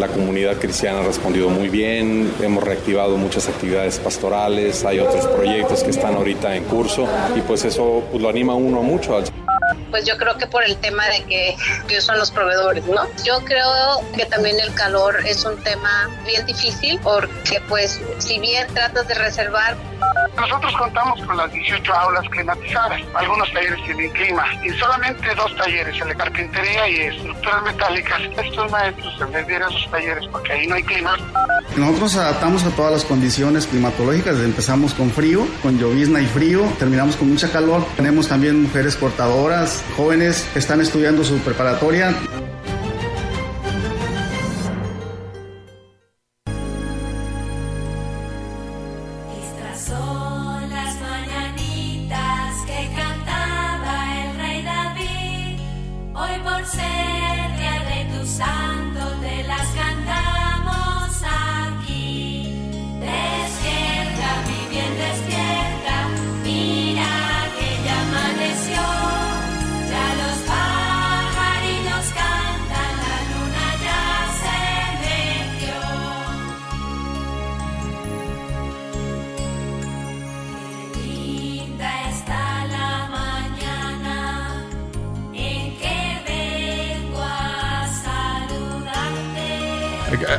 La 0.00 0.08
comunidad 0.08 0.56
cristiana 0.56 1.00
ha 1.00 1.02
respondido 1.02 1.50
muy 1.50 1.68
bien, 1.68 2.34
hemos 2.40 2.64
reactivado 2.64 3.18
muchas 3.18 3.50
actividades 3.50 3.98
pastorales, 3.98 4.82
hay 4.86 4.98
otros 4.98 5.26
proyectos 5.26 5.82
que 5.82 5.90
están 5.90 6.14
ahorita 6.14 6.56
en 6.56 6.64
curso 6.64 7.06
y 7.36 7.42
pues 7.42 7.66
eso 7.66 8.02
pues, 8.10 8.22
lo 8.22 8.30
anima 8.30 8.54
uno 8.54 8.82
mucho. 8.82 9.22
Pues 9.90 10.06
yo 10.06 10.16
creo 10.16 10.38
que 10.38 10.46
por 10.46 10.64
el 10.64 10.78
tema 10.78 11.06
de 11.08 11.22
que, 11.24 11.54
que 11.86 12.00
son 12.00 12.16
los 12.16 12.30
proveedores, 12.30 12.86
¿no? 12.86 13.02
Yo 13.26 13.44
creo 13.44 14.00
que 14.16 14.24
también 14.24 14.58
el 14.58 14.72
calor 14.72 15.18
es 15.26 15.44
un 15.44 15.62
tema 15.62 16.08
bien 16.24 16.46
difícil 16.46 16.98
porque 17.02 17.60
pues 17.68 18.00
si 18.16 18.38
bien 18.38 18.68
tratas 18.72 19.06
de 19.06 19.12
reservar 19.12 19.76
nosotros 20.40 20.74
contamos 20.76 21.20
con 21.26 21.36
las 21.36 21.52
18 21.52 21.92
aulas 21.92 22.28
climatizadas. 22.30 23.00
Algunos 23.14 23.52
talleres 23.52 23.84
tienen 23.84 24.10
clima 24.10 24.44
y 24.64 24.70
solamente 24.70 25.34
dos 25.34 25.54
talleres, 25.56 26.00
el 26.00 26.08
de 26.08 26.16
carpintería 26.16 26.88
y 26.88 27.00
estructuras 27.00 27.62
metálicas. 27.62 28.20
Estos 28.42 28.70
maestros 28.70 29.18
se 29.18 29.26
les 29.26 29.46
dieron 29.46 29.70
sus 29.72 29.90
talleres 29.90 30.26
porque 30.28 30.52
ahí 30.52 30.66
no 30.66 30.74
hay 30.76 30.82
clima. 30.82 31.16
Nosotros 31.76 32.00
nos 32.00 32.16
adaptamos 32.16 32.64
a 32.64 32.70
todas 32.70 32.92
las 32.92 33.04
condiciones 33.04 33.66
climatológicas. 33.66 34.36
Empezamos 34.40 34.94
con 34.94 35.10
frío, 35.10 35.46
con 35.62 35.78
llovizna 35.78 36.20
y 36.20 36.26
frío, 36.26 36.62
terminamos 36.78 37.16
con 37.16 37.28
mucha 37.28 37.50
calor. 37.50 37.84
Tenemos 37.96 38.28
también 38.28 38.62
mujeres 38.62 38.96
portadoras, 38.96 39.84
jóvenes 39.96 40.48
que 40.52 40.58
están 40.58 40.80
estudiando 40.80 41.22
su 41.22 41.38
preparatoria. 41.38 42.14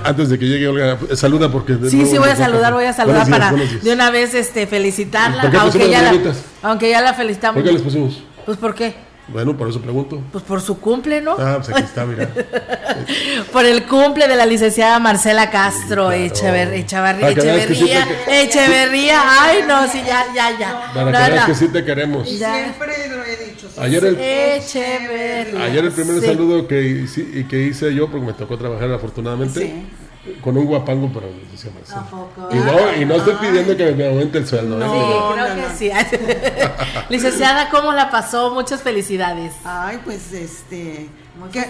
Antes 0.03 0.29
de 0.29 0.39
que 0.39 0.45
llegue 0.45 0.67
Olga, 0.67 0.97
saluda 1.15 1.51
porque... 1.51 1.77
Sí, 1.89 2.05
sí, 2.05 2.17
voy 2.17 2.29
a 2.29 2.35
saludar, 2.35 2.73
voy 2.73 2.85
a 2.85 2.93
saludar 2.93 3.29
para 3.29 3.51
de 3.51 3.93
una 3.93 4.11
vez 4.11 4.33
este 4.33 4.67
felicitarla, 4.67 5.51
aunque 5.59 5.89
ya, 5.89 6.01
la, 6.01 6.33
aunque 6.61 6.89
ya 6.89 7.01
la 7.01 7.13
felicitamos. 7.13 7.55
¿Por 7.55 7.63
qué 7.63 7.73
les 7.73 7.81
pusimos? 7.81 8.23
Pues 8.45 8.57
¿por 8.57 8.73
qué? 8.75 8.95
Bueno, 9.31 9.55
por 9.57 9.69
eso 9.69 9.81
pregunto. 9.81 10.21
Pues 10.31 10.43
por 10.43 10.61
su 10.61 10.79
cumple, 10.79 11.21
¿no? 11.21 11.35
Ah, 11.39 11.55
pues 11.57 11.69
aquí 11.69 11.83
está, 11.83 12.05
mira. 12.05 12.29
por 13.51 13.65
el 13.65 13.83
cumple 13.85 14.27
de 14.27 14.35
la 14.35 14.45
licenciada 14.45 14.99
Marcela 14.99 15.49
Castro 15.49 16.11
sí, 16.11 16.29
claro. 16.29 16.71
Echeverría, 16.71 17.29
Echeverría, 17.29 18.07
Echeverría. 18.27 19.21
Ay, 19.25 19.59
no, 19.67 19.87
sí, 19.87 20.01
ya, 20.05 20.25
ya, 20.35 20.57
ya. 20.57 20.91
Para 20.93 21.11
no, 21.11 21.33
que 21.33 21.39
no. 21.39 21.45
que 21.47 21.55
sí 21.55 21.67
te 21.69 21.85
queremos. 21.85 22.27
Siempre 22.27 23.07
lo 23.09 23.23
he 23.23 23.37
dicho. 23.37 23.69
Sí. 23.69 23.79
Ayer 23.79 24.05
el, 24.05 24.17
Echeverría. 24.19 25.63
Ayer 25.63 25.85
el 25.85 25.91
primer 25.91 26.19
sí. 26.19 26.25
saludo 26.25 26.67
que, 26.67 27.05
que 27.49 27.61
hice 27.63 27.93
yo, 27.93 28.09
porque 28.09 28.25
me 28.25 28.33
tocó 28.33 28.57
trabajar 28.57 28.91
afortunadamente. 28.91 29.59
Sí 29.59 29.85
con 30.41 30.55
un 30.57 30.65
guapango 30.65 31.11
licenciada 31.51 32.03
Marcela. 32.05 32.49
Y 32.51 32.55
no, 32.55 33.01
y 33.01 33.05
no 33.05 33.15
estoy 33.15 33.35
pidiendo 33.35 33.75
que 33.75 33.91
me 33.93 34.07
aumente 34.07 34.37
el 34.37 34.47
sueldo. 34.47 34.77
No, 34.77 34.85
¿eh? 34.85 35.69
sí, 35.77 35.89
creo 35.97 36.15
que 36.15 36.19
sí. 36.19 37.09
licenciada, 37.09 37.69
¿cómo 37.69 37.91
la 37.91 38.11
pasó? 38.11 38.53
Muchas 38.53 38.81
felicidades. 38.81 39.53
Ay, 39.63 39.99
pues 40.03 40.31
este. 40.33 41.09
Que, 41.51 41.65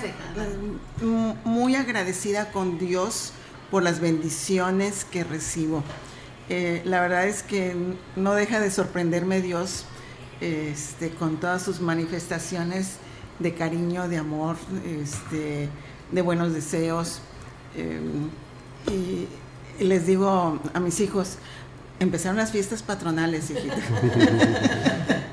muy 1.46 1.76
agradecida 1.76 2.52
con 2.52 2.78
Dios 2.78 3.32
por 3.70 3.84
las 3.84 4.02
bendiciones 4.02 5.06
que 5.06 5.24
recibo. 5.24 5.84
Eh, 6.50 6.82
la 6.84 7.00
verdad 7.00 7.28
es 7.28 7.44
que 7.44 7.76
no 8.18 8.34
deja 8.34 8.60
de 8.60 8.70
sorprenderme 8.70 9.40
Dios 9.40 9.86
este, 10.42 11.12
con 11.12 11.38
todas 11.38 11.62
sus 11.62 11.80
manifestaciones 11.80 12.98
de 13.40 13.54
cariño, 13.54 14.10
de 14.10 14.18
amor, 14.18 14.58
este, 14.86 15.70
de 16.12 16.22
buenos 16.22 16.54
deseos. 16.54 17.22
Eh, 17.76 18.00
y, 18.88 19.28
y, 19.84 19.86
les 19.86 20.06
digo 20.06 20.60
a 20.74 20.80
mis 20.80 21.00
hijos, 21.00 21.38
empezaron 22.00 22.38
las 22.38 22.52
fiestas 22.52 22.84
patronales, 22.84 23.50
hijita. 23.50 23.76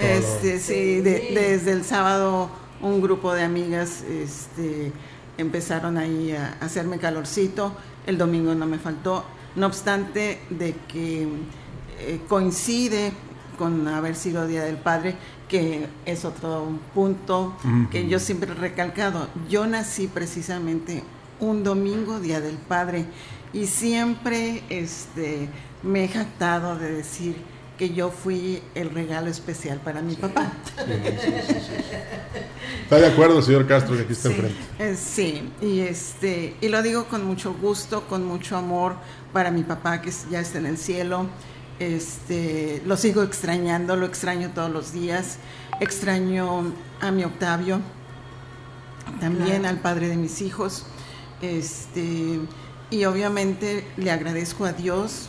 este, 0.00 0.58
sí, 0.58 1.00
de, 1.00 1.30
desde 1.34 1.72
el 1.72 1.84
sábado 1.84 2.50
un 2.80 3.00
grupo 3.00 3.32
de 3.32 3.42
amigas 3.42 4.02
este, 4.02 4.92
empezaron 5.38 5.96
ahí 5.96 6.32
a, 6.32 6.56
a 6.60 6.66
hacerme 6.66 6.98
calorcito, 6.98 7.72
el 8.06 8.18
domingo 8.18 8.54
no 8.54 8.66
me 8.66 8.78
faltó, 8.78 9.24
no 9.56 9.66
obstante 9.66 10.40
de 10.50 10.74
que 10.88 11.28
eh, 12.00 12.20
coincide 12.28 13.12
con 13.58 13.86
haber 13.88 14.16
sido 14.16 14.46
Día 14.46 14.64
del 14.64 14.76
Padre, 14.76 15.14
que 15.48 15.86
es 16.04 16.24
otro 16.24 16.68
punto 16.92 17.56
uh 17.64 17.68
-huh. 17.68 17.88
que 17.88 18.08
yo 18.08 18.18
siempre 18.18 18.50
he 18.50 18.54
recalcado. 18.54 19.28
Yo 19.48 19.66
nací 19.66 20.08
precisamente 20.08 21.02
un 21.48 21.64
domingo, 21.64 22.20
Día 22.20 22.40
del 22.40 22.56
Padre, 22.56 23.06
y 23.52 23.66
siempre 23.66 24.62
este, 24.68 25.48
me 25.82 26.04
he 26.04 26.08
jactado 26.08 26.76
de 26.76 26.92
decir 26.92 27.36
que 27.78 27.92
yo 27.92 28.10
fui 28.10 28.62
el 28.74 28.90
regalo 28.90 29.28
especial 29.28 29.80
para 29.80 30.00
mi 30.00 30.14
papá. 30.14 30.52
Sí, 30.76 30.92
sí, 31.20 31.30
sí, 31.40 31.72
¿Está 32.84 32.96
de 32.96 33.06
acuerdo, 33.06 33.42
señor 33.42 33.66
Castro, 33.66 33.96
que 33.96 34.02
aquí 34.02 34.12
está 34.12 34.28
enfrente? 34.28 34.56
Eh, 34.78 34.96
sí, 34.96 35.50
y, 35.60 35.80
este, 35.80 36.56
y 36.60 36.68
lo 36.68 36.82
digo 36.82 37.06
con 37.06 37.24
mucho 37.24 37.54
gusto, 37.54 38.06
con 38.06 38.24
mucho 38.24 38.56
amor 38.56 38.94
para 39.32 39.50
mi 39.50 39.62
papá 39.62 40.00
que 40.00 40.12
ya 40.30 40.40
está 40.40 40.58
en 40.58 40.66
el 40.66 40.78
cielo. 40.78 41.26
Este, 41.80 42.82
lo 42.86 42.96
sigo 42.96 43.22
extrañando, 43.22 43.96
lo 43.96 44.06
extraño 44.06 44.50
todos 44.54 44.70
los 44.70 44.92
días. 44.92 45.38
Extraño 45.80 46.72
a 47.00 47.10
mi 47.10 47.24
Octavio, 47.24 47.80
también 49.20 49.60
claro. 49.60 49.68
al 49.68 49.80
padre 49.80 50.08
de 50.08 50.16
mis 50.16 50.40
hijos. 50.40 50.86
Este, 51.44 52.40
y 52.90 53.04
obviamente 53.04 53.86
le 53.96 54.10
agradezco 54.10 54.64
a 54.64 54.72
Dios 54.72 55.28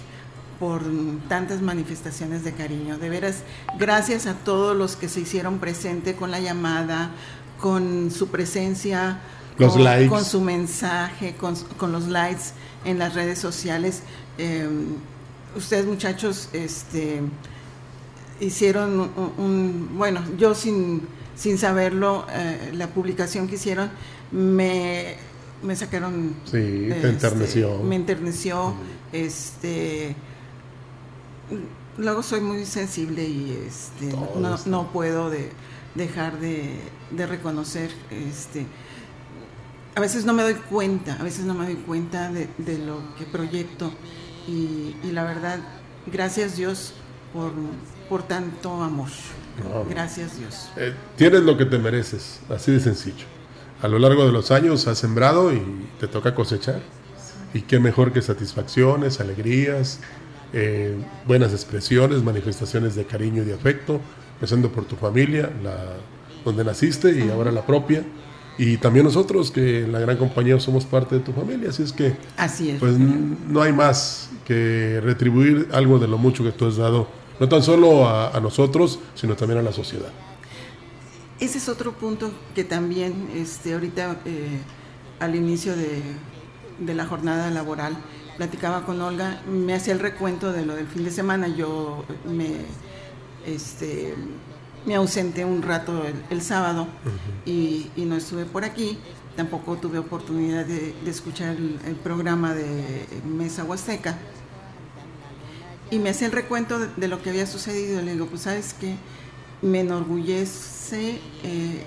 por 0.59 0.81
tantas 1.27 1.61
manifestaciones 1.61 2.43
de 2.43 2.53
cariño. 2.53 2.97
De 2.97 3.09
veras, 3.09 3.43
gracias 3.77 4.25
a 4.25 4.35
todos 4.35 4.77
los 4.77 4.95
que 4.95 5.09
se 5.09 5.21
hicieron 5.21 5.59
presente 5.59 6.15
con 6.15 6.31
la 6.31 6.39
llamada, 6.39 7.11
con 7.59 8.11
su 8.11 8.29
presencia, 8.29 9.19
los 9.57 9.73
con, 9.73 9.83
likes. 9.83 10.09
con 10.09 10.23
su 10.23 10.41
mensaje, 10.41 11.35
con, 11.35 11.55
con, 11.77 11.91
los 11.91 12.07
likes 12.07 12.53
en 12.85 12.97
las 12.97 13.13
redes 13.13 13.39
sociales. 13.39 14.03
Eh, 14.37 14.67
ustedes 15.55 15.85
muchachos 15.85 16.49
este, 16.53 17.21
hicieron 18.39 18.99
un, 18.99 19.33
un, 19.37 19.89
bueno, 19.97 20.21
yo 20.37 20.55
sin, 20.55 21.01
sin 21.35 21.57
saberlo, 21.57 22.25
eh, 22.31 22.71
la 22.73 22.87
publicación 22.87 23.47
que 23.47 23.55
hicieron 23.55 23.89
me, 24.31 25.17
me 25.63 25.75
sacaron... 25.75 26.35
Sí, 26.45 26.51
te 26.51 27.09
enterneció. 27.09 27.71
Este, 27.73 27.83
me 27.83 27.95
enterneció, 27.95 28.73
este 29.11 30.15
luego 31.97 32.23
soy 32.23 32.41
muy 32.41 32.65
sensible 32.65 33.23
y 33.23 33.57
este, 33.67 34.15
no, 34.39 34.57
no, 34.65 34.91
puedo 34.91 35.29
de, 35.29 35.51
dejar 35.95 36.39
de, 36.39 36.79
de, 37.11 37.25
reconocer, 37.25 37.91
este, 38.11 38.65
a 39.95 39.99
veces 39.99 40.25
no 40.25 40.33
me 40.33 40.43
doy 40.43 40.55
cuenta, 40.55 41.13
a 41.13 41.23
veces 41.23 41.45
no 41.45 41.53
me 41.53 41.65
doy 41.65 41.75
cuenta 41.75 42.31
de, 42.31 42.49
de 42.57 42.79
lo 42.79 43.15
que 43.17 43.25
proyecto 43.25 43.91
y, 44.47 44.95
y, 45.03 45.11
la 45.11 45.23
verdad, 45.23 45.59
gracias 46.07 46.57
Dios 46.57 46.93
por, 47.33 47.51
por 48.09 48.23
tanto 48.23 48.83
amor. 48.83 49.09
gracias 49.89 50.37
Dios. 50.37 50.69
Eh, 50.77 50.93
tienes 51.15 51.41
lo 51.41 51.57
que 51.57 51.65
te 51.65 51.77
mereces, 51.77 52.39
así 52.49 52.71
de 52.71 52.79
sencillo. 52.79 53.25
A 53.81 53.87
lo 53.87 53.99
largo 53.99 54.25
de 54.25 54.31
los 54.31 54.51
años 54.51 54.87
has 54.87 54.97
sembrado 54.97 55.53
y 55.53 55.61
te 55.99 56.07
toca 56.07 56.33
cosechar. 56.33 56.81
Y 57.53 57.61
qué 57.61 57.79
mejor 57.79 58.11
que 58.11 58.21
satisfacciones, 58.21 59.19
alegrías, 59.19 59.99
eh, 60.53 60.95
buenas 61.25 61.51
expresiones, 61.51 62.23
manifestaciones 62.23 62.95
de 62.95 63.05
cariño 63.05 63.43
y 63.43 63.45
de 63.45 63.53
afecto, 63.53 63.99
empezando 64.35 64.71
por 64.71 64.85
tu 64.85 64.95
familia, 64.95 65.49
la, 65.63 65.75
donde 66.45 66.63
naciste 66.63 67.11
y 67.11 67.29
ahora 67.29 67.51
la 67.51 67.65
propia. 67.65 68.03
Y 68.57 68.77
también 68.77 69.05
nosotros, 69.05 69.51
que 69.51 69.83
en 69.83 69.91
la 69.91 69.99
gran 69.99 70.15
compañía 70.15 70.59
somos 70.59 70.85
parte 70.85 71.15
de 71.15 71.21
tu 71.21 71.33
familia, 71.33 71.69
así 71.69 71.83
es 71.83 71.91
que 71.91 72.15
así 72.37 72.69
es. 72.69 72.79
pues 72.79 72.97
no 72.97 73.61
hay 73.61 73.73
más 73.73 74.29
que 74.45 75.01
retribuir 75.03 75.67
algo 75.73 75.99
de 75.99 76.07
lo 76.07 76.17
mucho 76.17 76.43
que 76.43 76.51
tú 76.51 76.67
has 76.67 76.77
dado, 76.77 77.07
no 77.39 77.49
tan 77.49 77.61
solo 77.61 78.07
a, 78.07 78.39
nosotros, 78.39 78.99
sino 79.13 79.35
también 79.35 79.59
a 79.59 79.61
la 79.61 79.73
sociedad. 79.73 80.07
Ese 81.39 81.57
es 81.57 81.69
otro 81.69 81.93
punto 81.93 82.31
que 82.53 82.63
también 82.63 83.29
este, 83.35 83.73
ahorita 83.73 84.21
eh, 84.25 84.59
al 85.19 85.35
inicio 85.35 85.75
de, 85.75 86.01
de 86.79 86.93
la 86.93 87.05
jornada 87.05 87.49
laboral 87.51 87.97
platicaba 88.37 88.85
con 88.85 89.01
Olga, 89.01 89.41
me 89.47 89.73
hacía 89.73 89.93
el 89.93 89.99
recuento 89.99 90.51
de 90.51 90.65
lo 90.65 90.75
del 90.75 90.87
fin 90.87 91.03
de 91.03 91.11
semana, 91.11 91.47
yo 91.47 92.03
me, 92.25 92.51
este, 93.45 94.15
me 94.85 94.95
ausenté 94.95 95.45
un 95.45 95.61
rato 95.61 96.03
el, 96.29 96.41
sábado 96.41 96.87
y, 97.45 97.89
no 97.95 98.15
estuve 98.15 98.45
por 98.45 98.65
aquí, 98.65 98.97
tampoco 99.35 99.77
tuve 99.77 99.99
oportunidad 99.99 100.65
de, 100.65 100.93
escuchar 101.05 101.55
el, 101.55 101.95
programa 101.95 102.53
de 102.53 103.07
Mesa 103.25 103.63
Huasteca. 103.63 104.17
Y 105.91 105.99
me 105.99 106.09
hacía 106.09 106.27
el 106.27 106.33
recuento 106.33 106.79
de, 106.79 107.07
lo 107.07 107.21
que 107.21 107.29
había 107.29 107.45
sucedido. 107.45 108.01
Le 108.01 108.13
digo, 108.13 108.25
pues 108.25 108.41
sabes 108.41 108.73
que 108.73 108.95
me 109.61 109.81
enorgullece 109.81 111.19
eh, 111.43 111.85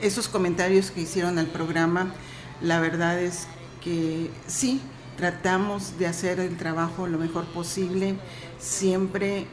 esos 0.00 0.28
comentarios 0.28 0.90
que 0.90 1.02
hicieron 1.02 1.38
al 1.38 1.46
programa. 1.46 2.14
La 2.60 2.80
verdad 2.80 3.20
es 3.20 3.46
que 3.82 4.30
sí, 4.46 4.80
tratamos 5.16 5.98
de 5.98 6.06
hacer 6.06 6.40
el 6.40 6.56
trabajo 6.56 7.06
lo 7.06 7.18
mejor 7.18 7.44
posible, 7.46 8.16
siempre, 8.58 9.46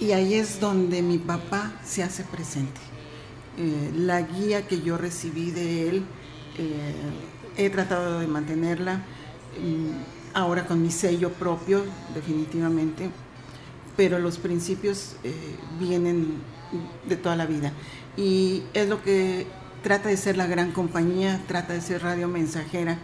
y 0.00 0.12
ahí 0.12 0.34
es 0.34 0.60
donde 0.60 1.02
mi 1.02 1.18
papá 1.18 1.72
se 1.84 2.02
hace 2.02 2.24
presente. 2.24 2.80
Eh, 3.56 3.92
la 3.96 4.22
guía 4.22 4.66
que 4.66 4.80
yo 4.80 4.96
recibí 4.96 5.50
de 5.50 5.88
él, 5.88 6.04
eh, 6.58 6.94
he 7.56 7.70
tratado 7.70 8.20
de 8.20 8.26
mantenerla, 8.26 8.96
mm, 9.60 10.34
ahora 10.34 10.66
con 10.66 10.80
mi 10.80 10.90
sello 10.90 11.32
propio, 11.32 11.84
definitivamente, 12.14 13.10
pero 13.98 14.20
los 14.20 14.38
principios 14.38 15.16
eh, 15.24 15.34
vienen 15.80 16.34
de 17.08 17.16
toda 17.16 17.34
la 17.34 17.46
vida. 17.46 17.72
Y 18.16 18.62
es 18.72 18.88
lo 18.88 19.02
que 19.02 19.48
trata 19.82 20.08
de 20.08 20.16
ser 20.16 20.36
la 20.36 20.46
gran 20.46 20.70
compañía, 20.70 21.42
trata 21.48 21.72
de 21.72 21.80
ser 21.80 22.04
radio 22.04 22.28
mensajera, 22.28 22.96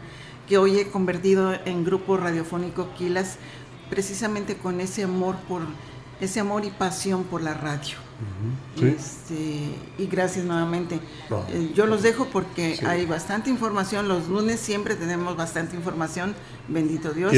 que 0.49 0.56
hoy 0.56 0.79
he 0.79 0.87
convertido 0.87 1.52
en 1.64 1.85
grupo 1.85 2.17
radiofónico 2.17 2.94
Quilas, 2.96 3.38
precisamente 3.91 4.55
con 4.55 4.81
ese 4.81 5.02
amor 5.02 5.35
por 5.49 5.62
ese 6.20 6.38
amor 6.38 6.64
y 6.64 6.70
pasión 6.70 7.25
por 7.25 7.43
la 7.43 7.55
radio. 7.55 7.97
este, 8.81 9.75
y 9.99 10.06
gracias 10.06 10.44
nuevamente. 10.44 11.00
Eh, 11.49 11.73
yo 11.75 11.87
los 11.87 12.02
dejo 12.02 12.26
porque 12.26 12.79
hay 12.87 13.05
bastante 13.05 13.50
información. 13.50 14.06
Los 14.06 14.29
lunes 14.29 14.61
siempre 14.61 14.94
tenemos 14.94 15.37
bastante 15.37 15.75
información. 15.75 16.37
Bendito 16.69 17.12
Dios. 17.12 17.35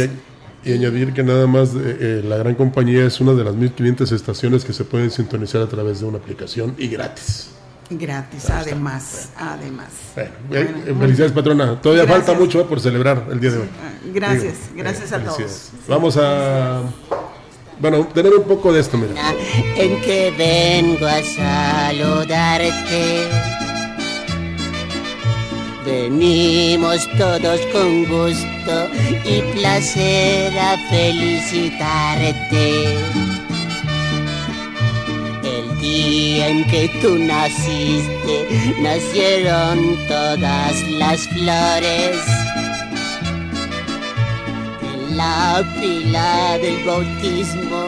Y, 0.67 0.73
añadir 0.73 1.13
que 1.13 1.23
nada 1.23 1.47
más 1.47 1.75
eh, 1.75 1.97
eh, 2.01 2.23
la 2.25 2.37
gran 2.37 2.57
compañía 2.57 3.07
es 3.07 3.21
una 3.21 3.35
de 3.35 3.45
las 3.45 3.55
1500 3.55 4.11
estaciones 4.13 4.65
que 4.65 4.73
se 4.73 4.85
pueden 4.85 5.11
sintonizar 5.11 5.63
a 5.63 5.69
través 5.69 6.01
de 6.01 6.07
una 6.07 6.19
aplicación 6.19 6.75
y 6.77 6.89
gratis. 6.89 7.51
Gratis, 7.89 8.51
además, 8.51 9.31
además. 9.39 9.87
Bueno, 10.49 10.71
felicidades, 10.99 11.33
patrona. 11.33 11.81
Todavía 11.81 12.07
falta 12.07 12.35
mucho 12.35 12.61
eh, 12.61 12.65
por 12.65 12.81
celebrar 12.81 13.29
el 13.31 13.39
día 13.39 13.53
de 13.53 13.59
hoy. 13.59 13.69
Ah, 13.81 13.93
gracias, 14.13 14.55
gracias 14.75 15.13
a 15.13 15.23
todos. 15.23 15.71
Vamos 15.87 16.19
a, 16.21 16.83
bueno, 17.79 18.09
tener 18.09 18.35
un 18.35 18.45
poco 18.45 18.73
de 18.73 18.81
esto, 18.81 18.99
mira. 18.99 19.15
En 19.77 20.01
que 20.01 20.35
vengo 20.37 21.07
a 21.07 21.23
saludarte. 21.23 23.56
Venimos 25.87 27.09
todos 27.17 27.61
con 27.73 28.05
gusto 28.07 28.91
y 29.25 29.41
placer 29.55 30.59
a 30.59 30.77
felicitarte 30.91 32.97
día 35.81 36.49
en 36.49 36.65
que 36.65 36.89
tú 37.01 37.17
naciste, 37.19 38.75
nacieron 38.81 39.97
todas 40.09 40.83
las 40.93 41.21
flores. 41.29 42.19
En 44.83 45.17
la 45.17 45.65
pila 45.81 46.59
del 46.59 46.85
bautismo 46.85 47.87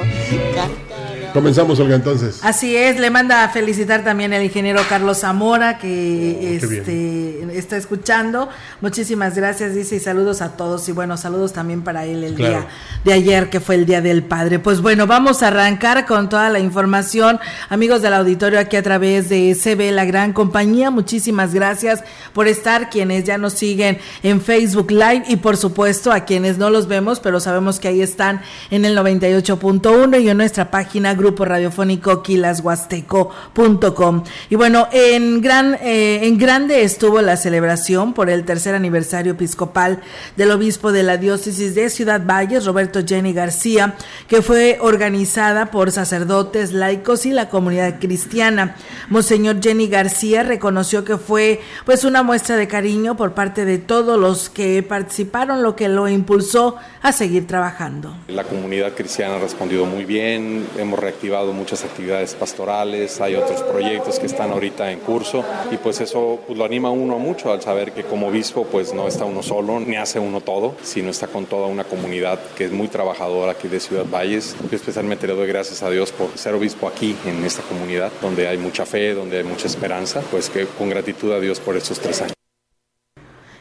Comenzamos, 1.33 1.79
Olga, 1.81 1.95
entonces. 1.95 2.41
Así 2.43 2.77
es, 2.77 2.99
le 2.99 3.11
manda 3.11 3.45
a 3.45 3.49
felicitar 3.51 4.05
también 4.05 4.33
el 4.33 4.43
ingeniero 4.43 4.81
Carlos 4.89 5.19
Zamora, 5.19 5.79
que 5.79 6.59
oh, 6.63 6.67
este, 6.67 7.59
está 7.59 7.77
escuchando. 7.77 8.49
Muchísimas 8.81 9.35
gracias, 9.35 9.75
dice, 9.75 9.97
y 9.97 10.01
saludos 10.01 10.43
a 10.43 10.57
todos. 10.57 10.89
Y 10.89 10.93
bueno, 10.93 11.17
saludos 11.17 11.53
también 11.53 11.83
para 11.83 12.05
él 12.07 12.25
el 12.25 12.37
día 12.37 12.67
de 13.05 13.13
ayer, 13.13 13.51
que 13.51 13.61
fue 13.61 13.75
el 13.75 13.87
Día 13.87 14.01
del 14.01 14.23
Padre. 14.23 14.59
Pues 14.59 14.81
bueno, 14.81 15.07
vamos 15.07 15.43
a 15.43 15.49
arrancar 15.49 16.07
con 16.07 16.29
toda 16.29 16.51
la 16.51 16.59
información. 16.59 17.39
Amigos 17.69 18.03
del 18.03 18.15
auditorio, 18.15 18.59
aquí 18.59 18.77
a 18.77 18.83
través 18.83 19.29
de 19.29 19.55
CB, 19.55 19.93
la 19.93 20.05
gran 20.05 20.33
compañía, 20.33 20.91
muchísimas 20.91 21.55
gracias 21.55 22.03
por 22.33 22.49
estar, 22.49 22.91
quienes 22.91 23.25
ya 23.25 23.39
nos 23.39 23.53
siguen 23.53 23.99
en 24.23 24.41
Facebook 24.41 24.91
Live 24.91 25.25
y 25.29 25.37
por 25.37 25.57
supuesto 25.57 26.13
a 26.13 26.21
quienes 26.21 26.59
no 26.59 26.71
los 26.71 26.89
vemos, 26.89 27.21
pero 27.21 27.41
sabemos 27.41 27.81
que 27.81 27.89
ahí 27.89 28.01
están 28.01 28.41
en 28.71 28.85
el 28.85 28.97
98.1 28.97 30.23
y 30.23 30.29
en 30.29 30.37
nuestra 30.37 30.71
página 30.71 31.15
grupo 31.19 31.45
radiofónico 31.45 32.23
quilashuasteco.com. 32.23 34.25
Y 34.49 34.57
bueno, 34.57 34.89
en, 34.93 35.43
gran, 35.43 35.75
eh, 35.83 36.21
en 36.23 36.39
grande 36.39 36.83
estuvo 36.83 37.21
la 37.21 37.37
celebración 37.37 38.15
por 38.15 38.31
el 38.31 38.45
tercer 38.45 38.75
aniversario 38.75 39.33
episcopal 39.33 40.01
del 40.37 40.53
obispo 40.53 40.93
de 40.93 41.03
la 41.03 41.19
diócesis 41.19 41.75
de 41.75 41.91
Ciudad 41.91 42.23
Valles, 42.25 42.65
Roberto 42.65 43.01
Jenny 43.07 43.33
García, 43.33 43.97
que 44.29 44.41
fue 44.41 44.79
organizada 44.81 45.71
por 45.71 45.93
sacerdotes, 45.93 46.73
laicos 46.73 47.27
y 47.27 47.33
la 47.33 47.49
comunidad 47.49 47.99
cristiana. 47.99 48.77
Monseñor 49.09 49.63
Jenny 49.63 49.89
García 49.89 50.43
reconoció 50.43 51.05
que 51.05 51.19
fue 51.19 51.61
pues 51.85 52.05
una 52.05 52.23
muestra 52.23 52.57
de 52.57 52.69
cariño 52.69 53.17
por 53.17 53.35
parte 53.35 53.65
de 53.65 53.79
todos 53.79 54.19
los 54.19 54.49
que 54.49 54.83
participaron, 54.83 55.63
lo 55.63 55.77
que 55.77 55.89
lo 55.89 56.09
impulsó 56.09 56.77
a 57.03 57.13
seguir 57.13 57.47
trabajando. 57.47 58.17
La 58.29 58.45
comunidad 58.45 58.95
cristiana 58.95 59.37
ha 59.37 59.39
respondido 59.39 59.87
muy 59.87 60.05
bien, 60.05 60.67
hemos 60.77 60.99
reactivado 61.09 61.55
muchas 61.55 61.85
actividades 61.85 62.35
pastorales, 62.35 63.19
hay 63.23 63.35
otros 63.35 63.63
proyectos 63.63 64.19
que 64.19 64.27
están 64.27 64.51
ahorita 64.51 64.93
en 64.93 64.99
curso 65.01 65.43
y 65.71 65.79
pues 65.79 66.03
eso 66.03 66.39
pues, 66.47 66.59
lo 66.59 66.67
anima 66.67 66.89
a 66.89 66.91
uno 66.91 67.19
mucho 67.19 67.51
al 67.51 67.63
saber 67.63 67.93
que 67.93 68.05
como 68.05 68.29
obispo 68.29 68.67
pues 68.71 68.93
no 68.93 69.09
está 69.09 69.25
uno 69.25 69.43
solo 69.43 69.81
ni 69.81 69.97
hace 69.97 70.19
uno 70.19 70.43
todo, 70.43 70.75
sino 70.83 71.11
está 71.11 71.27
con 71.27 71.47
toda 71.47 71.67
una 71.67 71.85
comunidad 71.85 72.39
que 72.57 72.67
es 72.67 72.73
muy 72.73 72.89
trabajadora 72.89 73.53
aquí 73.53 73.69
de 73.69 73.81
Ciudad 73.81 74.05
Valles. 74.05 74.55
Yo 74.71 74.77
especialmente 74.77 75.27
le 75.27 75.35
doy 75.35 75.49
gracias 75.49 75.83
a 75.83 75.89
Dios 75.89 76.13
por 76.13 76.37
ser 76.37 76.53
obispo 76.55 76.87
aquí 76.87 77.17
en 77.25 77.43
esta 77.43 77.63
comunidad 77.63 78.13
donde 78.21 78.47
hay 78.47 78.59
mucha 78.59 78.85
fe, 78.85 79.15
donde 79.15 79.39
hay 79.39 79.45
mucha 79.45 79.67
esperanza, 79.67 80.21
pues 80.31 80.51
que 80.51 80.67
con 80.67 80.91
gratitud 80.91 81.33
a 81.33 81.41
Dios 81.41 81.59
por 81.59 81.75
estos 81.75 82.01
tres 82.01 82.21
años. 82.21 82.38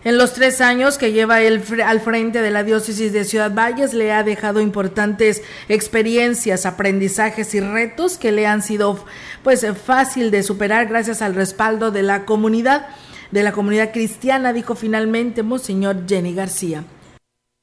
En 0.04 0.18
los 0.18 0.34
tres 0.34 0.62
años 0.62 0.98
que 0.98 1.12
lleva 1.12 1.42
él 1.42 1.64
al 1.84 2.00
frente 2.00 2.42
de 2.42 2.52
la 2.52 2.64
diócesis 2.64 3.12
de 3.12 3.26
Ciudad 3.26 3.52
Valles, 3.54 3.94
le 3.94 4.14
ha 4.14 4.24
dejado 4.24 4.62
importantes 4.62 5.42
experiencias, 5.70 6.66
aprendizajes 6.66 7.54
y 7.56 7.60
retos 7.60 8.18
que 8.18 8.32
le 8.32 8.46
han 8.46 8.62
sido 8.62 9.04
pues 9.44 9.66
fácil 9.86 10.30
de 10.30 10.44
superar 10.44 10.88
gracias 10.88 11.22
al 11.22 11.34
respaldo 11.34 11.92
de 11.92 12.04
la 12.04 12.26
comunidad, 12.26 12.88
de 13.32 13.44
la 13.44 13.52
comunidad 13.52 13.92
cristiana, 13.92 14.54
dijo 14.54 14.76
finalmente 14.76 15.42
Monseñor 15.44 16.08
Jenny 16.08 16.34
García. 16.34 16.84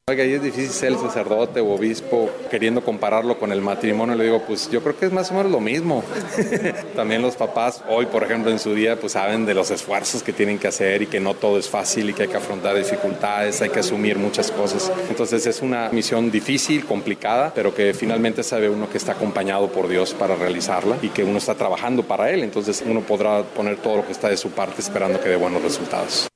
Oiga, 0.06 0.22
ahí 0.22 0.34
es 0.34 0.42
difícil 0.42 0.68
ser 0.68 0.92
el 0.92 0.98
sacerdote 0.98 1.60
o 1.60 1.72
obispo 1.72 2.28
queriendo 2.50 2.84
compararlo 2.84 3.38
con 3.38 3.50
el 3.52 3.62
matrimonio. 3.62 4.14
Le 4.14 4.24
digo, 4.24 4.42
pues 4.46 4.70
yo 4.70 4.82
creo 4.82 4.94
que 4.94 5.06
es 5.06 5.12
más 5.12 5.30
o 5.30 5.34
menos 5.34 5.50
lo 5.50 5.60
mismo. 5.60 6.04
También 6.94 7.22
los 7.22 7.36
papás 7.36 7.82
hoy, 7.88 8.04
por 8.04 8.22
ejemplo, 8.22 8.50
en 8.50 8.58
su 8.58 8.74
día, 8.74 9.00
pues 9.00 9.14
saben 9.14 9.46
de 9.46 9.54
los 9.54 9.70
esfuerzos 9.70 10.22
que 10.22 10.34
tienen 10.34 10.58
que 10.58 10.68
hacer 10.68 11.00
y 11.00 11.06
que 11.06 11.20
no 11.20 11.32
todo 11.32 11.58
es 11.58 11.70
fácil 11.70 12.10
y 12.10 12.12
que 12.12 12.24
hay 12.24 12.28
que 12.28 12.36
afrontar 12.36 12.76
dificultades, 12.76 13.62
hay 13.62 13.70
que 13.70 13.80
asumir 13.80 14.18
muchas 14.18 14.50
cosas. 14.50 14.92
Entonces 15.08 15.46
es 15.46 15.62
una 15.62 15.88
misión 15.88 16.30
difícil, 16.30 16.84
complicada, 16.84 17.50
pero 17.54 17.74
que 17.74 17.94
finalmente 17.94 18.42
sabe 18.42 18.68
uno 18.68 18.90
que 18.90 18.98
está 18.98 19.12
acompañado 19.12 19.68
por 19.68 19.88
Dios 19.88 20.12
para 20.12 20.36
realizarla 20.36 20.98
y 21.00 21.08
que 21.08 21.24
uno 21.24 21.38
está 21.38 21.54
trabajando 21.54 22.02
para 22.02 22.30
Él. 22.30 22.44
Entonces 22.44 22.84
uno 22.86 23.00
podrá 23.00 23.42
poner 23.42 23.78
todo 23.78 23.96
lo 23.96 24.04
que 24.04 24.12
está 24.12 24.28
de 24.28 24.36
su 24.36 24.50
parte 24.50 24.82
esperando 24.82 25.18
que 25.18 25.30
dé 25.30 25.36
buenos 25.36 25.62
resultados. 25.62 26.28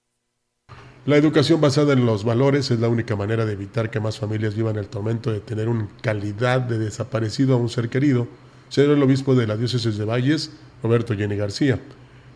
La 1.08 1.16
educación 1.16 1.58
basada 1.58 1.94
en 1.94 2.04
los 2.04 2.22
valores 2.22 2.70
es 2.70 2.80
la 2.80 2.90
única 2.90 3.16
manera 3.16 3.46
de 3.46 3.54
evitar 3.54 3.90
que 3.90 3.98
más 3.98 4.18
familias 4.18 4.54
vivan 4.54 4.76
el 4.76 4.88
tormento 4.88 5.32
de 5.32 5.40
tener 5.40 5.66
una 5.66 5.88
calidad 6.02 6.60
de 6.60 6.78
desaparecido 6.78 7.54
a 7.54 7.56
un 7.56 7.70
ser 7.70 7.88
querido, 7.88 8.28
señor 8.68 8.90
el 8.90 9.02
obispo 9.02 9.34
de 9.34 9.46
la 9.46 9.56
diócesis 9.56 9.96
de 9.96 10.04
Valles, 10.04 10.50
Roberto 10.82 11.16
Jenny 11.16 11.34
García. 11.34 11.80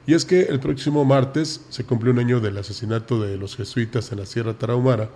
Y 0.07 0.15
es 0.15 0.25
que 0.25 0.45
el 0.45 0.59
próximo 0.59 1.05
martes 1.05 1.67
se 1.69 1.85
cumplió 1.85 2.15
un 2.15 2.21
año 2.21 2.41
del 2.41 2.57
asesinato 2.57 3.21
de 3.21 3.37
los 3.37 3.57
jesuitas 3.57 4.11
en 4.11 4.21
la 4.21 4.25
Sierra 4.25 4.55
Tarahumara, 4.55 5.11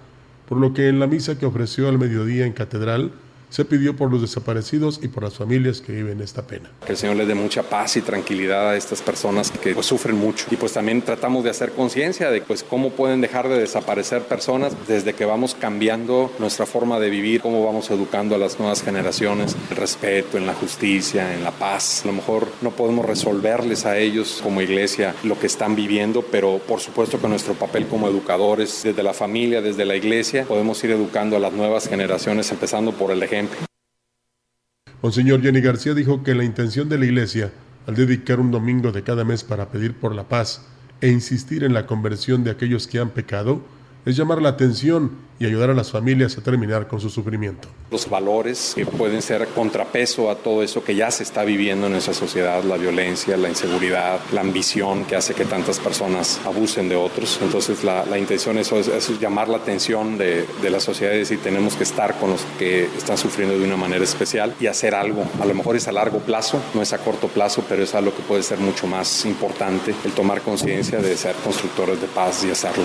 por 0.47 0.59
lo 0.59 0.75
que 0.75 0.89
en 0.89 1.01
la 1.01 1.07
misa 1.07 1.39
que 1.39 1.47
ofreció 1.47 1.89
al 1.89 1.97
mediodía 1.97 2.45
en 2.45 2.53
Catedral, 2.53 3.13
se 3.49 3.65
pidió 3.65 3.97
por 3.97 4.11
los 4.11 4.21
desaparecidos 4.21 5.01
y 5.03 5.09
por 5.09 5.23
las 5.23 5.35
familias 5.35 5.81
que 5.81 5.93
viven 5.93 6.21
esta 6.21 6.47
pena. 6.47 6.71
Que 6.85 6.93
el 6.93 6.99
Señor 6.99 7.17
les 7.17 7.29
dé 7.29 7.35
mucha 7.35 7.63
paz 7.63 7.97
y 7.97 8.03
tranquilidad 8.03 8.71
a 8.71 8.77
estas 8.77 9.03
personas 9.03 9.51
que 9.51 9.75
pues, 9.75 9.87
sufren 9.87 10.17
mucho. 10.17 10.47
Y 10.51 10.57
pues 10.57 10.73
también 10.73 11.03
tratamos 11.03 11.45
de 11.45 11.51
hacer 11.51 11.73
conciencia 11.73 12.31
de 12.31 12.41
pues 12.41 12.63
cómo 12.63 12.91
pueden 12.91 13.21
dejar 13.21 13.49
de 13.49 13.59
desaparecer 13.59 14.23
personas 14.23 14.75
desde 14.89 15.15
que 15.15 15.25
vamos 15.25 15.55
cambiando 15.55 16.33
nuestra 16.39 16.67
forma 16.67 16.99
de 16.99 17.11
vivir, 17.11 17.41
cómo 17.41 17.65
vamos 17.65 17.91
educando 17.91 18.35
a 18.35 18.39
las 18.39 18.59
nuevas 18.59 18.83
generaciones, 18.83 19.57
el 19.71 19.77
respeto, 19.77 20.39
en 20.39 20.47
la 20.47 20.55
justicia, 20.55 21.35
en 21.35 21.45
la 21.45 21.53
paz. 21.53 22.03
A 22.05 22.09
lo 22.09 22.15
mejor 22.15 22.49
no 22.63 22.71
podemos 22.71 23.07
resolverles 23.07 23.87
a 23.87 23.99
ellos 23.99 24.41
como 24.43 24.61
iglesia 24.61 25.15
lo 25.23 25.39
que 25.39 25.47
están 25.47 25.77
viviendo, 25.77 26.23
pero 26.23 26.59
por 26.59 26.81
supuesto 26.81 27.21
que 27.21 27.29
nuestro 27.29 27.55
papel 27.55 27.87
como 27.87 28.09
educadores, 28.09 28.83
desde 28.83 29.03
la 29.03 29.15
familia, 29.15 29.63
desde 29.63 29.85
la 29.85 29.97
iglesia, 29.97 30.45
podemos 30.45 30.83
ir 30.85 30.91
educando 30.91 31.37
a 31.37 31.41
las 31.41 31.53
nuevas 31.53 31.89
generaciones, 31.89 32.51
empezando 32.51 32.93
por 32.93 33.11
el 33.11 33.23
ejemplo 33.23 33.36
Monseñor 35.03 35.43
Jenny 35.43 35.61
García 35.61 35.95
dijo 35.95 36.23
que 36.23 36.35
la 36.35 36.45
intención 36.45 36.89
de 36.89 36.99
la 36.99 37.05
Iglesia, 37.05 37.53
al 37.87 37.95
dedicar 37.95 38.41
un 38.41 38.51
domingo 38.51 38.93
de 38.93 39.03
cada 39.03 39.25
mes 39.25 39.45
para 39.45 39.69
pedir 39.69 39.95
por 39.95 40.15
la 40.15 40.29
paz 40.29 40.67
e 41.01 41.09
insistir 41.09 41.63
en 41.65 41.75
la 41.75 41.87
conversión 41.87 42.45
de 42.45 42.51
aquellos 42.51 42.87
que 42.87 42.99
han 42.99 43.11
pecado, 43.11 43.63
es 44.05 44.17
llamar 44.17 44.41
la 44.41 44.51
atención 44.51 45.13
y 45.39 45.47
ayudar 45.47 45.71
a 45.71 45.75
las 45.75 45.91
familias 45.91 46.37
a 46.39 46.41
terminar 46.41 46.89
con 46.89 47.01
su 47.01 47.11
sufrimiento. 47.11 47.69
Los 47.91 48.09
valores 48.09 48.73
que 48.75 48.87
pueden 48.87 49.23
ser 49.23 49.49
contrapeso 49.49 50.31
a 50.31 50.37
todo 50.37 50.63
eso 50.63 50.83
que 50.83 50.95
ya 50.95 51.11
se 51.11 51.23
está 51.23 51.45
viviendo 51.45 51.87
en 51.87 51.93
nuestra 51.93 52.15
sociedad, 52.15 52.63
la 52.65 52.77
violencia, 52.77 53.37
la 53.37 53.49
inseguridad, 53.49 54.21
la 54.33 54.41
ambición 54.41 55.05
que 55.05 55.17
hace 55.17 55.35
que 55.35 55.45
tantas 55.45 55.79
personas 55.79 56.41
abusen 56.45 56.89
de 56.89 56.97
otros. 56.97 57.39
Entonces 57.43 57.85
la, 57.85 58.19
intención 58.19 58.59
eso 58.59 58.79
es, 58.79 59.21
llamar 59.21 59.49
la 59.49 59.59
atención 59.59 60.19
de, 60.19 60.47
de 60.63 60.71
la 60.71 60.81
sociedad 60.81 61.13
y 61.15 61.37
tenemos 61.37 61.77
que 61.77 61.85
estar 61.85 62.19
con 62.19 62.31
los 62.31 62.43
que 62.59 62.85
están 62.97 63.19
sufriendo 63.19 63.59
de 63.59 63.65
una 63.65 63.77
manera 63.77 64.05
especial 64.05 64.55
y 64.61 64.67
hacer 64.67 64.95
algo. 64.95 65.25
A 65.41 65.47
lo 65.47 65.55
mejor 65.55 65.77
es 65.77 65.89
a 65.89 65.93
largo 65.93 66.19
plazo, 66.19 66.61
no 66.75 66.83
es 66.83 66.93
a 66.93 66.99
corto 66.99 67.29
plazo, 67.29 67.65
pero 67.69 67.83
es 67.83 67.95
algo 67.95 68.15
que 68.15 68.23
puede 68.23 68.43
ser 68.43 68.59
mucho 68.59 68.87
más 68.87 69.25
importante, 69.25 69.95
el 70.05 70.13
tomar 70.13 70.41
conciencia 70.43 71.01
de 71.01 71.17
ser 71.17 71.35
constructores 71.37 72.01
de 72.01 72.07
paz 72.09 72.45
y 72.45 72.51
hacerlo. 72.51 72.85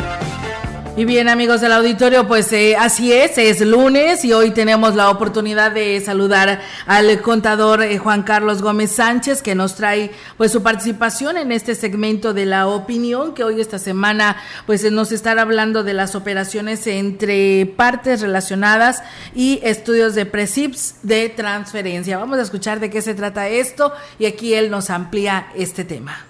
Y 0.97 1.05
bien 1.05 1.29
amigos 1.29 1.61
del 1.61 1.71
auditorio, 1.71 2.27
pues 2.27 2.51
eh, 2.51 2.75
así 2.75 3.13
es, 3.13 3.37
es 3.37 3.61
lunes 3.61 4.25
y 4.25 4.33
hoy 4.33 4.51
tenemos 4.51 4.93
la 4.93 5.09
oportunidad 5.09 5.71
de 5.71 6.01
saludar 6.01 6.59
al 6.85 7.21
contador 7.21 7.81
eh, 7.81 7.97
Juan 7.97 8.23
Carlos 8.23 8.61
Gómez 8.61 8.91
Sánchez 8.91 9.41
que 9.41 9.55
nos 9.55 9.75
trae 9.75 10.11
pues 10.35 10.51
su 10.51 10.61
participación 10.61 11.37
en 11.37 11.53
este 11.53 11.75
segmento 11.75 12.33
de 12.33 12.45
la 12.45 12.67
opinión 12.67 13.33
que 13.33 13.45
hoy 13.45 13.61
esta 13.61 13.79
semana 13.79 14.35
pues 14.65 14.91
nos 14.91 15.13
estará 15.13 15.43
hablando 15.43 15.85
de 15.85 15.93
las 15.93 16.13
operaciones 16.13 16.85
entre 16.87 17.73
partes 17.77 18.19
relacionadas 18.19 19.01
y 19.33 19.61
estudios 19.63 20.13
de 20.13 20.25
precips 20.25 20.95
de 21.03 21.29
transferencia. 21.29 22.17
Vamos 22.17 22.37
a 22.37 22.41
escuchar 22.41 22.81
de 22.81 22.89
qué 22.89 23.01
se 23.01 23.15
trata 23.15 23.47
esto 23.47 23.93
y 24.19 24.25
aquí 24.25 24.55
él 24.55 24.69
nos 24.69 24.89
amplía 24.89 25.47
este 25.55 25.85
tema. 25.85 26.25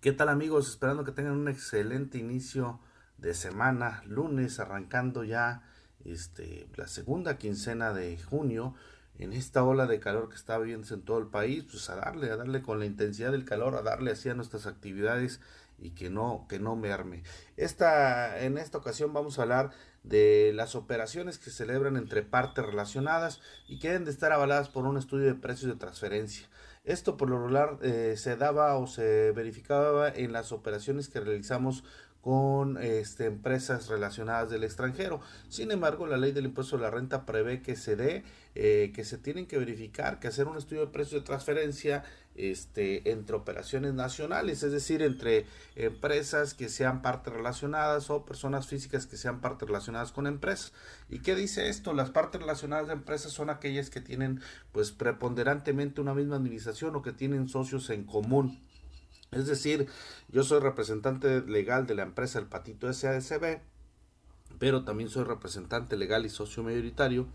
¿Qué 0.00 0.10
tal 0.10 0.30
amigos? 0.30 0.68
Esperando 0.68 1.04
que 1.04 1.12
tengan 1.12 1.34
un 1.34 1.48
excelente 1.48 2.18
inicio 2.18 2.80
de 3.18 3.34
semana, 3.34 4.02
lunes, 4.06 4.60
arrancando 4.60 5.24
ya 5.24 5.62
este, 6.04 6.68
la 6.76 6.86
segunda 6.86 7.38
quincena 7.38 7.92
de 7.92 8.18
junio, 8.18 8.74
en 9.18 9.32
esta 9.32 9.64
ola 9.64 9.86
de 9.86 9.98
calor 9.98 10.28
que 10.28 10.34
está 10.34 10.58
viviendo 10.58 10.92
en 10.92 11.02
todo 11.02 11.18
el 11.18 11.28
país, 11.28 11.64
pues 11.70 11.88
a 11.88 11.96
darle, 11.96 12.30
a 12.30 12.36
darle 12.36 12.62
con 12.62 12.78
la 12.78 12.86
intensidad 12.86 13.32
del 13.32 13.44
calor, 13.44 13.74
a 13.74 13.82
darle 13.82 14.10
así 14.10 14.28
a 14.28 14.34
nuestras 14.34 14.66
actividades 14.66 15.40
y 15.78 15.90
que 15.90 16.10
no, 16.10 16.46
que 16.48 16.58
no 16.58 16.76
me 16.76 16.92
arme. 16.92 17.22
Esta, 17.56 18.40
en 18.42 18.58
esta 18.58 18.78
ocasión 18.78 19.12
vamos 19.12 19.38
a 19.38 19.42
hablar 19.42 19.70
de 20.02 20.52
las 20.54 20.74
operaciones 20.74 21.38
que 21.38 21.50
se 21.50 21.64
celebran 21.64 21.96
entre 21.96 22.22
partes 22.22 22.64
relacionadas 22.64 23.40
y 23.66 23.78
que 23.78 23.88
deben 23.88 24.04
de 24.04 24.10
estar 24.10 24.32
avaladas 24.32 24.68
por 24.68 24.84
un 24.86 24.96
estudio 24.96 25.26
de 25.26 25.34
precios 25.34 25.70
de 25.70 25.78
transferencia. 25.78 26.46
Esto 26.84 27.16
por 27.16 27.28
lo 27.28 27.38
regular 27.38 27.78
eh, 27.82 28.14
se 28.16 28.36
daba 28.36 28.76
o 28.76 28.86
se 28.86 29.32
verificaba 29.32 30.08
en 30.08 30.32
las 30.32 30.52
operaciones 30.52 31.08
que 31.08 31.18
realizamos 31.18 31.82
con 32.26 32.76
este, 32.82 33.26
empresas 33.26 33.86
relacionadas 33.86 34.50
del 34.50 34.64
extranjero. 34.64 35.20
Sin 35.48 35.70
embargo, 35.70 36.08
la 36.08 36.16
ley 36.16 36.32
del 36.32 36.46
impuesto 36.46 36.76
de 36.76 36.82
la 36.82 36.90
renta 36.90 37.24
prevé 37.24 37.62
que 37.62 37.76
se 37.76 37.94
dé, 37.94 38.24
eh, 38.56 38.90
que 38.92 39.04
se 39.04 39.16
tienen 39.16 39.46
que 39.46 39.58
verificar, 39.58 40.18
que 40.18 40.26
hacer 40.26 40.48
un 40.48 40.56
estudio 40.58 40.80
de 40.80 40.90
precios 40.90 41.20
de 41.20 41.24
transferencia 41.24 42.02
este, 42.34 43.12
entre 43.12 43.36
operaciones 43.36 43.94
nacionales, 43.94 44.64
es 44.64 44.72
decir, 44.72 45.02
entre 45.02 45.46
empresas 45.76 46.54
que 46.54 46.68
sean 46.68 47.00
partes 47.00 47.32
relacionadas 47.32 48.10
o 48.10 48.24
personas 48.24 48.66
físicas 48.66 49.06
que 49.06 49.16
sean 49.16 49.40
partes 49.40 49.68
relacionadas 49.68 50.10
con 50.10 50.26
empresas. 50.26 50.72
¿Y 51.08 51.20
qué 51.20 51.36
dice 51.36 51.68
esto? 51.68 51.94
Las 51.94 52.10
partes 52.10 52.40
relacionadas 52.40 52.88
de 52.88 52.94
empresas 52.94 53.30
son 53.30 53.50
aquellas 53.50 53.88
que 53.88 54.00
tienen 54.00 54.40
pues 54.72 54.90
preponderantemente 54.90 56.00
una 56.00 56.12
misma 56.12 56.34
administración 56.34 56.96
o 56.96 57.02
que 57.02 57.12
tienen 57.12 57.48
socios 57.48 57.88
en 57.90 58.02
común. 58.02 58.65
Es 59.36 59.46
decir, 59.46 59.86
yo 60.28 60.42
soy 60.42 60.60
representante 60.60 61.42
legal 61.42 61.86
de 61.86 61.94
la 61.94 62.02
empresa 62.02 62.38
El 62.38 62.46
Patito 62.46 62.92
SASB, 62.92 63.60
pero 64.58 64.84
también 64.84 65.10
soy 65.10 65.24
representante 65.24 65.96
legal 65.96 66.24
y 66.24 66.30
socio 66.30 66.62
mayoritario 66.62 67.26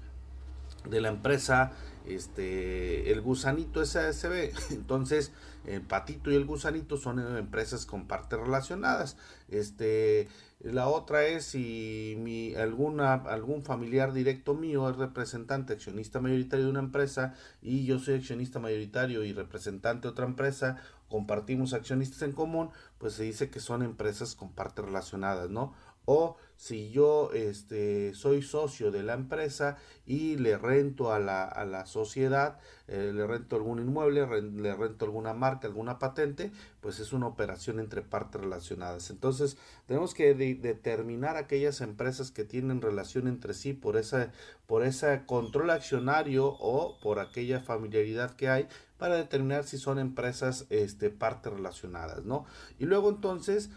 de 0.90 1.02
la 1.02 1.10
empresa 1.10 1.72
este 2.06 3.12
el 3.12 3.22
gusanito 3.22 3.86
SASB 3.86 4.52
entonces 4.72 5.32
el 5.66 5.82
patito 5.82 6.32
y 6.32 6.36
el 6.36 6.46
gusanito 6.46 6.98
son 6.98 7.20
empresas 7.38 7.86
con 7.86 8.08
partes 8.08 8.40
relacionadas. 8.40 9.16
Este 9.48 10.28
la 10.60 10.88
otra 10.88 11.26
es 11.26 11.46
si 11.46 12.16
mi 12.18 12.56
alguna 12.56 13.14
algún 13.14 13.62
familiar 13.62 14.12
directo 14.12 14.56
mío 14.56 14.90
es 14.90 14.96
representante 14.96 15.74
accionista 15.74 16.20
mayoritario 16.20 16.66
de 16.66 16.72
una 16.72 16.80
empresa 16.80 17.36
y 17.62 17.86
yo 17.86 18.00
soy 18.00 18.16
accionista 18.16 18.60
mayoritario 18.60 19.24
y 19.24 19.34
representante 19.34 20.08
de 20.08 20.12
otra 20.12 20.26
empresa 20.26 20.82
compartimos 21.12 21.74
accionistas 21.74 22.22
en 22.24 22.32
común, 22.32 22.72
pues 22.98 23.14
se 23.14 23.24
dice 23.24 23.50
que 23.50 23.60
son 23.60 23.84
empresas 23.84 24.34
con 24.34 24.54
partes 24.54 24.86
relacionadas, 24.86 25.50
¿no? 25.50 25.74
O 26.06 26.38
si 26.62 26.92
yo 26.92 27.32
este, 27.34 28.14
soy 28.14 28.44
socio 28.44 28.92
de 28.92 29.02
la 29.02 29.16
empresa 29.16 29.78
y 30.06 30.38
le 30.38 30.60
rento 30.60 31.12
a 31.12 31.18
la, 31.18 31.44
a 31.44 31.66
la 31.66 31.88
sociedad, 31.88 32.60
eh, 32.88 33.12
le 33.16 33.26
rento 33.26 33.56
algún 33.56 33.80
inmueble, 33.80 34.28
le 34.44 34.76
rento 34.76 35.06
alguna 35.06 35.34
marca, 35.34 35.66
alguna 35.66 35.98
patente, 35.98 36.52
pues 36.80 37.00
es 37.00 37.14
una 37.14 37.26
operación 37.26 37.80
entre 37.80 38.04
partes 38.04 38.42
relacionadas. 38.42 39.10
Entonces, 39.10 39.58
tenemos 39.88 40.14
que 40.14 40.36
determinar 40.36 41.36
aquellas 41.36 41.82
empresas 41.82 42.30
que 42.30 42.44
tienen 42.44 42.80
relación 42.80 43.28
entre 43.28 43.56
sí 43.56 43.74
por, 43.74 43.98
esa, 43.98 44.32
por 44.68 44.84
ese 44.84 45.24
control 45.26 45.72
accionario 45.72 46.46
o 46.46 47.00
por 47.02 47.18
aquella 47.18 47.60
familiaridad 47.62 48.36
que 48.36 48.50
hay 48.50 48.68
para 49.00 49.16
determinar 49.16 49.64
si 49.64 49.80
son 49.80 49.98
empresas 49.98 50.68
este, 50.70 51.10
partes 51.10 51.52
relacionadas, 51.52 52.24
¿no? 52.24 52.46
Y 52.78 52.86
luego 52.86 53.10
entonces, 53.10 53.72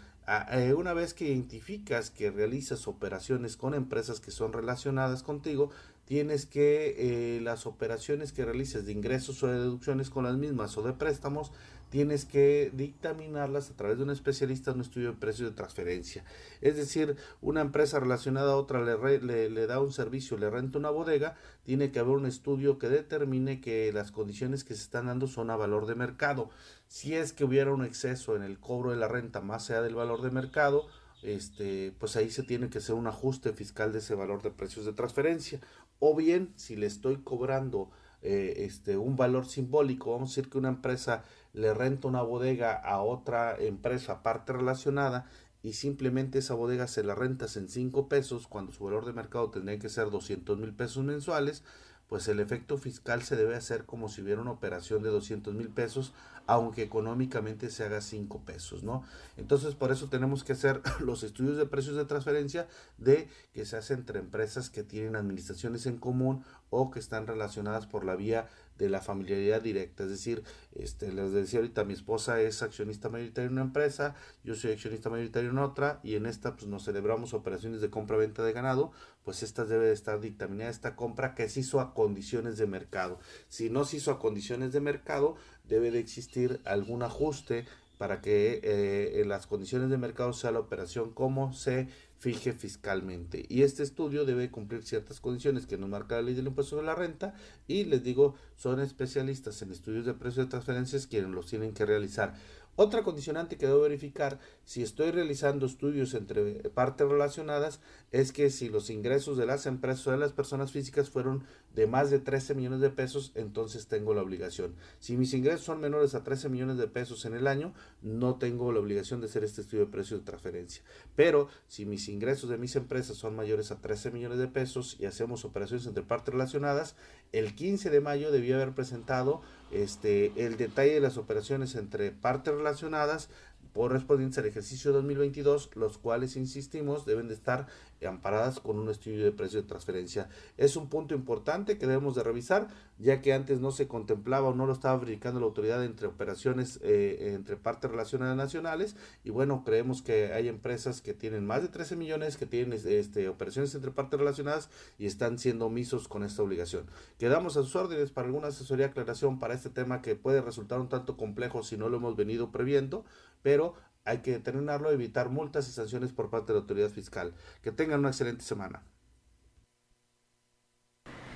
una 0.75 0.93
vez 0.93 1.13
que 1.13 1.25
identificas 1.25 2.09
que 2.09 2.31
realizas 2.31 2.87
operaciones 2.87 3.57
con 3.57 3.73
empresas 3.73 4.19
que 4.19 4.31
son 4.31 4.53
relacionadas 4.53 5.23
contigo, 5.23 5.69
tienes 6.05 6.45
que 6.45 6.95
eh, 7.37 7.41
las 7.41 7.65
operaciones 7.65 8.31
que 8.31 8.45
realices 8.45 8.85
de 8.85 8.91
ingresos 8.91 9.41
o 9.43 9.47
de 9.47 9.59
deducciones 9.59 10.09
con 10.09 10.23
las 10.23 10.37
mismas 10.37 10.77
o 10.77 10.83
de 10.83 10.93
préstamos, 10.93 11.51
tienes 11.89 12.25
que 12.25 12.71
dictaminarlas 12.73 13.69
a 13.69 13.75
través 13.75 13.97
de 13.97 14.03
un 14.03 14.09
especialista 14.09 14.71
en 14.71 14.77
un 14.77 14.81
estudio 14.81 15.11
de 15.11 15.17
precios 15.17 15.49
de 15.49 15.55
transferencia. 15.55 16.23
Es 16.61 16.75
decir, 16.75 17.15
una 17.41 17.61
empresa 17.61 17.99
relacionada 17.99 18.53
a 18.53 18.57
otra 18.57 18.81
le, 18.83 19.49
le, 19.49 19.67
da 19.67 19.79
un 19.79 19.91
servicio, 19.91 20.37
le 20.37 20.49
renta 20.49 20.79
una 20.79 20.89
bodega, 20.89 21.35
tiene 21.63 21.91
que 21.91 21.99
haber 21.99 22.15
un 22.15 22.25
estudio 22.25 22.77
que 22.79 22.89
determine 22.89 23.61
que 23.61 23.91
las 23.93 24.11
condiciones 24.11 24.63
que 24.63 24.75
se 24.75 24.81
están 24.81 25.07
dando 25.07 25.27
son 25.27 25.49
a 25.49 25.55
valor 25.55 25.85
de 25.85 25.95
mercado. 25.95 26.49
Si 26.87 27.15
es 27.15 27.33
que 27.33 27.45
hubiera 27.45 27.73
un 27.73 27.85
exceso 27.85 28.35
en 28.35 28.43
el 28.43 28.59
cobro 28.59 28.91
de 28.91 28.97
la 28.97 29.07
renta 29.07 29.41
más 29.41 29.69
allá 29.69 29.81
del 29.81 29.95
valor 29.95 30.21
de 30.21 30.31
mercado, 30.31 30.87
este, 31.23 31.93
pues 31.97 32.15
ahí 32.17 32.29
se 32.29 32.43
tiene 32.43 32.69
que 32.69 32.77
hacer 32.77 32.93
un 32.93 33.07
ajuste 33.07 33.53
fiscal 33.53 33.91
de 33.91 33.99
ese 33.99 34.13
valor 34.13 34.43
de 34.43 34.51
precios 34.51 34.85
de 34.85 34.93
transferencia 34.93 35.59
o 35.99 36.15
bien 36.15 36.53
si 36.55 36.75
le 36.75 36.85
estoy 36.85 37.17
cobrando 37.17 37.89
eh, 38.21 38.65
este, 38.65 38.97
un 38.97 39.15
valor 39.15 39.45
simbólico, 39.45 40.11
vamos 40.11 40.29
a 40.29 40.31
decir 40.31 40.49
que 40.49 40.57
una 40.57 40.69
empresa 40.69 41.23
le 41.55 41.73
renta 41.73 42.07
una 42.07 42.21
bodega 42.21 42.73
a 42.73 43.01
otra 43.01 43.55
empresa 43.57 44.13
aparte 44.13 44.53
relacionada 44.53 45.25
y 45.63 45.73
simplemente 45.73 46.39
esa 46.39 46.53
bodega 46.53 46.85
se 46.87 47.03
la 47.03 47.15
rentas 47.15 47.57
en 47.57 47.69
5 47.69 48.07
pesos 48.07 48.47
cuando 48.47 48.71
su 48.71 48.83
valor 48.83 49.05
de 49.05 49.13
mercado 49.13 49.49
tendría 49.49 49.79
que 49.79 49.89
ser 49.89 50.11
200 50.11 50.59
mil 50.59 50.73
pesos 50.73 51.03
mensuales, 51.03 51.63
pues 52.07 52.27
el 52.27 52.39
efecto 52.39 52.77
fiscal 52.77 53.23
se 53.23 53.35
debe 53.35 53.55
hacer 53.55 53.85
como 53.85 54.09
si 54.09 54.21
hubiera 54.21 54.41
una 54.41 54.51
operación 54.51 55.01
de 55.01 55.09
200 55.09 55.55
mil 55.55 55.69
pesos 55.69 56.13
aunque 56.47 56.83
económicamente 56.83 57.69
se 57.69 57.83
haga 57.83 58.01
5 58.01 58.41
pesos, 58.45 58.83
¿no? 58.83 59.03
Entonces, 59.37 59.75
por 59.75 59.91
eso 59.91 60.09
tenemos 60.09 60.43
que 60.43 60.53
hacer 60.53 60.81
los 60.99 61.23
estudios 61.23 61.57
de 61.57 61.65
precios 61.65 61.95
de 61.95 62.05
transferencia 62.05 62.67
de 62.97 63.27
que 63.53 63.65
se 63.65 63.77
hace 63.77 63.93
entre 63.93 64.19
empresas 64.19 64.69
que 64.69 64.83
tienen 64.83 65.15
administraciones 65.15 65.85
en 65.85 65.97
común 65.97 66.43
o 66.69 66.91
que 66.91 66.99
están 66.99 67.25
relacionadas 67.27 67.87
por 67.87 68.05
la 68.05 68.15
vía 68.15 68.47
de 68.77 68.89
la 68.89 69.01
familiaridad 69.01 69.61
directa. 69.61 70.03
Es 70.03 70.09
decir, 70.09 70.43
este, 70.73 71.11
les 71.11 71.31
decía 71.31 71.59
ahorita, 71.59 71.83
mi 71.83 71.93
esposa 71.93 72.41
es 72.41 72.61
accionista 72.61 73.09
mayoritaria 73.09 73.47
en 73.47 73.53
una 73.53 73.61
empresa, 73.61 74.15
yo 74.43 74.55
soy 74.55 74.71
accionista 74.71 75.09
mayoritario 75.09 75.49
en 75.49 75.59
otra, 75.59 75.99
y 76.03 76.15
en 76.15 76.25
esta 76.25 76.55
pues 76.55 76.67
nos 76.67 76.85
celebramos 76.85 77.33
operaciones 77.33 77.81
de 77.81 77.89
compra-venta 77.89 78.43
de 78.43 78.53
ganado, 78.53 78.91
pues 79.23 79.43
esta 79.43 79.65
debe 79.65 79.87
de 79.87 79.93
estar 79.93 80.19
dictaminada 80.19 80.69
esta 80.69 80.95
compra 80.95 81.35
que 81.35 81.49
se 81.49 81.61
hizo 81.61 81.79
a 81.79 81.93
condiciones 81.93 82.57
de 82.57 82.67
mercado. 82.67 83.19
Si 83.47 83.69
no 83.69 83.85
se 83.85 83.97
hizo 83.97 84.11
a 84.11 84.19
condiciones 84.19 84.73
de 84.73 84.81
mercado, 84.81 85.35
debe 85.63 85.91
de 85.91 85.99
existir 85.99 86.61
algún 86.65 87.03
ajuste 87.03 87.65
para 87.97 88.21
que 88.21 88.59
eh, 88.63 89.21
en 89.21 89.29
las 89.29 89.47
condiciones 89.47 89.89
de 89.89 89.97
mercado 89.97 90.33
sea 90.33 90.51
la 90.51 90.59
operación 90.59 91.11
como 91.11 91.53
se 91.53 91.87
fije 92.17 92.53
fiscalmente. 92.53 93.45
Y 93.49 93.63
este 93.63 93.83
estudio 93.83 94.25
debe 94.25 94.49
cumplir 94.49 94.83
ciertas 94.83 95.19
condiciones 95.19 95.65
que 95.65 95.77
nos 95.77 95.89
marca 95.89 96.15
la 96.15 96.23
ley 96.23 96.33
del 96.33 96.47
impuesto 96.47 96.77
de 96.77 96.83
la 96.83 96.95
renta 96.95 97.35
y 97.67 97.85
les 97.85 98.03
digo, 98.03 98.35
son 98.55 98.79
especialistas 98.79 99.61
en 99.61 99.71
estudios 99.71 100.05
de 100.05 100.13
precios 100.13 100.45
de 100.45 100.49
transferencias 100.49 101.07
quienes 101.07 101.31
los 101.31 101.47
tienen 101.47 101.73
que 101.73 101.85
realizar. 101.85 102.35
Otra 102.77 103.03
condicionante 103.03 103.57
que 103.57 103.67
debo 103.67 103.81
verificar 103.81 104.39
si 104.65 104.83
estoy 104.83 105.11
realizando 105.11 105.65
estudios 105.65 106.13
entre 106.13 106.69
partes 106.69 107.07
relacionadas 107.07 107.79
es 108.11 108.33
que 108.33 108.49
si 108.49 108.67
los 108.67 108.89
ingresos 108.89 109.37
de 109.37 109.45
las 109.45 109.65
empresas 109.65 110.07
o 110.07 110.11
de 110.11 110.17
las 110.17 110.33
personas 110.33 110.73
físicas 110.73 111.09
fueron 111.09 111.45
de 111.73 111.87
más 111.87 112.09
de 112.09 112.19
13 112.19 112.53
millones 112.55 112.81
de 112.81 112.89
pesos, 112.89 113.31
entonces 113.35 113.87
tengo 113.87 114.13
la 114.13 114.21
obligación. 114.21 114.75
Si 114.99 115.15
mis 115.15 115.33
ingresos 115.33 115.61
son 115.61 115.79
menores 115.79 116.15
a 116.15 116.23
13 116.23 116.49
millones 116.49 116.77
de 116.77 116.87
pesos 116.87 117.25
en 117.25 117.33
el 117.33 117.47
año, 117.47 117.73
no 118.01 118.35
tengo 118.35 118.71
la 118.71 118.79
obligación 118.79 119.21
de 119.21 119.27
hacer 119.27 119.43
este 119.43 119.61
estudio 119.61 119.85
de 119.85 119.91
precios 119.91 120.19
de 120.19 120.25
transferencia. 120.25 120.83
Pero 121.15 121.47
si 121.67 121.85
mis 121.85 122.09
ingresos 122.09 122.49
de 122.49 122.57
mis 122.57 122.75
empresas 122.75 123.17
son 123.17 123.35
mayores 123.35 123.71
a 123.71 123.81
13 123.81 124.11
millones 124.11 124.37
de 124.37 124.47
pesos 124.47 124.97
y 124.99 125.05
hacemos 125.05 125.45
operaciones 125.45 125.85
entre 125.85 126.03
partes 126.03 126.33
relacionadas, 126.33 126.95
el 127.31 127.55
15 127.55 127.89
de 127.89 128.01
mayo 128.01 128.31
debía 128.31 128.55
haber 128.55 128.73
presentado 128.73 129.41
este, 129.71 130.31
el 130.35 130.57
detalle 130.57 130.93
de 130.93 130.99
las 130.99 131.17
operaciones 131.17 131.75
entre 131.75 132.11
partes 132.11 132.53
relacionadas 132.53 133.29
correspondientes 133.75 134.37
al 134.37 134.45
ejercicio 134.45 134.93
2022, 134.93 135.71
los 135.75 135.97
cuales, 135.97 136.37
insistimos, 136.37 137.05
deben 137.05 137.27
de 137.27 137.33
estar 137.33 137.67
amparadas 138.07 138.59
con 138.59 138.79
un 138.79 138.89
estudio 138.89 139.23
de 139.23 139.31
precio 139.31 139.61
de 139.61 139.67
transferencia. 139.67 140.29
Es 140.57 140.75
un 140.75 140.89
punto 140.89 141.13
importante 141.13 141.77
que 141.77 141.87
debemos 141.87 142.15
de 142.15 142.23
revisar, 142.23 142.67
ya 142.97 143.21
que 143.21 143.33
antes 143.33 143.59
no 143.59 143.71
se 143.71 143.87
contemplaba 143.87 144.49
o 144.49 144.55
no 144.55 144.65
lo 144.65 144.73
estaba 144.73 144.97
verificando 144.97 145.39
la 145.39 145.47
autoridad 145.47 145.83
entre 145.83 146.07
operaciones 146.07 146.79
eh, 146.83 147.33
entre 147.35 147.57
partes 147.57 147.91
relacionadas 147.91 148.37
nacionales 148.37 148.95
y 149.23 149.31
bueno, 149.31 149.63
creemos 149.65 150.01
que 150.01 150.33
hay 150.33 150.47
empresas 150.47 151.01
que 151.01 151.13
tienen 151.13 151.45
más 151.45 151.61
de 151.61 151.67
13 151.67 151.95
millones, 151.95 152.37
que 152.37 152.45
tienen 152.45 152.79
este, 152.85 153.27
operaciones 153.27 153.75
entre 153.75 153.91
partes 153.91 154.19
relacionadas 154.19 154.69
y 154.97 155.07
están 155.07 155.37
siendo 155.39 155.65
omisos 155.65 156.07
con 156.07 156.23
esta 156.23 156.43
obligación. 156.43 156.85
Quedamos 157.17 157.57
a 157.57 157.63
sus 157.63 157.75
órdenes 157.75 158.11
para 158.11 158.27
alguna 158.27 158.47
asesoría 158.47 158.87
aclaración 158.87 159.39
para 159.39 159.53
este 159.53 159.69
tema 159.69 160.01
que 160.01 160.15
puede 160.15 160.41
resultar 160.41 160.79
un 160.79 160.89
tanto 160.89 161.17
complejo 161.17 161.63
si 161.63 161.75
no 161.75 161.89
lo 161.89 161.97
hemos 161.97 162.15
venido 162.15 162.51
previendo, 162.51 163.03
pero 163.45 163.75
hay 164.05 164.23
que 164.23 164.31
determinarlo, 164.31 164.89
evitar 164.89 165.29
multas 165.29 165.69
y 165.69 165.71
sanciones 165.71 166.11
por 166.11 166.31
parte 166.31 166.47
de 166.47 166.53
la 166.53 166.61
autoridad 166.61 166.89
fiscal. 166.89 167.35
Que 167.61 167.71
tengan 167.71 167.99
una 167.99 168.09
excelente 168.09 168.43
semana. 168.43 168.81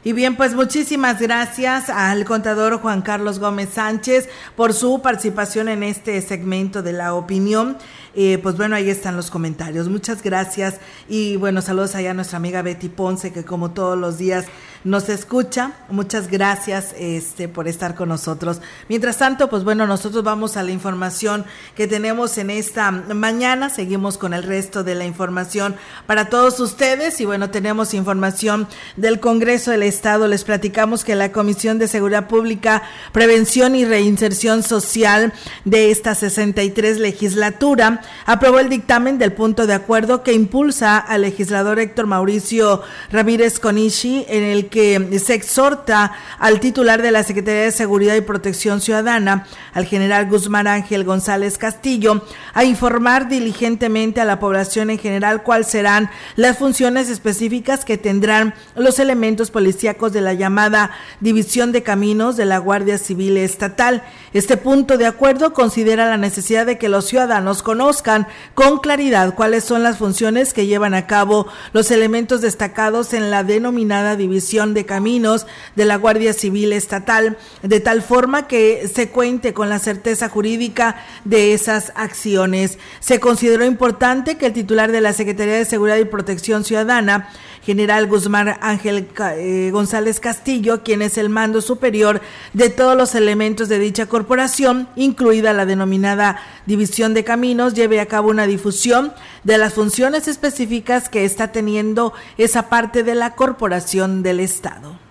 Y 0.03 0.13
bien, 0.13 0.35
pues 0.35 0.55
muchísimas 0.55 1.21
gracias 1.21 1.89
al 1.89 2.25
contador 2.25 2.79
Juan 2.79 3.03
Carlos 3.03 3.37
Gómez 3.37 3.69
Sánchez 3.73 4.27
por 4.55 4.73
su 4.73 5.03
participación 5.03 5.69
en 5.69 5.83
este 5.83 6.19
segmento 6.21 6.81
de 6.81 6.93
la 6.93 7.13
opinión. 7.13 7.77
Eh, 8.15 8.39
pues 8.41 8.57
bueno, 8.57 8.75
ahí 8.75 8.89
están 8.89 9.15
los 9.15 9.29
comentarios. 9.29 9.87
Muchas 9.87 10.23
gracias 10.23 10.79
y 11.07 11.35
bueno, 11.35 11.61
saludos 11.61 11.93
allá 11.93 12.11
a 12.11 12.13
nuestra 12.15 12.37
amiga 12.37 12.63
Betty 12.63 12.89
Ponce 12.89 13.31
que 13.31 13.45
como 13.45 13.69
todos 13.71 13.99
los 13.99 14.17
días 14.17 14.47
nos 14.83 15.09
escucha. 15.09 15.73
Muchas 15.89 16.29
gracias 16.29 16.95
este, 16.97 17.47
por 17.47 17.67
estar 17.67 17.95
con 17.95 18.09
nosotros. 18.09 18.61
Mientras 18.87 19.17
tanto, 19.17 19.49
pues 19.49 19.63
bueno, 19.63 19.85
nosotros 19.87 20.23
vamos 20.23 20.57
a 20.57 20.63
la 20.63 20.71
información 20.71 21.45
que 21.75 21.87
tenemos 21.87 22.37
en 22.37 22.49
esta 22.49 22.91
mañana. 22.91 23.69
Seguimos 23.69 24.17
con 24.17 24.33
el 24.33 24.43
resto 24.43 24.83
de 24.83 24.95
la 24.95 25.05
información 25.05 25.75
para 26.05 26.29
todos 26.29 26.59
ustedes. 26.59 27.19
Y 27.19 27.25
bueno, 27.25 27.49
tenemos 27.49 27.93
información 27.93 28.67
del 28.95 29.19
Congreso 29.19 29.71
del 29.71 29.83
Estado. 29.83 30.27
Les 30.27 30.43
platicamos 30.43 31.03
que 31.03 31.15
la 31.15 31.31
Comisión 31.31 31.77
de 31.77 31.87
Seguridad 31.87 32.27
Pública, 32.27 32.83
Prevención 33.11 33.75
y 33.75 33.85
Reinserción 33.85 34.63
Social 34.63 35.33
de 35.65 35.91
esta 35.91 36.15
63 36.15 36.99
legislatura 36.99 38.01
aprobó 38.25 38.59
el 38.59 38.69
dictamen 38.69 39.17
del 39.17 39.33
punto 39.33 39.67
de 39.67 39.73
acuerdo 39.73 40.23
que 40.23 40.33
impulsa 40.33 40.97
al 40.97 41.21
legislador 41.23 41.79
Héctor 41.79 42.07
Mauricio 42.07 42.81
Ramírez 43.11 43.59
Conishi 43.59 44.25
en 44.29 44.43
el 44.43 44.68
que 44.69 45.19
se 45.19 45.33
exhorta 45.33 46.13
al 46.37 46.59
titular 46.59 47.01
de 47.01 47.11
la 47.11 47.23
Secretaría 47.23 47.63
de 47.63 47.71
Seguridad 47.71 48.15
y 48.15 48.21
Protección 48.21 48.81
Ciudadana, 48.81 49.47
al 49.73 49.85
general 49.85 50.29
Guzmán 50.29 50.67
Ángel 50.67 51.03
González 51.03 51.57
Castillo, 51.57 52.23
a 52.53 52.63
informar 52.63 53.27
diligentemente 53.27 54.21
a 54.21 54.25
la 54.25 54.39
población 54.39 54.89
en 54.89 54.99
general 54.99 55.43
cuáles 55.43 55.67
serán 55.67 56.09
las 56.35 56.57
funciones 56.57 57.09
específicas 57.09 57.85
que 57.85 57.97
tendrán 57.97 58.53
los 58.75 58.99
elementos 58.99 59.51
policíacos 59.51 60.13
de 60.13 60.21
la 60.21 60.33
llamada 60.33 60.91
División 61.19 61.71
de 61.71 61.83
Caminos 61.83 62.37
de 62.37 62.45
la 62.45 62.57
Guardia 62.57 62.97
Civil 62.97 63.37
Estatal. 63.37 64.03
Este 64.33 64.57
punto 64.57 64.97
de 64.97 65.05
acuerdo 65.05 65.53
considera 65.53 66.07
la 66.07 66.17
necesidad 66.17 66.65
de 66.65 66.77
que 66.77 66.89
los 66.89 67.05
ciudadanos 67.05 67.63
conozcan 67.63 68.27
con 68.53 68.79
claridad 68.79 69.33
cuáles 69.35 69.63
son 69.63 69.83
las 69.83 69.97
funciones 69.97 70.53
que 70.53 70.67
llevan 70.67 70.93
a 70.93 71.07
cabo 71.07 71.47
los 71.73 71.91
elementos 71.91 72.41
destacados 72.41 73.13
en 73.13 73.31
la 73.31 73.43
denominada 73.43 74.15
División 74.15 74.58
de 74.67 74.85
Caminos 74.85 75.47
de 75.75 75.85
la 75.85 75.95
Guardia 75.95 76.33
Civil 76.33 76.73
Estatal, 76.73 77.37
de 77.63 77.79
tal 77.79 78.01
forma 78.01 78.47
que 78.47 78.89
se 78.93 79.09
cuente 79.09 79.53
con 79.53 79.69
la 79.69 79.79
certeza 79.79 80.29
jurídica 80.29 80.97
de 81.23 81.53
esas 81.53 81.93
acciones. 81.95 82.77
Se 82.99 83.19
consideró 83.19 83.65
importante 83.65 84.37
que 84.37 84.47
el 84.47 84.53
titular 84.53 84.91
de 84.91 85.01
la 85.01 85.13
Secretaría 85.13 85.55
de 85.55 85.65
Seguridad 85.65 85.97
y 85.97 86.05
Protección 86.05 86.63
Ciudadana, 86.63 87.29
general 87.69 88.07
Guzmán 88.07 88.57
Ángel 88.61 89.07
eh, 89.37 89.69
González 89.71 90.19
Castillo, 90.19 90.81
quien 90.81 91.03
es 91.03 91.19
el 91.19 91.29
mando 91.29 91.61
superior 91.61 92.19
de 92.53 92.71
todos 92.71 92.97
los 92.97 93.13
elementos 93.13 93.69
de 93.69 93.77
dicha 93.77 94.07
corporación, 94.07 94.89
incluida 94.95 95.53
la 95.53 95.67
denominada 95.67 96.41
División 96.65 97.13
de 97.13 97.23
Caminos, 97.23 97.75
lleve 97.75 97.99
a 97.99 98.07
cabo 98.07 98.29
una 98.29 98.47
difusión 98.47 99.13
de 99.43 99.59
las 99.59 99.75
funciones 99.75 100.27
específicas 100.27 101.09
que 101.09 101.25
está 101.25 101.51
teniendo 101.51 102.11
esa 102.39 102.69
parte 102.69 103.03
de 103.03 103.13
la 103.13 103.35
corporación 103.35 104.23
del 104.23 104.39
Estado. 104.39 105.08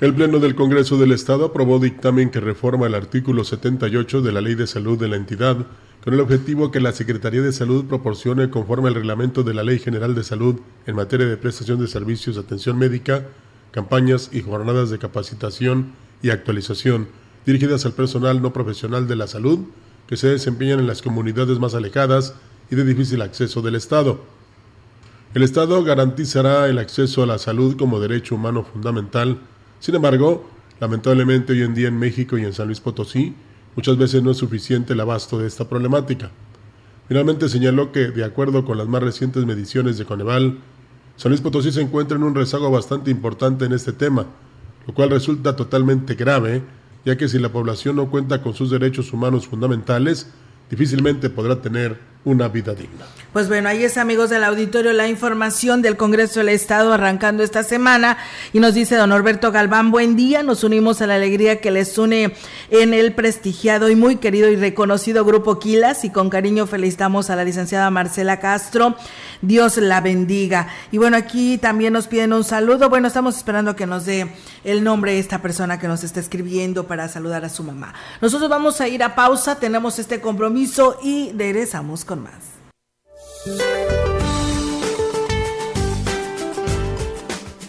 El 0.00 0.14
Pleno 0.14 0.38
del 0.38 0.54
Congreso 0.54 0.96
del 0.96 1.12
Estado 1.12 1.44
aprobó 1.44 1.78
dictamen 1.78 2.30
que 2.30 2.40
reforma 2.40 2.86
el 2.86 2.94
artículo 2.94 3.44
78 3.44 4.22
de 4.22 4.32
la 4.32 4.40
Ley 4.40 4.54
de 4.54 4.66
Salud 4.66 4.98
de 4.98 5.08
la 5.08 5.16
entidad, 5.16 5.66
con 6.02 6.14
el 6.14 6.20
objetivo 6.20 6.70
que 6.70 6.80
la 6.80 6.92
Secretaría 6.92 7.42
de 7.42 7.52
Salud 7.52 7.84
proporcione, 7.84 8.48
conforme 8.48 8.88
al 8.88 8.94
reglamento 8.94 9.42
de 9.42 9.52
la 9.52 9.62
Ley 9.62 9.78
General 9.78 10.14
de 10.14 10.24
Salud 10.24 10.56
en 10.86 10.96
materia 10.96 11.26
de 11.26 11.36
prestación 11.36 11.78
de 11.78 11.86
servicios 11.86 12.36
de 12.36 12.40
atención 12.40 12.78
médica, 12.78 13.26
campañas 13.72 14.30
y 14.32 14.40
jornadas 14.40 14.88
de 14.88 14.98
capacitación 14.98 15.92
y 16.22 16.30
actualización 16.30 17.08
dirigidas 17.44 17.84
al 17.84 17.92
personal 17.92 18.40
no 18.40 18.54
profesional 18.54 19.06
de 19.06 19.16
la 19.16 19.26
salud 19.26 19.58
que 20.06 20.16
se 20.16 20.28
desempeñan 20.28 20.80
en 20.80 20.86
las 20.86 21.02
comunidades 21.02 21.58
más 21.58 21.74
alejadas 21.74 22.36
y 22.70 22.74
de 22.74 22.86
difícil 22.86 23.20
acceso 23.20 23.60
del 23.60 23.74
Estado 23.74 24.24
El 25.34 25.42
Estado 25.42 25.84
garantizará 25.84 26.68
el 26.68 26.78
acceso 26.78 27.22
a 27.22 27.26
la 27.26 27.36
salud 27.36 27.76
como 27.76 28.00
derecho 28.00 28.34
humano 28.34 28.64
fundamental. 28.64 29.38
Sin 29.80 29.94
embargo, 29.94 30.44
lamentablemente 30.78 31.54
hoy 31.54 31.62
en 31.62 31.74
día 31.74 31.88
en 31.88 31.98
México 31.98 32.36
y 32.36 32.44
en 32.44 32.52
San 32.52 32.66
Luis 32.66 32.80
Potosí, 32.80 33.34
muchas 33.74 33.96
veces 33.96 34.22
no 34.22 34.30
es 34.30 34.36
suficiente 34.36 34.92
el 34.92 35.00
abasto 35.00 35.38
de 35.38 35.46
esta 35.46 35.68
problemática. 35.70 36.30
Finalmente 37.08 37.48
señaló 37.48 37.90
que, 37.90 38.10
de 38.10 38.22
acuerdo 38.22 38.66
con 38.66 38.76
las 38.76 38.88
más 38.88 39.02
recientes 39.02 39.46
mediciones 39.46 39.96
de 39.96 40.04
Coneval, 40.04 40.58
San 41.16 41.30
Luis 41.30 41.40
Potosí 41.40 41.72
se 41.72 41.80
encuentra 41.80 42.18
en 42.18 42.24
un 42.24 42.34
rezago 42.34 42.70
bastante 42.70 43.10
importante 43.10 43.64
en 43.64 43.72
este 43.72 43.94
tema, 43.94 44.26
lo 44.86 44.92
cual 44.92 45.08
resulta 45.08 45.56
totalmente 45.56 46.14
grave, 46.14 46.62
ya 47.06 47.16
que 47.16 47.28
si 47.28 47.38
la 47.38 47.50
población 47.50 47.96
no 47.96 48.10
cuenta 48.10 48.42
con 48.42 48.52
sus 48.52 48.70
derechos 48.70 49.14
humanos 49.14 49.46
fundamentales, 49.46 50.30
difícilmente 50.68 51.30
podrá 51.30 51.62
tener 51.62 51.98
una 52.24 52.48
vida 52.48 52.74
digna. 52.74 53.06
Pues 53.32 53.46
bueno, 53.46 53.68
ahí 53.68 53.84
es 53.84 53.96
amigos 53.96 54.28
del 54.28 54.42
auditorio 54.42 54.92
la 54.92 55.06
información 55.06 55.82
del 55.82 55.96
Congreso 55.96 56.40
del 56.40 56.48
Estado 56.48 56.92
arrancando 56.92 57.44
esta 57.44 57.62
semana 57.62 58.18
y 58.52 58.58
nos 58.58 58.74
dice 58.74 58.96
don 58.96 59.10
Norberto 59.10 59.52
Galván, 59.52 59.92
buen 59.92 60.16
día, 60.16 60.42
nos 60.42 60.64
unimos 60.64 61.00
a 61.00 61.06
la 61.06 61.14
alegría 61.14 61.60
que 61.60 61.70
les 61.70 61.96
une 61.96 62.34
en 62.70 62.92
el 62.92 63.14
prestigiado 63.14 63.88
y 63.88 63.94
muy 63.94 64.16
querido 64.16 64.48
y 64.48 64.56
reconocido 64.56 65.24
Grupo 65.24 65.60
Quilas 65.60 66.04
y 66.04 66.10
con 66.10 66.28
cariño 66.28 66.66
felicitamos 66.66 67.30
a 67.30 67.36
la 67.36 67.44
licenciada 67.44 67.88
Marcela 67.90 68.40
Castro, 68.40 68.96
Dios 69.42 69.76
la 69.76 70.00
bendiga. 70.00 70.66
Y 70.90 70.98
bueno, 70.98 71.16
aquí 71.16 71.56
también 71.56 71.92
nos 71.92 72.08
piden 72.08 72.32
un 72.32 72.42
saludo, 72.42 72.88
bueno, 72.90 73.06
estamos 73.06 73.36
esperando 73.36 73.76
que 73.76 73.86
nos 73.86 74.06
dé 74.06 74.28
el 74.64 74.82
nombre 74.82 75.12
de 75.12 75.20
esta 75.20 75.40
persona 75.40 75.78
que 75.78 75.86
nos 75.86 76.02
está 76.02 76.18
escribiendo 76.18 76.88
para 76.88 77.08
saludar 77.08 77.44
a 77.44 77.48
su 77.48 77.62
mamá. 77.62 77.94
Nosotros 78.20 78.50
vamos 78.50 78.80
a 78.80 78.88
ir 78.88 79.04
a 79.04 79.14
pausa, 79.14 79.60
tenemos 79.60 80.00
este 80.00 80.20
compromiso 80.20 80.98
y 81.00 81.30
regresamos 81.30 82.04
más. 82.16 82.60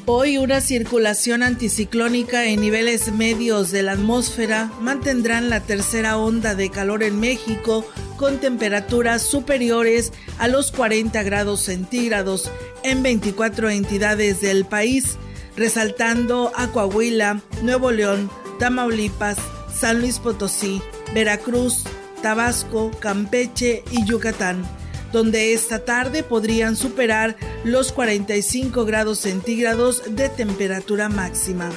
Hoy 0.05 0.37
una 0.37 0.59
circulación 0.59 1.41
anticiclónica 1.41 2.45
en 2.45 2.59
niveles 2.59 3.13
medios 3.13 3.71
de 3.71 3.83
la 3.83 3.93
atmósfera 3.93 4.69
mantendrán 4.81 5.49
la 5.49 5.61
tercera 5.61 6.17
onda 6.17 6.53
de 6.53 6.69
calor 6.69 7.03
en 7.03 7.19
México 7.19 7.85
con 8.17 8.39
temperaturas 8.39 9.21
superiores 9.21 10.11
a 10.37 10.47
los 10.47 10.71
40 10.71 11.23
grados 11.23 11.61
centígrados 11.61 12.51
en 12.83 13.03
24 13.03 13.69
entidades 13.69 14.41
del 14.41 14.65
país, 14.65 15.17
resaltando 15.55 16.51
a 16.55 16.67
Coahuila, 16.67 17.41
Nuevo 17.61 17.91
León, 17.91 18.29
Tamaulipas, 18.59 19.37
San 19.73 20.01
Luis 20.01 20.19
Potosí, 20.19 20.81
Veracruz, 21.13 21.85
Tabasco, 22.21 22.91
Campeche 22.99 23.83
y 23.91 24.05
Yucatán, 24.05 24.63
donde 25.11 25.53
esta 25.53 25.83
tarde 25.83 26.23
podrían 26.23 26.75
superar 26.75 27.35
los 27.63 27.91
45 27.91 28.85
grados 28.85 29.19
centígrados 29.19 30.03
de 30.15 30.29
temperatura 30.29 31.09
máxima. 31.09 31.69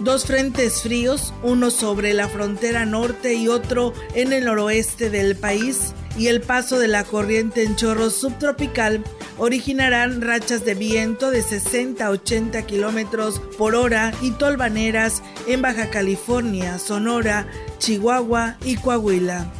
Dos 0.00 0.24
frentes 0.24 0.82
fríos, 0.82 1.34
uno 1.42 1.70
sobre 1.70 2.14
la 2.14 2.28
frontera 2.28 2.86
norte 2.86 3.34
y 3.34 3.48
otro 3.48 3.92
en 4.14 4.32
el 4.32 4.46
noroeste 4.46 5.10
del 5.10 5.36
país, 5.36 5.92
y 6.16 6.28
el 6.28 6.40
paso 6.40 6.78
de 6.78 6.88
la 6.88 7.04
corriente 7.04 7.62
en 7.62 7.76
chorro 7.76 8.10
subtropical 8.10 9.04
originarán 9.38 10.20
rachas 10.20 10.64
de 10.64 10.74
viento 10.74 11.30
de 11.30 11.42
60 11.42 12.04
a 12.04 12.10
80 12.10 12.62
kilómetros 12.62 13.40
por 13.56 13.74
hora 13.74 14.12
y 14.20 14.32
tolvaneras 14.32 15.22
en 15.46 15.62
Baja 15.62 15.90
California, 15.90 16.78
Sonora, 16.78 17.46
Chihuahua 17.78 18.56
y 18.64 18.76
Coahuila 18.76 19.50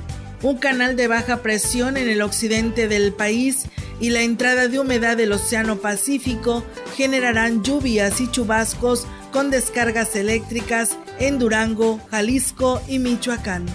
un 0.42 0.56
canal 0.56 0.96
de 0.96 1.06
baja 1.06 1.42
presión 1.42 1.96
en 1.96 2.08
el 2.08 2.22
occidente 2.22 2.88
del 2.88 3.12
país 3.12 3.66
y 4.00 4.10
la 4.10 4.22
entrada 4.22 4.68
de 4.68 4.78
humedad 4.78 5.16
del 5.16 5.32
Océano 5.32 5.76
Pacífico 5.76 6.64
generarán 6.96 7.62
lluvias 7.62 8.20
y 8.20 8.30
chubascos 8.30 9.06
con 9.32 9.50
descargas 9.50 10.16
eléctricas 10.16 10.96
en 11.18 11.38
Durango, 11.38 12.00
Jalisco 12.10 12.80
y 12.88 12.98
Michoacán. 12.98 13.66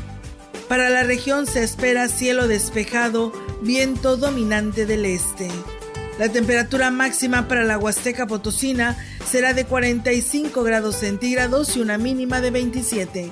Para 0.68 0.90
la 0.90 1.04
región 1.04 1.46
se 1.46 1.64
espera 1.64 2.10
cielo 2.10 2.48
despejado, 2.48 3.32
viento 3.62 4.18
dominante 4.18 4.88
del 4.88 5.06
este. 5.06 5.48
La 6.18 6.30
temperatura 6.30 6.90
máxima 6.92 7.48
para 7.48 7.64
la 7.64 7.78
Huasteca 7.78 8.26
Potosina 8.26 8.98
será 9.30 9.54
de 9.54 9.66
45 9.66 10.64
grados 10.64 10.96
centígrados 10.96 11.76
y 11.76 11.82
una 11.82 11.98
mínima 11.98 12.42
de 12.42 12.52
27. 12.52 13.32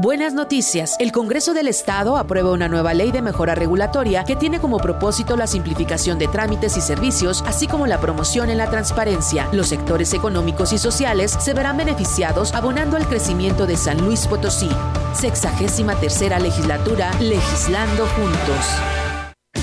Buenas 0.00 0.32
noticias. 0.32 0.94
El 1.00 1.10
Congreso 1.10 1.54
del 1.54 1.66
Estado 1.66 2.18
aprueba 2.18 2.52
una 2.52 2.68
nueva 2.68 2.94
ley 2.94 3.10
de 3.10 3.20
mejora 3.20 3.56
regulatoria 3.56 4.22
que 4.22 4.36
tiene 4.36 4.60
como 4.60 4.78
propósito 4.78 5.36
la 5.36 5.48
simplificación 5.48 6.20
de 6.20 6.28
trámites 6.28 6.76
y 6.76 6.80
servicios, 6.80 7.42
así 7.48 7.66
como 7.66 7.84
la 7.88 8.00
promoción 8.00 8.48
en 8.48 8.58
la 8.58 8.70
transparencia. 8.70 9.48
Los 9.50 9.66
sectores 9.66 10.14
económicos 10.14 10.72
y 10.72 10.78
sociales 10.78 11.36
se 11.40 11.52
verán 11.52 11.78
beneficiados 11.78 12.54
abonando 12.54 12.96
al 12.96 13.08
crecimiento 13.08 13.66
de 13.66 13.76
San 13.76 14.00
Luis 14.00 14.28
Potosí. 14.28 14.70
Sexagésima 15.14 15.96
tercera 15.96 16.38
legislatura, 16.38 17.10
legislando 17.18 18.06
juntos. 18.06 18.66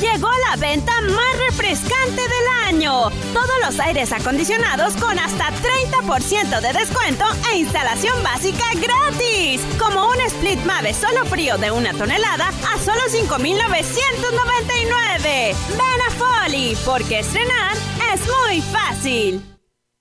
Llegó 0.01 0.27
la 0.49 0.57
venta 0.57 0.99
más 0.99 1.39
refrescante 1.47 2.21
del 2.21 2.75
año. 2.75 3.09
Todos 3.35 3.59
los 3.65 3.79
aires 3.81 4.13
acondicionados 4.13 4.95
con 4.95 5.19
hasta 5.19 5.51
30% 5.51 6.61
de 6.61 6.71
descuento 6.71 7.25
e 7.51 7.57
instalación 7.57 8.23
básica 8.23 8.63
gratis. 8.75 9.59
Como 9.77 10.07
un 10.07 10.21
Split 10.21 10.63
Mave 10.63 10.93
solo 10.93 11.25
frío 11.25 11.57
de 11.57 11.69
una 11.69 11.93
tonelada 11.93 12.47
a 12.47 12.79
solo 12.79 13.01
5,999. 13.09 15.53
Ven 15.67 16.01
a 16.07 16.11
Folly, 16.11 16.77
porque 16.85 17.19
estrenar 17.19 17.75
es 18.13 18.21
muy 18.25 18.61
fácil. 18.61 19.54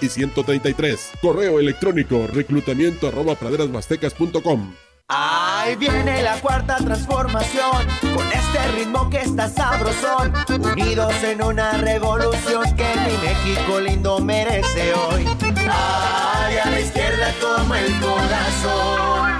y 0.00 0.08
133. 0.08 1.12
Correo 1.20 1.58
electrónico 1.58 2.26
reclutamiento 2.26 3.08
arroba 3.08 3.34
praderasmastecas.com. 3.34 4.72
Ahí 5.08 5.76
viene 5.76 6.22
la 6.22 6.40
cuarta 6.40 6.76
transformación, 6.78 7.86
con 8.14 8.26
este 8.26 8.72
ritmo 8.76 9.08
que 9.08 9.20
está 9.20 9.48
sabrosón, 9.48 10.32
unidos 10.48 11.14
en 11.22 11.42
una 11.42 11.72
revolución 11.78 12.64
que 12.76 12.86
mi 13.04 13.16
México 13.26 13.80
lindo 13.80 14.18
merece 14.20 14.94
hoy. 14.94 15.24
Ay, 15.70 16.58
a 16.58 16.70
la 16.70 16.80
izquierda 16.80 17.32
como 17.40 17.74
el 17.74 18.00
corazón. 18.00 19.30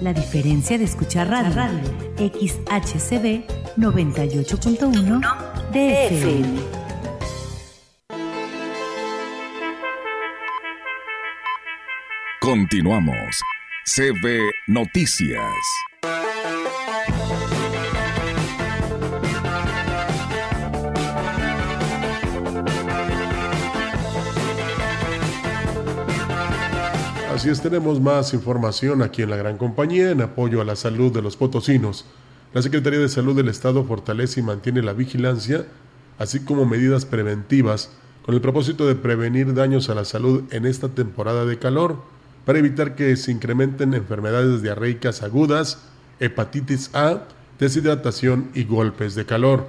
La 0.00 0.12
diferencia 0.12 0.76
de 0.76 0.82
escuchar 0.84 1.28
radio, 1.28 1.54
radio. 1.54 1.78
XHCB 2.18 3.44
98.1 3.76 5.20
DFM. 5.72 6.58
Continuamos. 12.40 13.40
CB 13.86 14.50
Noticias. 14.66 15.44
Así 27.44 27.50
es, 27.50 27.60
tenemos 27.60 28.00
más 28.00 28.32
información 28.32 29.02
aquí 29.02 29.20
en 29.20 29.28
la 29.28 29.36
gran 29.36 29.58
compañía 29.58 30.10
en 30.10 30.22
apoyo 30.22 30.62
a 30.62 30.64
la 30.64 30.76
salud 30.76 31.12
de 31.12 31.20
los 31.20 31.36
potosinos. 31.36 32.06
La 32.54 32.62
Secretaría 32.62 32.98
de 32.98 33.10
Salud 33.10 33.36
del 33.36 33.50
Estado 33.50 33.84
fortalece 33.84 34.40
y 34.40 34.42
mantiene 34.42 34.80
la 34.80 34.94
vigilancia, 34.94 35.66
así 36.16 36.40
como 36.40 36.64
medidas 36.64 37.04
preventivas, 37.04 37.90
con 38.24 38.34
el 38.34 38.40
propósito 38.40 38.86
de 38.86 38.94
prevenir 38.94 39.52
daños 39.52 39.90
a 39.90 39.94
la 39.94 40.06
salud 40.06 40.44
en 40.52 40.64
esta 40.64 40.88
temporada 40.88 41.44
de 41.44 41.58
calor, 41.58 41.98
para 42.46 42.60
evitar 42.60 42.94
que 42.94 43.14
se 43.14 43.30
incrementen 43.30 43.92
enfermedades 43.92 44.62
diarreicas 44.62 45.22
agudas, 45.22 45.82
hepatitis 46.20 46.94
A, 46.94 47.24
deshidratación 47.58 48.52
y 48.54 48.64
golpes 48.64 49.14
de 49.14 49.26
calor. 49.26 49.66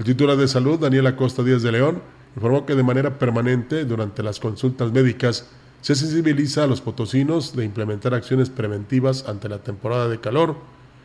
El 0.00 0.04
titular 0.04 0.36
de 0.36 0.48
salud, 0.48 0.80
Daniel 0.80 1.06
Acosta 1.06 1.44
Díaz 1.44 1.62
de 1.62 1.70
León, 1.70 2.02
informó 2.34 2.66
que 2.66 2.74
de 2.74 2.82
manera 2.82 3.20
permanente, 3.20 3.84
durante 3.84 4.24
las 4.24 4.40
consultas 4.40 4.90
médicas, 4.90 5.48
se 5.82 5.96
sensibiliza 5.96 6.62
a 6.62 6.66
los 6.68 6.80
potosinos 6.80 7.54
de 7.56 7.64
implementar 7.64 8.14
acciones 8.14 8.48
preventivas 8.50 9.28
ante 9.28 9.48
la 9.48 9.58
temporada 9.58 10.08
de 10.08 10.20
calor 10.20 10.56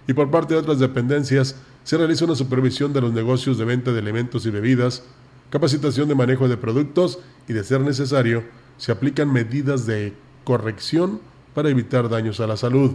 y 0.07 0.13
por 0.13 0.29
parte 0.29 0.53
de 0.53 0.59
otras 0.59 0.77
dependencias 0.77 1.55
se 1.83 1.97
realiza 1.97 2.25
una 2.25 2.35
supervisión 2.35 2.93
de 2.93 3.01
los 3.01 3.11
negocios 3.11 3.57
de 3.57 3.65
venta 3.65 3.91
de 3.91 3.99
alimentos 3.99 4.45
y 4.45 4.51
bebidas, 4.51 5.03
capacitación 5.49 6.07
de 6.07 6.15
manejo 6.15 6.47
de 6.47 6.57
productos 6.57 7.19
y, 7.47 7.53
de 7.53 7.63
ser 7.63 7.81
necesario, 7.81 8.43
se 8.77 8.91
aplican 8.91 9.33
medidas 9.33 9.87
de 9.87 10.13
corrección 10.43 11.21
para 11.55 11.69
evitar 11.69 12.07
daños 12.07 12.39
a 12.39 12.47
la 12.47 12.55
salud. 12.55 12.91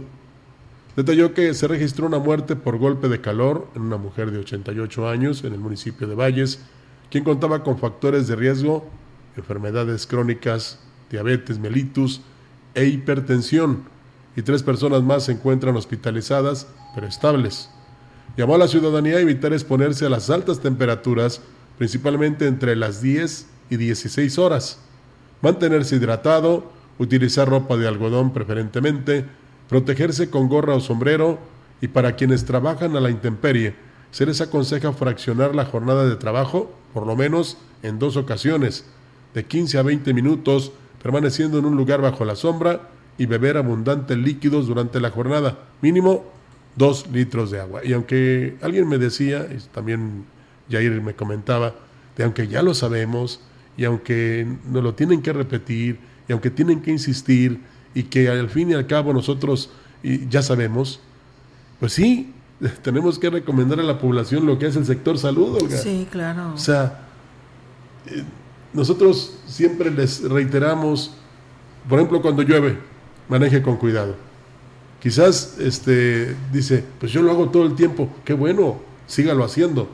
Detalló 0.95 1.33
que 1.33 1.53
se 1.53 1.67
registró 1.67 2.07
una 2.07 2.19
muerte 2.19 2.55
por 2.55 2.77
golpe 2.77 3.09
de 3.09 3.19
calor 3.19 3.67
en 3.75 3.81
una 3.81 3.97
mujer 3.97 4.31
de 4.31 4.39
88 4.39 5.09
años 5.09 5.43
en 5.43 5.53
el 5.53 5.59
municipio 5.59 6.07
de 6.07 6.15
Valles, 6.15 6.59
quien 7.09 7.25
contaba 7.25 7.61
con 7.61 7.77
factores 7.77 8.27
de 8.27 8.37
riesgo, 8.37 8.87
enfermedades 9.35 10.07
crónicas 10.07 10.79
diabetes 11.13 11.59
mellitus 11.59 12.21
e 12.73 12.85
hipertensión, 12.85 13.83
y 14.35 14.41
tres 14.41 14.63
personas 14.63 15.03
más 15.03 15.25
se 15.25 15.33
encuentran 15.33 15.75
hospitalizadas, 15.77 16.67
pero 16.95 17.05
estables. 17.05 17.69
Llamó 18.35 18.55
a 18.55 18.57
la 18.57 18.67
ciudadanía 18.67 19.17
a 19.17 19.21
evitar 19.21 19.53
exponerse 19.53 20.07
a 20.07 20.09
las 20.09 20.31
altas 20.31 20.59
temperaturas, 20.59 21.41
principalmente 21.77 22.47
entre 22.47 22.75
las 22.75 22.99
10 22.99 23.45
y 23.69 23.77
16 23.77 24.39
horas, 24.39 24.79
mantenerse 25.41 25.97
hidratado, 25.97 26.71
utilizar 26.97 27.47
ropa 27.47 27.77
de 27.77 27.87
algodón 27.87 28.33
preferentemente, 28.33 29.25
protegerse 29.69 30.31
con 30.31 30.49
gorra 30.49 30.73
o 30.73 30.79
sombrero 30.79 31.37
y 31.79 31.89
para 31.89 32.15
quienes 32.15 32.45
trabajan 32.45 32.95
a 32.95 32.99
la 32.99 33.11
intemperie, 33.11 33.75
se 34.09 34.25
les 34.25 34.41
aconseja 34.41 34.93
fraccionar 34.93 35.53
la 35.53 35.65
jornada 35.65 36.07
de 36.07 36.15
trabajo, 36.15 36.73
por 36.91 37.05
lo 37.05 37.15
menos 37.15 37.57
en 37.83 37.99
dos 37.99 38.17
ocasiones, 38.17 38.85
de 39.35 39.45
15 39.45 39.77
a 39.77 39.83
20 39.83 40.13
minutos 40.13 40.71
permaneciendo 41.03 41.59
en 41.59 41.65
un 41.65 41.75
lugar 41.75 42.01
bajo 42.01 42.25
la 42.25 42.35
sombra 42.35 42.89
y 43.17 43.27
beber 43.27 43.57
abundantes 43.57 44.17
líquidos 44.17 44.67
durante 44.67 44.99
la 44.99 45.11
jornada, 45.11 45.59
mínimo 45.81 46.23
dos 46.75 47.05
litros 47.11 47.51
de 47.51 47.59
agua. 47.59 47.81
Y 47.83 47.93
aunque 47.93 48.55
alguien 48.61 48.87
me 48.87 48.97
decía, 48.97 49.47
y 49.51 49.61
también 49.73 50.25
Jair 50.71 51.01
me 51.01 51.13
comentaba, 51.13 51.75
de 52.17 52.23
aunque 52.23 52.47
ya 52.47 52.63
lo 52.63 52.73
sabemos, 52.73 53.41
y 53.77 53.83
aunque 53.83 54.47
nos 54.67 54.81
lo 54.81 54.95
tienen 54.95 55.21
que 55.21 55.33
repetir, 55.33 55.99
y 56.27 56.31
aunque 56.31 56.49
tienen 56.49 56.81
que 56.81 56.91
insistir, 56.91 57.59
y 57.93 58.03
que 58.03 58.29
al 58.29 58.49
fin 58.49 58.71
y 58.71 58.73
al 58.73 58.87
cabo 58.87 59.13
nosotros 59.13 59.69
ya 60.29 60.41
sabemos, 60.41 61.01
pues 61.79 61.93
sí, 61.93 62.33
tenemos 62.81 63.19
que 63.19 63.29
recomendar 63.29 63.79
a 63.79 63.83
la 63.83 63.99
población 63.99 64.45
lo 64.45 64.57
que 64.57 64.67
es 64.67 64.75
el 64.75 64.85
sector 64.85 65.17
salud, 65.17 65.61
Olga. 65.61 65.77
Sí, 65.77 66.07
claro. 66.09 66.53
O 66.53 66.57
sea, 66.57 67.07
eh, 68.07 68.23
nosotros 68.73 69.35
siempre 69.47 69.91
les 69.91 70.23
reiteramos, 70.23 71.11
por 71.87 71.99
ejemplo, 71.99 72.21
cuando 72.21 72.41
llueve, 72.41 72.77
maneje 73.29 73.61
con 73.61 73.77
cuidado. 73.77 74.15
Quizás 75.01 75.57
este, 75.59 76.35
dice, 76.51 76.83
pues 76.99 77.11
yo 77.11 77.21
lo 77.21 77.31
hago 77.31 77.49
todo 77.49 77.65
el 77.65 77.75
tiempo, 77.75 78.09
qué 78.25 78.33
bueno, 78.33 78.79
sígalo 79.05 79.43
haciendo. 79.43 79.89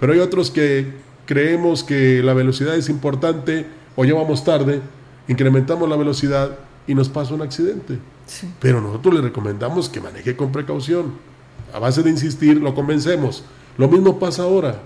Pero 0.00 0.12
hay 0.12 0.18
otros 0.18 0.50
que 0.50 0.92
creemos 1.26 1.84
que 1.84 2.22
la 2.22 2.34
velocidad 2.34 2.74
es 2.74 2.88
importante 2.88 3.66
o 3.94 4.04
ya 4.04 4.14
vamos 4.14 4.42
tarde, 4.42 4.80
incrementamos 5.28 5.88
la 5.88 5.96
velocidad 5.96 6.58
y 6.86 6.94
nos 6.94 7.08
pasa 7.08 7.34
un 7.34 7.42
accidente. 7.42 7.98
Pero 8.58 8.80
nosotros 8.80 9.14
le 9.14 9.20
recomendamos 9.20 9.88
que 9.88 10.00
maneje 10.00 10.34
con 10.34 10.50
precaución. 10.50 11.12
A 11.72 11.78
base 11.78 12.02
de 12.02 12.10
insistir, 12.10 12.56
lo 12.56 12.74
convencemos. 12.74 13.44
Lo 13.76 13.88
mismo 13.88 14.18
pasa 14.18 14.42
ahora 14.42 14.80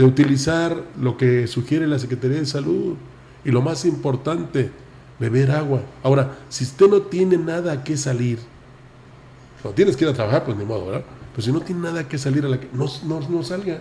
de 0.00 0.06
utilizar 0.06 0.82
lo 0.98 1.18
que 1.18 1.46
sugiere 1.46 1.86
la 1.86 1.98
Secretaría 1.98 2.38
de 2.38 2.46
Salud. 2.46 2.94
Y 3.44 3.50
lo 3.50 3.60
más 3.60 3.84
importante, 3.84 4.70
beber 5.18 5.50
agua. 5.50 5.82
Ahora, 6.02 6.38
si 6.48 6.64
usted 6.64 6.88
no 6.88 7.02
tiene 7.02 7.36
nada 7.36 7.84
que 7.84 7.98
salir, 7.98 8.38
no 9.62 9.70
tienes 9.72 9.98
que 9.98 10.04
ir 10.04 10.10
a 10.10 10.14
trabajar, 10.14 10.46
pues 10.46 10.56
ni 10.56 10.64
modo, 10.64 10.86
¿verdad? 10.86 11.04
Pero 11.32 11.42
si 11.42 11.52
no 11.52 11.60
tiene 11.60 11.82
nada 11.82 12.08
que 12.08 12.16
salir 12.16 12.46
a 12.46 12.48
la 12.48 12.58
no, 12.72 12.86
no, 13.04 13.28
no 13.28 13.42
salga. 13.42 13.80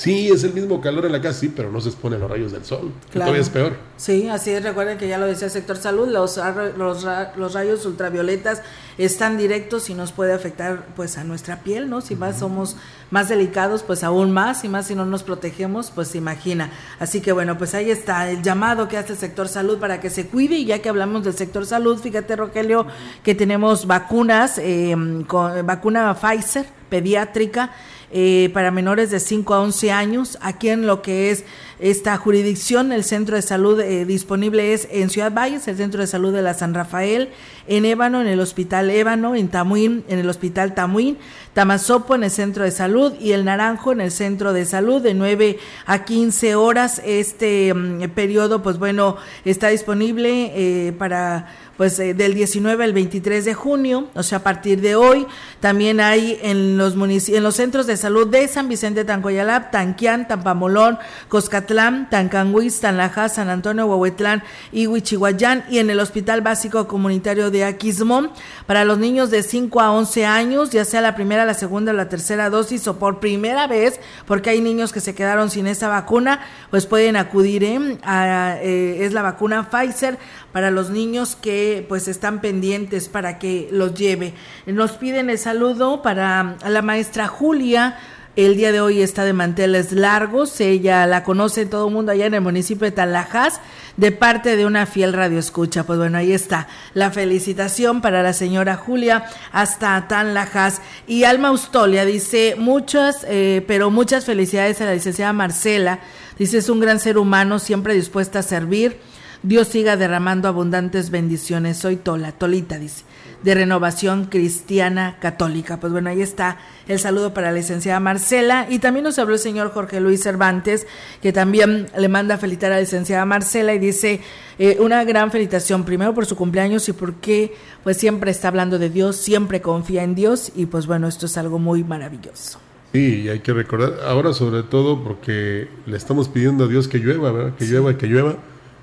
Sí, 0.00 0.30
es 0.30 0.44
el 0.44 0.54
mismo 0.54 0.80
calor 0.80 1.04
en 1.04 1.12
la 1.12 1.20
casa, 1.20 1.40
sí, 1.40 1.52
pero 1.54 1.70
no 1.70 1.78
se 1.78 1.90
expone 1.90 2.16
a 2.16 2.18
los 2.18 2.30
rayos 2.30 2.52
del 2.52 2.64
sol. 2.64 2.90
todavía 3.12 3.42
es 3.42 3.50
peor. 3.50 3.76
Sí, 3.98 4.30
así 4.30 4.48
es. 4.50 4.62
Recuerden 4.62 4.96
que 4.96 5.06
ya 5.06 5.18
lo 5.18 5.26
decía 5.26 5.44
el 5.44 5.50
sector 5.50 5.76
salud, 5.76 6.08
los, 6.08 6.40
los, 6.78 7.06
los, 7.36 7.52
rayos 7.52 7.84
ultravioletas 7.84 8.62
están 8.96 9.36
directos 9.36 9.90
y 9.90 9.94
nos 9.94 10.12
puede 10.12 10.32
afectar 10.32 10.86
pues 10.96 11.18
a 11.18 11.24
nuestra 11.24 11.60
piel, 11.60 11.90
¿no? 11.90 12.00
Si 12.00 12.16
más 12.16 12.38
somos 12.38 12.76
más 13.10 13.28
delicados, 13.28 13.82
pues 13.82 14.02
aún 14.02 14.30
más, 14.30 14.64
y 14.64 14.70
más 14.70 14.86
si 14.86 14.94
no 14.94 15.04
nos 15.04 15.22
protegemos, 15.22 15.90
pues 15.90 16.14
imagina. 16.14 16.70
Así 16.98 17.20
que 17.20 17.32
bueno, 17.32 17.58
pues 17.58 17.74
ahí 17.74 17.90
está 17.90 18.30
el 18.30 18.40
llamado 18.40 18.88
que 18.88 18.96
hace 18.96 19.12
el 19.12 19.18
sector 19.18 19.48
salud 19.48 19.78
para 19.78 20.00
que 20.00 20.08
se 20.08 20.28
cuide, 20.28 20.56
y 20.56 20.64
ya 20.64 20.78
que 20.78 20.88
hablamos 20.88 21.24
del 21.24 21.34
sector 21.34 21.66
salud, 21.66 22.00
fíjate 22.00 22.36
Rogelio, 22.36 22.86
que 23.22 23.34
tenemos 23.34 23.86
vacunas, 23.86 24.56
eh, 24.56 24.96
con, 25.26 25.66
vacuna 25.66 26.14
Pfizer 26.14 26.64
pediátrica, 26.88 27.70
eh, 28.12 28.50
para 28.52 28.70
menores 28.70 29.10
de 29.10 29.20
5 29.20 29.54
a 29.54 29.60
11 29.60 29.92
años. 29.92 30.38
Aquí 30.40 30.68
en 30.68 30.86
lo 30.86 31.02
que 31.02 31.30
es 31.30 31.44
esta 31.78 32.16
jurisdicción, 32.18 32.92
el 32.92 33.04
centro 33.04 33.36
de 33.36 33.42
salud 33.42 33.80
eh, 33.80 34.04
disponible 34.04 34.74
es 34.74 34.86
en 34.90 35.08
Ciudad 35.08 35.32
Valles, 35.32 35.66
el 35.66 35.76
centro 35.76 36.00
de 36.00 36.06
salud 36.06 36.32
de 36.32 36.42
la 36.42 36.54
San 36.54 36.74
Rafael, 36.74 37.30
en 37.66 37.84
Ébano, 37.84 38.20
en 38.20 38.26
el 38.26 38.40
hospital 38.40 38.90
Ébano, 38.90 39.34
en 39.34 39.48
Tamuín, 39.48 40.04
en 40.08 40.18
el 40.18 40.28
hospital 40.28 40.74
Tamuín, 40.74 41.16
Tamazopo 41.54 42.14
en 42.14 42.24
el 42.24 42.30
centro 42.30 42.64
de 42.64 42.70
salud 42.70 43.14
y 43.18 43.32
el 43.32 43.44
Naranjo 43.44 43.92
en 43.92 44.00
el 44.00 44.10
centro 44.10 44.52
de 44.52 44.66
salud 44.66 45.00
de 45.00 45.14
9 45.14 45.58
a 45.86 46.04
15 46.04 46.54
horas. 46.54 47.00
Este 47.04 47.72
mm, 47.72 48.10
periodo, 48.10 48.62
pues 48.62 48.78
bueno, 48.78 49.16
está 49.44 49.68
disponible 49.68 50.52
eh, 50.54 50.92
para 50.92 51.48
pues 51.80 51.98
eh, 51.98 52.12
del 52.12 52.34
19 52.34 52.84
al 52.84 52.92
23 52.92 53.42
de 53.42 53.54
junio, 53.54 54.08
o 54.14 54.22
sea, 54.22 54.36
a 54.36 54.42
partir 54.42 54.82
de 54.82 54.96
hoy, 54.96 55.26
también 55.60 55.98
hay 55.98 56.38
en 56.42 56.76
los 56.76 56.92
en 56.92 57.42
los 57.42 57.56
centros 57.56 57.86
de 57.86 57.96
salud 57.96 58.28
de 58.28 58.46
San 58.48 58.68
Vicente 58.68 59.06
Tancoyalap, 59.06 59.70
Tanquián, 59.70 60.28
Tampamolón, 60.28 60.98
Coscatlán, 61.28 62.10
Tancanguis, 62.10 62.80
Tanlaja, 62.80 63.30
San 63.30 63.48
Antonio, 63.48 63.86
Huehuetlán 63.86 64.42
y 64.72 64.88
Huichihuayán 64.88 65.64
y 65.70 65.78
en 65.78 65.88
el 65.88 66.00
Hospital 66.00 66.42
Básico 66.42 66.86
Comunitario 66.86 67.50
de 67.50 67.64
Aquismón 67.64 68.30
para 68.66 68.84
los 68.84 68.98
niños 68.98 69.30
de 69.30 69.42
5 69.42 69.80
a 69.80 69.90
11 69.92 70.26
años, 70.26 70.68
ya 70.68 70.84
sea 70.84 71.00
la 71.00 71.14
primera, 71.14 71.46
la 71.46 71.54
segunda 71.54 71.92
o 71.92 71.94
la 71.94 72.10
tercera 72.10 72.50
dosis 72.50 72.86
o 72.88 72.98
por 72.98 73.20
primera 73.20 73.66
vez, 73.66 74.00
porque 74.26 74.50
hay 74.50 74.60
niños 74.60 74.92
que 74.92 75.00
se 75.00 75.14
quedaron 75.14 75.48
sin 75.48 75.66
esa 75.66 75.88
vacuna, 75.88 76.40
pues 76.70 76.84
pueden 76.84 77.16
acudir 77.16 77.64
¿eh? 77.64 77.98
a, 78.02 78.58
eh, 78.60 79.06
es 79.06 79.14
la 79.14 79.22
vacuna 79.22 79.70
Pfizer 79.70 80.18
para 80.52 80.70
los 80.70 80.90
niños 80.90 81.36
que 81.36 81.69
pues 81.88 82.08
están 82.08 82.40
pendientes 82.40 83.08
para 83.08 83.38
que 83.38 83.68
los 83.72 83.94
lleve. 83.94 84.34
Nos 84.66 84.92
piden 84.92 85.30
el 85.30 85.38
saludo 85.38 86.02
para 86.02 86.56
la 86.66 86.82
maestra 86.82 87.28
Julia. 87.28 87.98
El 88.36 88.56
día 88.56 88.70
de 88.70 88.80
hoy 88.80 89.02
está 89.02 89.24
de 89.24 89.32
manteles 89.32 89.90
largos. 89.92 90.60
Ella 90.60 91.06
la 91.06 91.24
conoce 91.24 91.66
todo 91.66 91.88
el 91.88 91.94
mundo 91.94 92.12
allá 92.12 92.26
en 92.26 92.34
el 92.34 92.40
municipio 92.40 92.84
de 92.84 92.92
Talajas, 92.92 93.60
de 93.96 94.12
parte 94.12 94.56
de 94.56 94.66
una 94.66 94.86
fiel 94.86 95.12
radio 95.12 95.38
escucha. 95.38 95.84
Pues 95.84 95.98
bueno, 95.98 96.16
ahí 96.16 96.32
está 96.32 96.68
la 96.94 97.10
felicitación 97.10 98.00
para 98.00 98.22
la 98.22 98.32
señora 98.32 98.76
Julia 98.76 99.24
hasta 99.52 100.06
Tanlajas. 100.06 100.80
Y 101.06 101.24
Alma 101.24 101.48
Austolia 101.48 102.04
dice 102.04 102.54
muchas, 102.56 103.26
eh, 103.28 103.64
pero 103.66 103.90
muchas 103.90 104.24
felicidades 104.24 104.80
a 104.80 104.84
la 104.84 104.94
licenciada 104.94 105.32
Marcela. 105.32 105.98
Dice 106.38 106.58
es 106.58 106.68
un 106.68 106.80
gran 106.80 107.00
ser 107.00 107.18
humano, 107.18 107.58
siempre 107.58 107.94
dispuesta 107.94 108.38
a 108.38 108.42
servir 108.42 109.09
Dios 109.42 109.68
siga 109.68 109.96
derramando 109.96 110.48
abundantes 110.48 111.10
bendiciones. 111.10 111.78
Soy 111.78 111.96
Tola, 111.96 112.32
Tolita, 112.32 112.78
dice, 112.78 113.04
de 113.42 113.54
Renovación 113.54 114.26
Cristiana 114.26 115.16
Católica. 115.18 115.80
Pues 115.80 115.92
bueno, 115.92 116.10
ahí 116.10 116.20
está 116.20 116.58
el 116.88 116.98
saludo 116.98 117.32
para 117.32 117.50
la 117.50 117.56
licenciada 117.56 118.00
Marcela. 118.00 118.66
Y 118.68 118.80
también 118.80 119.04
nos 119.04 119.18
habló 119.18 119.32
el 119.32 119.40
señor 119.40 119.72
Jorge 119.72 119.98
Luis 119.98 120.22
Cervantes, 120.22 120.86
que 121.22 121.32
también 121.32 121.86
le 121.96 122.08
manda 122.08 122.34
a 122.34 122.38
felicitar 122.38 122.70
a 122.72 122.74
la 122.74 122.80
licenciada 122.82 123.24
Marcela 123.24 123.72
y 123.72 123.78
dice 123.78 124.20
eh, 124.58 124.76
una 124.78 125.04
gran 125.04 125.30
felicitación, 125.30 125.84
primero 125.84 126.12
por 126.12 126.26
su 126.26 126.36
cumpleaños 126.36 126.86
y 126.90 126.92
porque 126.92 127.54
pues 127.82 127.96
siempre 127.96 128.30
está 128.30 128.48
hablando 128.48 128.78
de 128.78 128.90
Dios, 128.90 129.16
siempre 129.16 129.62
confía 129.62 130.04
en 130.04 130.14
Dios 130.14 130.52
y 130.54 130.66
pues 130.66 130.86
bueno, 130.86 131.08
esto 131.08 131.24
es 131.24 131.38
algo 131.38 131.58
muy 131.58 131.82
maravilloso. 131.82 132.58
Sí, 132.92 133.26
hay 133.28 133.38
que 133.38 133.54
recordar, 133.54 134.00
ahora 134.04 134.34
sobre 134.34 134.64
todo 134.64 135.02
porque 135.02 135.68
le 135.86 135.96
estamos 135.96 136.28
pidiendo 136.28 136.64
a 136.64 136.68
Dios 136.68 136.88
que 136.88 136.98
llueva, 136.98 137.30
¿verdad? 137.32 137.54
Que 137.56 137.64
llueva, 137.64 137.96
que 137.96 138.06
llueva 138.06 138.36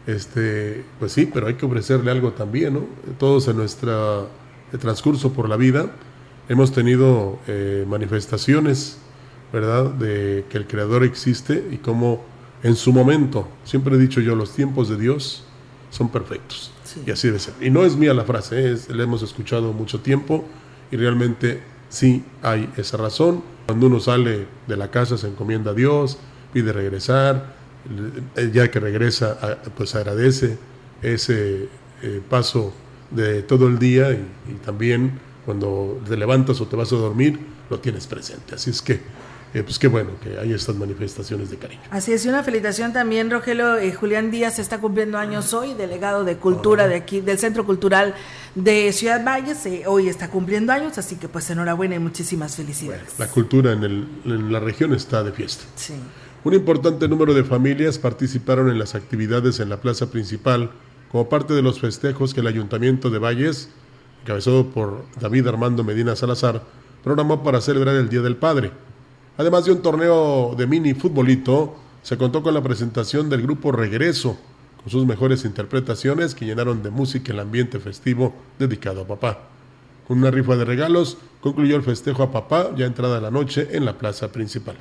este, 0.08 0.84
pues 1.00 1.12
sí, 1.12 1.30
pero 1.32 1.48
hay 1.48 1.56
que 1.56 1.66
ofrecerle 1.66 2.10
algo 2.10 2.32
también, 2.32 2.74
¿no? 2.74 2.86
Todos 3.20 3.48
en 3.50 3.58
nuestro 3.58 4.30
transcurso 4.80 5.34
por 5.34 5.48
la 5.48 5.58
vida 5.58 5.92
hemos 6.50 6.72
tenido 6.72 7.40
eh, 7.48 7.86
manifestaciones, 7.88 8.98
¿verdad?, 9.52 9.92
de 9.92 10.46
que 10.50 10.58
el 10.58 10.66
Creador 10.66 11.04
existe 11.04 11.68
y 11.72 11.78
cómo 11.78 12.24
en 12.64 12.76
su 12.76 12.92
momento, 12.92 13.48
siempre 13.64 13.96
he 13.96 13.98
dicho 14.00 14.22
yo, 14.22 14.36
los 14.36 14.54
tiempos 14.54 14.90
de 14.90 14.98
Dios 14.98 15.44
son 15.90 16.10
perfectos. 16.10 16.72
Y 17.06 17.12
así 17.12 17.28
debe 17.28 17.40
ser. 17.40 17.54
Y 17.62 17.70
no 17.70 17.84
es 17.84 17.96
mía 17.96 18.14
la 18.14 18.24
frase, 18.24 18.72
es, 18.72 18.90
la 18.90 19.04
hemos 19.04 19.22
escuchado 19.22 19.74
mucho 19.74 20.00
tiempo 20.00 20.46
y 20.92 20.96
realmente 20.96 21.62
sí 21.90 22.24
hay 22.42 22.72
esa 22.78 22.98
razón. 22.98 23.44
Cuando 23.66 23.88
uno 23.88 24.00
sale 24.00 24.48
de 24.68 24.78
la 24.78 24.90
casa 24.90 25.18
se 25.18 25.28
encomienda 25.28 25.72
a 25.72 25.74
Dios, 25.74 26.18
pide 26.54 26.72
regresar, 26.72 27.57
ya 28.54 28.70
que 28.70 28.80
regresa, 28.80 29.60
pues 29.76 29.96
agradece 29.96 30.58
ese 31.02 31.70
eh, 32.02 32.22
paso 32.30 32.74
de 33.12 33.42
todo 33.42 33.68
el 33.68 33.80
día 33.80 34.12
y, 34.12 34.54
también 34.66 35.20
cuando 35.46 36.02
te 36.08 36.18
levantas 36.18 36.60
o 36.60 36.68
te 36.68 36.76
vas 36.76 36.92
a 36.92 36.98
dormir, 36.98 37.40
lo 37.70 37.80
tienes 37.80 38.06
presente. 38.06 38.56
Así 38.56 38.70
es 38.70 38.82
que, 38.82 39.00
eh, 39.54 39.64
pues 39.64 39.80
qué 39.80 39.88
bueno 39.88 40.12
que 40.22 40.38
hay 40.38 40.52
estas 40.52 40.76
manifestaciones 40.76 41.50
de 41.50 41.58
cariño. 41.58 41.82
Así 41.90 42.12
es, 42.12 42.26
y 42.26 42.30
una 42.30 42.44
felicitación 42.44 42.92
también, 42.92 43.32
Rogelio. 43.32 43.78
Eh, 43.78 43.94
Julián 43.94 44.30
Díaz 44.30 44.60
está 44.60 44.80
cumpliendo 44.80 45.18
años 45.18 45.54
hoy, 45.54 45.74
delegado 45.74 46.26
de 46.26 46.36
Cultura 46.36 46.88
de 46.88 46.96
aquí, 46.96 47.22
del 47.22 47.40
Centro 47.40 47.66
Cultural 47.66 48.14
de 48.56 48.92
Ciudad 48.92 49.24
Valles. 49.24 49.68
hoy 49.86 50.10
está 50.10 50.30
cumpliendo 50.30 50.74
años, 50.74 50.98
así 50.98 51.16
que 51.16 51.30
pues 51.30 51.50
enhorabuena 51.50 51.96
y 51.96 52.00
muchísimas 52.00 52.58
felicidades. 52.58 53.18
la 53.18 53.28
cultura 53.28 53.72
en, 53.72 53.84
el, 53.84 54.08
en 54.26 54.52
la 54.52 54.60
región 54.60 54.94
está 54.94 55.24
de 55.24 55.32
fiesta. 55.32 55.64
Sí. 55.76 55.94
Un 56.44 56.54
importante 56.54 57.08
número 57.08 57.34
de 57.34 57.44
familias 57.44 57.98
participaron 57.98 58.70
en 58.70 58.78
las 58.80 58.96
actividades 58.96 59.60
en 59.60 59.70
la 59.70 59.82
plaza 59.82 60.12
principal 60.12 60.72
como 61.12 61.30
parte 61.30 61.54
de 61.54 61.62
los 61.62 61.80
festejos 61.80 62.34
que 62.34 62.42
el 62.42 62.48
Ayuntamiento 62.48 63.10
de 63.10 63.18
Valles, 63.18 63.70
encabezado 64.22 64.68
por 64.68 65.04
David 65.20 65.48
Armando 65.48 65.84
Medina 65.84 66.16
Salazar, 66.16 66.64
programó 67.04 67.44
para 67.44 67.60
celebrar 67.60 67.96
el 67.96 68.10
Día 68.10 68.22
del 68.22 68.36
Padre. 68.36 68.72
Además 69.38 69.66
de 69.66 69.72
un 69.72 69.82
torneo 69.82 70.54
de 70.56 70.68
mini 70.68 70.94
futbolito, 70.94 71.76
se 72.04 72.18
contó 72.18 72.44
con 72.44 72.54
la 72.54 72.64
presentación 72.64 73.30
del 73.30 73.42
grupo 73.42 73.72
Regreso, 73.72 74.38
con 74.78 74.90
sus 74.90 75.06
mejores 75.06 75.44
interpretaciones 75.44 76.36
que 76.36 76.46
llenaron 76.46 76.84
de 76.84 76.92
música 76.92 77.34
el 77.34 77.40
ambiente 77.40 77.80
festivo 77.80 78.36
dedicado 78.60 79.02
a 79.02 79.08
papá. 79.08 79.40
Con 80.08 80.20
una 80.20 80.32
rifa 80.32 80.56
de 80.56 80.66
regalos, 80.66 81.18
concluyó 81.42 81.76
el 81.76 81.84
festejo 81.84 82.24
a 82.24 82.32
papá 82.32 82.70
ya 82.78 82.86
entrada 82.86 83.20
la 83.20 83.32
noche 83.32 83.70
en 83.72 83.86
la 83.86 83.98
plaza 83.98 84.32
principal. 84.32 84.78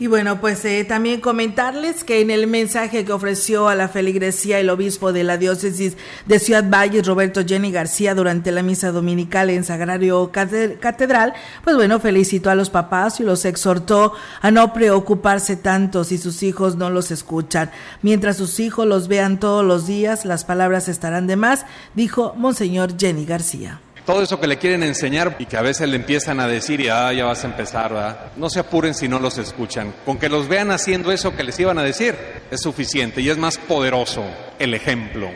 Y 0.00 0.06
bueno, 0.06 0.40
pues 0.40 0.64
eh, 0.64 0.84
también 0.84 1.20
comentarles 1.20 2.04
que 2.04 2.20
en 2.20 2.30
el 2.30 2.46
mensaje 2.46 3.04
que 3.04 3.12
ofreció 3.12 3.66
a 3.66 3.74
la 3.74 3.88
feligresía 3.88 4.60
el 4.60 4.70
obispo 4.70 5.12
de 5.12 5.24
la 5.24 5.38
diócesis 5.38 5.96
de 6.26 6.38
Ciudad 6.38 6.64
Valles, 6.70 7.04
Roberto 7.04 7.40
Jenny 7.44 7.72
García, 7.72 8.14
durante 8.14 8.52
la 8.52 8.62
misa 8.62 8.92
dominical 8.92 9.50
en 9.50 9.64
Sagrario 9.64 10.30
Catedral, 10.30 11.34
pues 11.64 11.74
bueno, 11.74 11.98
felicitó 11.98 12.48
a 12.50 12.54
los 12.54 12.70
papás 12.70 13.18
y 13.18 13.24
los 13.24 13.44
exhortó 13.44 14.12
a 14.40 14.52
no 14.52 14.72
preocuparse 14.72 15.56
tanto 15.56 16.04
si 16.04 16.16
sus 16.16 16.44
hijos 16.44 16.76
no 16.76 16.90
los 16.90 17.10
escuchan. 17.10 17.72
Mientras 18.00 18.36
sus 18.36 18.60
hijos 18.60 18.86
los 18.86 19.08
vean 19.08 19.40
todos 19.40 19.64
los 19.64 19.88
días, 19.88 20.24
las 20.24 20.44
palabras 20.44 20.88
estarán 20.88 21.26
de 21.26 21.34
más, 21.34 21.66
dijo 21.96 22.34
Monseñor 22.36 22.96
Jenny 22.96 23.24
García 23.24 23.80
todo 24.08 24.22
eso 24.22 24.40
que 24.40 24.46
le 24.46 24.56
quieren 24.56 24.82
enseñar 24.84 25.36
y 25.38 25.44
que 25.44 25.58
a 25.58 25.60
veces 25.60 25.86
le 25.86 25.96
empiezan 25.96 26.40
a 26.40 26.48
decir 26.48 26.80
y 26.80 26.88
ah, 26.88 27.12
ya 27.12 27.26
vas 27.26 27.44
a 27.44 27.46
empezar, 27.46 27.92
¿verdad? 27.92 28.32
No 28.36 28.48
se 28.48 28.60
apuren 28.60 28.94
si 28.94 29.06
no 29.06 29.18
los 29.18 29.36
escuchan. 29.36 29.92
Con 30.06 30.16
que 30.16 30.30
los 30.30 30.48
vean 30.48 30.70
haciendo 30.70 31.12
eso 31.12 31.36
que 31.36 31.44
les 31.44 31.60
iban 31.60 31.78
a 31.78 31.82
decir 31.82 32.16
es 32.50 32.62
suficiente 32.62 33.20
y 33.20 33.28
es 33.28 33.36
más 33.36 33.58
poderoso 33.58 34.24
el 34.58 34.72
ejemplo, 34.72 35.28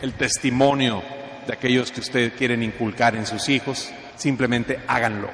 el 0.00 0.12
testimonio 0.12 1.02
de 1.48 1.52
aquellos 1.52 1.90
que 1.90 1.98
ustedes 1.98 2.34
quieren 2.34 2.62
inculcar 2.62 3.16
en 3.16 3.26
sus 3.26 3.48
hijos. 3.48 3.90
Simplemente 4.14 4.78
háganlo. 4.86 5.28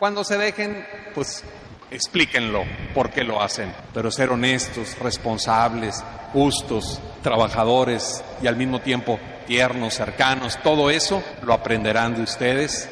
Cuando 0.00 0.24
se 0.24 0.36
dejen, 0.36 0.84
pues 1.14 1.44
explíquenlo 1.92 2.64
por 2.92 3.10
qué 3.10 3.22
lo 3.22 3.40
hacen, 3.40 3.72
pero 3.94 4.10
ser 4.10 4.30
honestos, 4.30 4.98
responsables, 4.98 6.02
justos, 6.32 7.00
trabajadores 7.22 8.24
y 8.42 8.48
al 8.48 8.56
mismo 8.56 8.80
tiempo 8.80 9.20
tiernos, 9.44 9.94
cercanos, 9.94 10.58
todo 10.62 10.90
eso 10.90 11.22
lo 11.42 11.52
aprenderán 11.52 12.14
de 12.14 12.22
ustedes. 12.22 12.88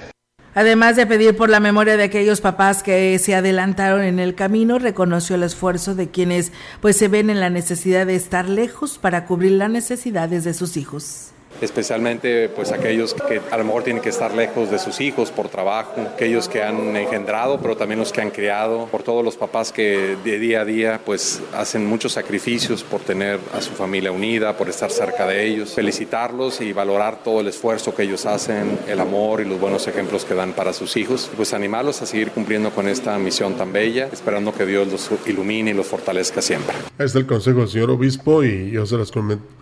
Además 0.54 0.96
de 0.96 1.06
pedir 1.06 1.36
por 1.36 1.48
la 1.48 1.60
memoria 1.60 1.96
de 1.96 2.02
aquellos 2.04 2.40
papás 2.40 2.82
que 2.82 3.18
se 3.18 3.34
adelantaron 3.34 4.02
en 4.02 4.18
el 4.18 4.34
camino, 4.34 4.78
reconoció 4.78 5.36
el 5.36 5.44
esfuerzo 5.44 5.94
de 5.94 6.10
quienes 6.10 6.52
pues 6.80 6.96
se 6.96 7.08
ven 7.08 7.30
en 7.30 7.38
la 7.38 7.50
necesidad 7.50 8.06
de 8.06 8.16
estar 8.16 8.48
lejos 8.48 8.98
para 8.98 9.26
cubrir 9.26 9.52
las 9.52 9.70
necesidades 9.70 10.42
de 10.44 10.54
sus 10.54 10.76
hijos 10.76 11.32
especialmente 11.60 12.48
pues 12.48 12.72
aquellos 12.72 13.14
que 13.14 13.40
a 13.50 13.58
lo 13.58 13.64
mejor 13.64 13.82
tienen 13.82 14.02
que 14.02 14.08
estar 14.08 14.34
lejos 14.34 14.70
de 14.70 14.78
sus 14.78 15.00
hijos 15.00 15.30
por 15.30 15.48
trabajo, 15.48 16.00
aquellos 16.14 16.48
que 16.48 16.62
han 16.62 16.96
engendrado, 16.96 17.60
pero 17.60 17.76
también 17.76 17.98
los 18.00 18.12
que 18.12 18.20
han 18.20 18.30
criado, 18.30 18.86
por 18.86 19.02
todos 19.02 19.24
los 19.24 19.36
papás 19.36 19.72
que 19.72 20.16
de 20.24 20.38
día 20.38 20.62
a 20.62 20.64
día 20.64 21.00
pues 21.04 21.40
hacen 21.54 21.86
muchos 21.86 22.12
sacrificios 22.12 22.82
por 22.82 23.00
tener 23.00 23.38
a 23.54 23.60
su 23.60 23.72
familia 23.72 24.12
unida, 24.12 24.56
por 24.56 24.68
estar 24.68 24.90
cerca 24.90 25.26
de 25.26 25.46
ellos, 25.46 25.74
felicitarlos 25.74 26.60
y 26.60 26.72
valorar 26.72 27.22
todo 27.22 27.40
el 27.40 27.48
esfuerzo 27.48 27.94
que 27.94 28.04
ellos 28.04 28.26
hacen, 28.26 28.78
el 28.88 29.00
amor 29.00 29.40
y 29.40 29.44
los 29.44 29.60
buenos 29.60 29.86
ejemplos 29.86 30.24
que 30.24 30.34
dan 30.34 30.52
para 30.52 30.72
sus 30.72 30.96
hijos, 30.96 31.30
pues 31.36 31.52
animarlos 31.54 32.00
a 32.02 32.06
seguir 32.06 32.30
cumpliendo 32.30 32.70
con 32.70 32.88
esta 32.88 33.18
misión 33.18 33.54
tan 33.54 33.72
bella, 33.72 34.08
esperando 34.12 34.52
que 34.54 34.66
Dios 34.66 34.88
los 34.88 35.10
ilumine 35.26 35.70
y 35.70 35.74
los 35.74 35.86
fortalezca 35.86 36.40
siempre. 36.42 36.74
Ahí 36.98 37.06
está 37.06 37.18
el 37.18 37.26
consejo 37.26 37.60
del 37.60 37.68
señor 37.68 37.90
obispo 37.90 38.44
y 38.44 38.70
yo 38.70 38.86
se 38.86 38.96
los 38.96 39.12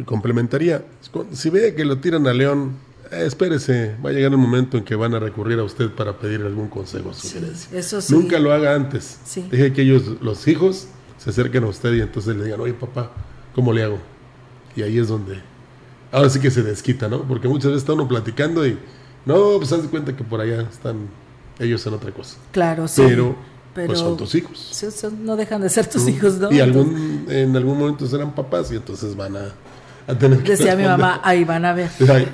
complementaría. 0.05 0.83
Si 1.33 1.51
ve 1.51 1.75
que 1.79 1.85
lo 1.85 1.99
tiran 1.99 2.27
a 2.27 2.35
León, 2.35 2.77
Eh, 3.11 3.25
espérese, 3.25 3.97
va 4.05 4.11
a 4.11 4.13
llegar 4.13 4.33
el 4.33 4.37
momento 4.39 4.77
en 4.77 4.85
que 4.85 4.95
van 4.95 5.15
a 5.15 5.19
recurrir 5.19 5.59
a 5.59 5.65
usted 5.65 5.91
para 5.91 6.13
pedir 6.19 6.43
algún 6.43 6.69
consejo 6.69 7.09
o 7.09 7.15
sugerencia. 7.15 7.79
eso 7.79 8.03
sí. 8.03 8.13
Nunca 8.13 8.39
lo 8.39 8.53
haga 8.53 8.75
antes. 8.75 9.19
Deje 9.51 9.73
que 9.73 9.81
ellos, 9.83 10.03
los 10.21 10.47
hijos, 10.47 10.89
se 11.17 11.31
acerquen 11.31 11.65
a 11.65 11.69
usted 11.69 11.95
y 11.95 12.01
entonces 12.03 12.37
le 12.37 12.45
digan, 12.45 12.61
oye 12.61 12.75
papá, 12.75 13.11
¿cómo 13.55 13.73
le 13.73 13.83
hago? 13.85 13.99
Y 14.77 14.83
ahí 14.83 14.99
es 14.99 15.09
donde, 15.09 15.41
ahora 16.13 16.29
sí 16.29 16.39
que 16.39 16.51
se 16.51 16.63
desquita, 16.63 17.09
¿no? 17.09 17.23
Porque 17.23 17.49
muchas 17.49 17.71
veces 17.71 17.83
está 17.83 17.95
uno 17.95 18.07
platicando 18.07 18.67
y, 18.67 18.77
no, 19.25 19.57
pues 19.57 19.73
haz 19.73 19.83
de 19.85 19.89
cuenta 19.89 20.15
que 20.15 20.25
por 20.25 20.41
allá 20.43 20.61
están 20.63 21.09
ellos 21.59 21.87
en 21.87 21.95
otra 21.95 22.11
cosa. 22.13 22.37
Claro, 22.53 22.87
sí. 22.89 23.03
Pero, 23.07 23.37
pues 23.75 23.99
son 24.01 24.17
tus 24.17 24.35
hijos. 24.35 24.85
no 25.23 25.37
dejan 25.37 25.63
de 25.63 25.71
ser 25.71 25.87
tus 25.89 26.07
hijos, 26.09 26.35
¿no? 26.35 26.53
Y 26.53 26.61
algún, 26.61 27.27
en 27.29 27.57
algún 27.57 27.79
momento 27.79 28.07
serán 28.07 28.35
papás 28.35 28.71
y 28.73 28.77
entonces 28.77 29.17
van 29.17 29.37
a 29.37 29.53
Decía 30.09 30.75
mi 30.75 30.85
mamá, 30.85 31.21
ahí 31.23 31.45
van 31.45 31.67
a 31.67 31.75
ver. 31.75 31.91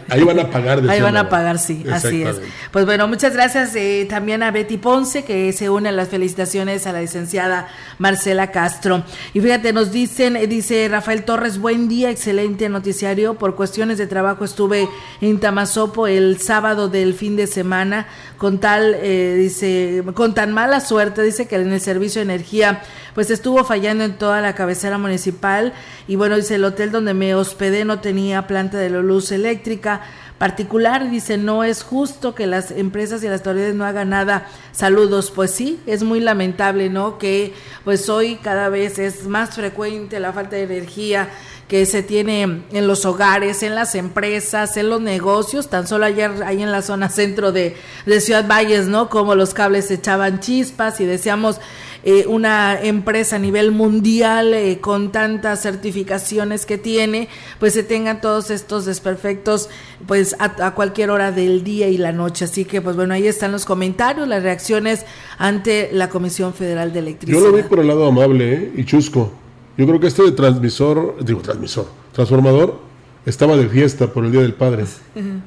Ahí, 0.09 0.23
van 0.23 0.39
a 0.39 0.49
pagar. 0.49 0.89
Ahí 0.89 1.01
van 1.01 1.17
a 1.17 1.29
pagar, 1.29 1.59
sí, 1.59 1.85
así 1.91 2.23
es. 2.23 2.41
Pues 2.71 2.85
bueno, 2.87 3.09
muchas 3.09 3.33
gracias 3.33 3.75
eh, 3.75 4.07
también 4.09 4.45
a 4.45 4.53
Betty 4.53 4.77
Ponce, 4.77 5.25
que 5.25 5.53
se 5.53 5.69
une 5.69 5.89
a 5.89 5.93
las 5.93 6.09
felicitaciones 6.09 6.87
a 6.87 6.93
la 6.93 7.01
licenciada 7.01 7.67
Marcela 7.99 8.53
Castro. 8.53 9.03
Y 9.33 9.41
fíjate, 9.41 9.73
nos 9.73 9.91
dicen, 9.91 10.37
eh, 10.37 10.47
dice 10.47 10.87
Rafael 10.89 11.25
Torres, 11.25 11.59
buen 11.59 11.89
día, 11.89 12.11
excelente 12.11 12.69
noticiario. 12.69 13.35
Por 13.35 13.57
cuestiones 13.57 13.99
de 13.99 14.07
trabajo 14.07 14.45
estuve 14.45 14.89
en 15.21 15.41
Tamazopo 15.41 16.07
el 16.07 16.39
sábado 16.39 16.89
del 16.89 17.13
fin 17.15 17.35
de 17.35 17.49
semana, 17.49 18.07
con 18.39 18.61
tal, 18.61 18.95
eh, 19.01 19.35
dice, 19.37 20.05
con 20.15 20.33
tan 20.33 20.53
mala 20.53 20.79
suerte, 20.79 21.23
dice 21.23 21.49
que 21.49 21.57
en 21.57 21.73
el 21.73 21.81
servicio 21.81 22.21
de 22.21 22.33
energía, 22.33 22.83
pues 23.15 23.31
estuvo 23.31 23.65
fallando 23.65 24.05
en 24.05 24.19
toda 24.19 24.41
la 24.41 24.55
cabecera 24.55 24.99
municipal. 24.99 25.73
Y 26.09 26.17
bueno, 26.17 26.37
dice, 26.37 26.57
el 26.57 26.65
hotel 26.65 26.91
donde 26.91 27.15
me 27.15 27.35
hospedé 27.35 27.85
no 27.85 28.01
tenía 28.01 28.47
planta 28.47 28.79
de 28.79 28.91
luz 28.91 29.33
eléctrica 29.33 30.03
particular. 30.39 31.11
Dice, 31.11 31.39
no 31.39 31.65
es 31.65 31.83
justo 31.83 32.35
que 32.35 32.47
las 32.47 32.71
empresas 32.71 33.23
y 33.23 33.29
las 33.29 33.41
autoridades 33.41 33.75
no 33.75 33.85
hagan 33.85 34.11
nada. 34.11 34.49
Saludos. 34.73 35.31
Pues 35.31 35.53
sí, 35.53 35.81
es 35.87 36.03
muy 36.03 36.21
lamentable, 36.21 36.91
¿no? 36.91 37.19
Que 37.19 37.55
pues 37.85 38.09
hoy 38.09 38.37
cada 38.37 38.69
vez 38.69 38.99
es 38.99 39.27
más 39.27 39.55
frecuente 39.55 40.19
la 40.21 40.33
falta 40.33 40.57
de 40.57 40.65
energía 40.65 41.29
que 41.69 41.87
se 41.87 42.03
tiene 42.03 42.63
en 42.73 42.87
los 42.87 43.05
hogares, 43.05 43.63
en 43.63 43.75
las 43.75 43.95
empresas, 43.95 44.77
en 44.77 44.91
los 44.91 45.01
negocios. 45.01 45.69
Tan 45.69 45.87
solo 45.87 46.05
ayer 46.05 46.43
ahí 46.45 46.63
en 46.63 46.73
la 46.73 46.83
zona 46.83 47.09
centro 47.09 47.53
de, 47.53 47.77
de 48.07 48.21
Ciudad 48.21 48.47
Valles, 48.47 48.87
¿no? 48.87 49.09
Como 49.09 49.35
los 49.35 49.55
cables 49.55 49.91
echaban 49.91 50.41
chispas 50.41 51.01
y 51.01 51.05
decíamos 51.05 51.61
eh, 52.07 52.27
una 52.29 52.79
empresa 52.79 53.37
a 53.37 53.39
nivel 53.39 53.73
mundial 53.73 54.53
eh, 54.53 54.79
con 54.79 55.11
tantas 55.11 55.63
certificaciones 55.63 56.67
que 56.67 56.77
tiene, 56.77 57.29
pues 57.59 57.73
se 57.73 57.83
tengan 57.83 58.21
todos 58.21 58.51
estos 58.51 58.85
desperfectos 58.85 59.71
pues 60.07 60.37
a, 60.39 60.75
cualquier 60.75 61.09
hora 61.09 61.33
del 61.33 61.65
día 61.65 61.89
y 61.89 61.97
la 61.97 62.13
noche. 62.13 62.45
Así 62.45 62.67
que 62.67 62.83
pues 62.83 62.95
bueno, 62.95 63.15
ahí 63.15 63.27
están 63.27 63.53
los 63.53 63.65
comentarios, 63.65 64.29
las 64.29 64.43
reacciones 64.43 65.07
ante 65.39 65.89
la 65.95 66.11
Comisión 66.11 66.53
Federal 66.53 66.93
de 66.93 66.99
Electricidad. 66.99 67.41
Yo 67.41 67.49
lo 67.49 67.57
vi 67.57 67.63
por 67.63 67.79
el 67.79 67.87
lado 67.87 68.07
amable 68.07 68.53
¿eh? 68.53 68.73
y 68.77 68.85
chusco. 68.85 69.33
Yo 69.77 69.87
creo 69.87 70.01
que 70.01 70.07
este 70.07 70.23
de 70.23 70.33
transmisor, 70.33 71.17
digo 71.25 71.41
transmisor, 71.41 71.87
transformador, 72.13 72.79
estaba 73.27 73.57
de 73.57 73.69
fiesta 73.69 74.13
por 74.13 74.25
el 74.25 74.33
Día 74.33 74.43
del 74.43 74.55
Padre. 74.55 74.85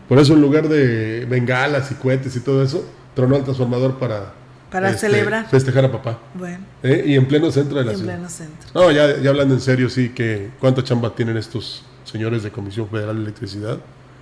Por 0.10 0.20
eso 0.20 0.34
en 0.34 0.42
lugar 0.42 0.68
de 0.68 1.26
bengalas 1.30 1.92
y 1.92 1.96
cohetes 1.96 2.36
y 2.36 2.40
todo 2.40 2.64
eso, 2.64 2.84
tronó 3.14 3.36
el 3.36 3.44
transformador 3.44 3.96
para 4.00 4.34
para 4.72 4.90
este, 4.90 5.08
celebrar. 5.08 5.50
Festejar 5.50 5.86
a 5.86 5.92
papá. 5.92 6.20
Bueno. 6.34 6.60
¿Eh? 6.84 7.04
Y 7.08 7.16
en 7.16 7.26
pleno 7.26 7.52
centro 7.52 7.80
de 7.80 7.86
la 7.86 7.92
en 7.92 7.98
ciudad. 7.98 8.14
pleno 8.16 8.30
centro. 8.30 8.70
No, 8.74 8.92
ya, 8.92 9.18
ya 9.18 9.30
hablando 9.30 9.54
en 9.54 9.62
serio, 9.62 9.90
sí, 9.90 10.10
que 10.10 10.50
cuánta 10.60 10.84
chamba 10.84 11.16
tienen 11.16 11.38
estos 11.38 11.86
señores 12.04 12.44
de 12.44 12.52
Comisión 12.52 12.88
Federal 12.90 13.16
de 13.16 13.22
Electricidad. 13.24 13.78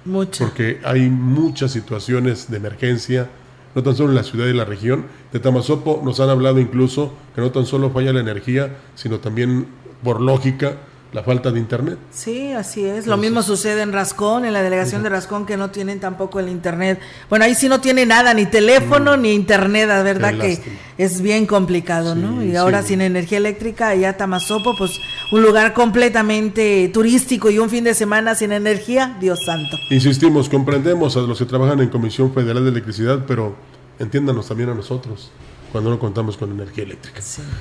Mucho. 0.05 0.45
Porque 0.45 0.79
hay 0.83 1.09
muchas 1.09 1.71
situaciones 1.71 2.51
de 2.51 2.57
emergencia, 2.57 3.27
no 3.73 3.81
tan 3.81 3.95
solo 3.95 4.09
en 4.09 4.15
la 4.15 4.23
ciudad 4.23 4.45
y 4.45 4.53
la 4.53 4.65
región. 4.65 5.05
De 5.33 5.39
Tamazopo 5.39 6.01
nos 6.05 6.19
han 6.19 6.29
hablado 6.29 6.59
incluso 6.59 7.13
que 7.33 7.41
no 7.41 7.51
tan 7.51 7.65
solo 7.65 7.89
falla 7.89 8.13
la 8.13 8.19
energía, 8.19 8.77
sino 8.93 9.19
también 9.19 9.65
por 10.05 10.21
lógica 10.21 10.77
la 11.11 11.23
falta 11.23 11.49
de 11.49 11.59
internet. 11.59 11.97
Sí, 12.11 12.51
así 12.51 12.83
es. 12.83 13.07
Lo 13.07 13.15
mismo 13.15 13.41
sucede 13.41 13.81
en 13.81 13.93
Rascón, 13.93 14.43
en 14.43 14.51
la 14.51 14.61
delegación 14.61 15.01
de 15.01 15.07
Rascón, 15.07 15.45
que 15.45 15.55
no 15.55 15.71
tienen 15.71 16.01
tampoco 16.01 16.41
el 16.41 16.49
internet. 16.49 16.99
Bueno, 17.29 17.45
ahí 17.45 17.55
sí 17.55 17.69
no 17.69 17.79
tiene 17.79 18.05
nada, 18.05 18.33
ni 18.33 18.45
teléfono, 18.45 19.15
ni 19.15 19.31
internet, 19.31 19.87
la 19.87 20.03
verdad 20.03 20.37
que 20.37 20.61
es 20.97 21.21
bien 21.21 21.45
complicado, 21.45 22.15
¿no? 22.15 22.43
Y 22.43 22.57
ahora 22.57 22.83
sin 22.83 22.99
energía 22.99 23.37
eléctrica, 23.37 23.87
allá 23.89 24.17
Tamazopo, 24.17 24.75
pues 24.77 24.99
un 25.31 25.41
lugar 25.41 25.73
completamente 25.73 26.89
turístico 26.93 27.49
y 27.49 27.59
un 27.59 27.69
fin 27.69 27.85
de 27.85 27.93
semana 27.93 28.35
sin 28.35 28.51
energía, 28.51 29.15
Dios 29.21 29.39
santo. 29.45 29.77
Insistimos, 29.89 30.49
comprendemos 30.49 31.15
a 31.15 31.21
los 31.21 31.39
que 31.39 31.45
trabajan 31.45 31.79
en 31.79 31.87
Comisión 31.87 32.33
Federal 32.33 32.65
de 32.65 32.71
Electricidad, 32.71 33.23
pero 33.25 33.55
entiéndanos 33.99 34.49
también 34.49 34.69
a 34.69 34.73
nosotros 34.73 35.31
cuando 35.75 35.89
no 35.89 35.99
contamos 35.99 36.37
con 36.37 36.51
energía 36.51 36.85
eléctrica. 36.85 37.19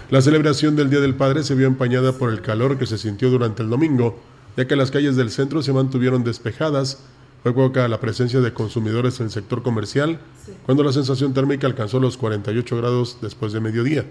La 0.08 0.22
celebración 0.22 0.76
del 0.76 0.88
Día 0.88 1.00
del 1.00 1.16
Padre 1.16 1.42
se 1.42 1.56
vio 1.56 1.66
empañada 1.66 2.12
por 2.12 2.30
el 2.30 2.42
calor 2.42 2.78
que 2.78 2.86
se 2.86 2.96
sintió 2.96 3.28
durante 3.28 3.64
el 3.64 3.68
domingo, 3.68 4.20
ya 4.56 4.68
que 4.68 4.76
las 4.76 4.92
calles 4.92 5.16
del 5.16 5.32
centro 5.32 5.64
se 5.64 5.72
mantuvieron 5.72 6.22
despejadas. 6.22 7.00
Fue 7.42 7.52
poca 7.52 7.88
la 7.88 7.98
presencia 7.98 8.40
de 8.40 8.52
consumidores 8.52 9.18
en 9.18 9.26
el 9.26 9.32
sector 9.32 9.64
comercial, 9.64 10.20
cuando 10.64 10.84
la 10.84 10.92
sensación 10.92 11.34
térmica 11.34 11.66
alcanzó 11.66 11.98
los 11.98 12.16
48 12.16 12.76
grados 12.76 13.18
después 13.20 13.52
de 13.52 13.58
mediodía. 13.58 14.04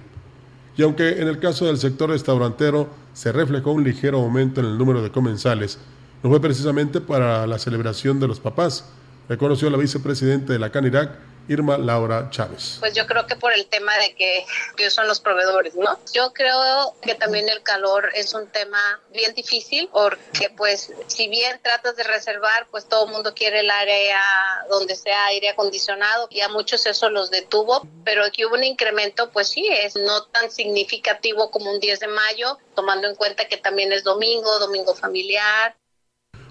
Y 0.76 0.82
aunque 0.82 1.22
en 1.22 1.30
el 1.30 1.39
caso 1.39 1.68
del 1.68 1.78
sector 1.78 2.10
restaurantero 2.10 2.89
se 3.14 3.32
reflejó 3.32 3.72
un 3.72 3.86
ligero 3.86 4.18
aumento 4.20 4.60
en 4.60 4.68
el 4.68 4.78
número 4.78 5.01
de 5.01 5.12
comensales, 5.12 5.80
no 6.22 6.30
fue 6.30 6.41
precisamente 6.41 6.99
para 6.99 7.47
la 7.47 7.58
celebración 7.58 8.20
de 8.20 8.28
los 8.28 8.41
papás, 8.41 8.84
reconoció 9.30 9.70
la 9.70 9.78
vicepresidenta 9.78 10.51
de 10.51 10.60
la 10.60 10.72
CANIRAC, 10.72 11.33
Irma 11.48 11.78
Laura 11.78 12.30
Chávez. 12.30 12.78
Pues 12.80 12.94
yo 12.94 13.06
creo 13.06 13.28
que 13.28 13.36
por 13.36 13.54
el 13.54 13.66
tema 13.66 13.98
de 13.98 14.16
que, 14.16 14.46
que, 14.76 14.89
son 14.89 15.08
los 15.08 15.20
proveedores, 15.20 15.76
¿no? 15.76 16.00
Yo 16.14 16.32
creo 16.34 16.96
que 17.02 17.16
también 17.16 17.50
el 17.50 17.62
calor 17.64 18.10
es 18.16 18.34
un 18.34 18.48
tema 18.48 18.80
bien 19.12 19.34
difícil 19.34 19.89
porque 19.91 20.50
pues 20.56 20.91
si 21.08 21.28
bien 21.28 21.60
tratas 21.62 21.96
de 21.96 22.04
reservar, 22.04 22.68
pues 22.72 22.88
todo 22.88 23.08
el 23.08 23.12
mundo 23.12 23.34
quiere 23.34 23.60
el 23.60 23.70
área 23.70 24.22
donde 24.70 24.96
sea 24.96 25.26
aire 25.28 25.50
acondicionado 25.50 26.28
y 26.30 26.41
a 26.41 26.50
muchos 26.50 26.86
eso 26.86 27.10
los 27.10 27.30
detuvo, 27.30 27.88
pero 28.04 28.24
aquí 28.24 28.46
hubo 28.46 28.56
un 28.56 28.64
incremento, 28.64 29.30
pues 29.32 29.50
sí, 29.50 29.68
es 29.68 29.96
no 29.96 30.24
tan 30.26 30.50
significativo 30.52 31.52
como 31.52 31.72
un 31.72 31.80
10 31.80 32.00
de 32.00 32.08
mayo, 32.08 32.58
tomando 32.76 33.08
en 33.08 33.16
cuenta 33.16 33.48
que 33.48 33.58
también 33.58 33.91
es 33.91 34.04
domingo, 34.04 34.60
domingo 34.60 34.96
familiar. 34.96 35.76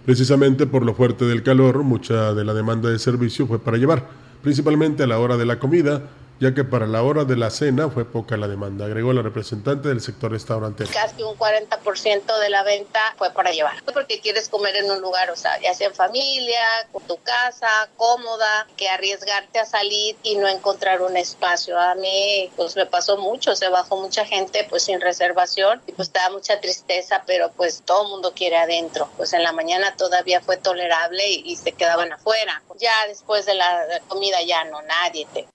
Precisamente 0.05 0.67
por 0.67 0.85
lo 0.85 0.95
fuerte 0.95 1.25
del 1.25 1.43
calor, 1.43 1.85
mucha 1.85 2.35
de 2.35 2.45
la 2.45 2.55
demanda 2.55 2.91
de 2.91 2.99
servicio 2.99 3.47
fue 3.47 3.63
para 3.63 3.77
llevar 3.77 4.22
principalmente 4.43 5.03
a 5.03 5.07
la 5.07 5.19
hora 5.19 5.37
de 5.37 5.47
la 5.47 5.59
comida, 5.59 6.03
ya 6.43 6.53
que 6.55 6.65
para 6.65 6.89
la 6.89 7.05
hora 7.05 7.25
de 7.25 7.37
la 7.37 7.51
cena 7.51 7.89
fue 7.89 8.05
poca 8.05 8.37
la 8.37 8.49
demanda, 8.49 8.87
agregó 8.87 9.13
la 9.13 9.23
representante 9.23 9.87
del 9.87 10.01
sector 10.01 10.33
restaurantero. 10.33 10.91
Casi 10.93 11.23
un 11.23 11.39
40% 11.39 12.41
de 12.41 12.51
la 12.51 12.65
venta 12.65 13.01
fue 13.17 13.31
para 13.31 13.53
llevar, 13.53 13.81
porque 13.95 14.19
quieres 14.19 14.49
comer 14.49 14.75
en 14.75 14.91
un 14.91 15.01
lugar, 15.01 15.31
o 15.31 15.37
sea, 15.37 15.61
ya 15.61 15.73
sea 15.73 15.87
en 15.87 15.95
familia, 15.95 16.59
con 16.91 17.01
tu 17.05 17.17
casa, 17.19 17.89
cómoda, 17.97 18.67
que 18.77 18.89
arriesgarte 18.89 19.61
a 19.61 19.67
salir 19.67 20.17
y 20.25 20.35
no 20.35 20.49
encontrar 20.49 21.01
un 21.03 21.17
espacio. 21.17 21.79
A 21.79 21.95
mí, 21.95 22.51
pues 22.57 22.75
me 22.75 22.87
pasó 22.87 23.19
mucho, 23.19 23.55
se 23.55 23.69
bajó 23.69 23.99
mucha 23.99 24.25
gente 24.25 24.67
pues 24.69 24.83
sin 24.83 25.01
reservación 25.01 25.81
y 25.87 25.93
pues 25.93 26.09
estaba 26.09 26.31
mucha 26.31 26.61
tristeza, 26.61 27.23
pero 27.25 27.53
pues 27.53 27.83
todo 27.85 28.03
el 28.03 28.09
mundo 28.09 28.33
quiere 28.35 28.57
adentro. 28.57 29.09
Pues 29.17 29.33
en 29.33 29.45
la 29.45 29.53
mañana 29.53 29.95
todavía 29.97 30.41
fue 30.41 30.57
tolerable 30.57 31.23
y, 31.31 31.55
se 31.55 31.71
quedaban 31.71 32.13
afuera. 32.13 32.61
Ya 32.81 33.07
después 33.07 33.47
de 33.47 33.55
la 33.55 34.01
comida 34.09 34.43
ya 34.43 34.65
no, 34.65 34.83
nadie 34.83 35.29
te 35.33 35.47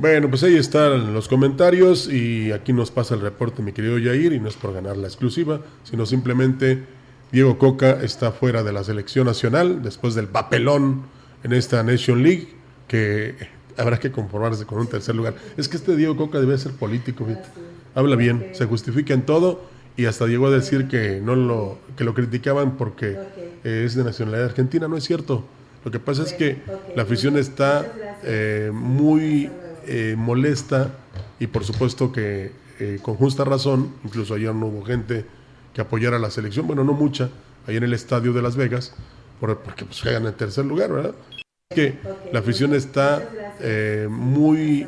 bueno, 0.00 0.30
pues 0.30 0.42
ahí 0.42 0.56
están 0.56 1.12
los 1.12 1.28
comentarios 1.28 2.10
y 2.10 2.52
aquí 2.52 2.72
nos 2.72 2.90
pasa 2.90 3.14
el 3.14 3.20
reporte 3.20 3.60
mi 3.60 3.72
querido 3.72 3.98
Yair 3.98 4.32
y 4.32 4.40
no 4.40 4.48
es 4.48 4.56
por 4.56 4.72
ganar 4.72 4.96
la 4.96 5.06
exclusiva, 5.06 5.60
sino 5.84 6.06
simplemente 6.06 6.84
Diego 7.30 7.58
Coca 7.58 7.98
está 8.02 8.32
fuera 8.32 8.62
de 8.62 8.72
la 8.72 8.82
selección 8.82 9.26
nacional 9.26 9.82
después 9.82 10.14
del 10.14 10.26
papelón 10.26 11.02
en 11.44 11.52
esta 11.52 11.82
Nation 11.82 12.22
League 12.22 12.48
que 12.88 13.34
habrá 13.76 14.00
que 14.00 14.10
conformarse 14.10 14.64
con 14.64 14.78
un 14.78 14.86
tercer 14.86 15.14
lugar. 15.14 15.34
Es 15.58 15.68
que 15.68 15.76
este 15.76 15.94
Diego 15.94 16.16
Coca 16.16 16.40
debe 16.40 16.56
ser 16.56 16.72
político, 16.72 17.26
habla 17.94 18.16
bien, 18.16 18.52
se 18.52 18.64
justifica 18.64 19.12
en 19.12 19.26
todo 19.26 19.60
y 19.98 20.06
hasta 20.06 20.26
llegó 20.26 20.46
a 20.46 20.50
decir 20.50 20.88
que 20.88 21.20
no 21.20 21.36
lo 21.36 21.76
que 21.98 22.04
lo 22.04 22.14
criticaban 22.14 22.78
porque 22.78 23.18
es 23.64 23.94
de 23.96 24.04
nacionalidad 24.04 24.46
argentina, 24.46 24.88
no 24.88 24.96
es 24.96 25.04
cierto. 25.04 25.44
Lo 25.84 25.90
que 25.90 25.98
pasa 25.98 26.22
es 26.22 26.32
que 26.32 26.56
la 26.96 27.02
afición 27.02 27.36
está 27.36 27.86
eh, 28.22 28.70
muy 28.72 29.50
eh, 29.86 30.14
molesta 30.16 30.92
y 31.38 31.46
por 31.46 31.64
supuesto 31.64 32.12
que 32.12 32.52
eh, 32.78 32.98
con 33.02 33.16
justa 33.16 33.44
razón, 33.44 33.94
incluso 34.04 34.34
ayer 34.34 34.54
no 34.54 34.66
hubo 34.66 34.84
gente 34.84 35.24
que 35.74 35.80
apoyara 35.80 36.18
la 36.18 36.30
selección, 36.30 36.66
bueno, 36.66 36.84
no 36.84 36.92
mucha, 36.92 37.30
ahí 37.66 37.76
en 37.76 37.84
el 37.84 37.92
estadio 37.92 38.32
de 38.32 38.42
Las 38.42 38.56
Vegas, 38.56 38.94
porque 39.38 39.84
pues 39.84 40.00
juegan 40.00 40.26
en 40.26 40.34
tercer 40.34 40.64
lugar, 40.64 40.92
¿verdad? 40.92 41.14
Que 41.70 41.98
la 42.32 42.40
afición 42.40 42.74
está 42.74 43.28
eh, 43.60 44.08
muy 44.10 44.86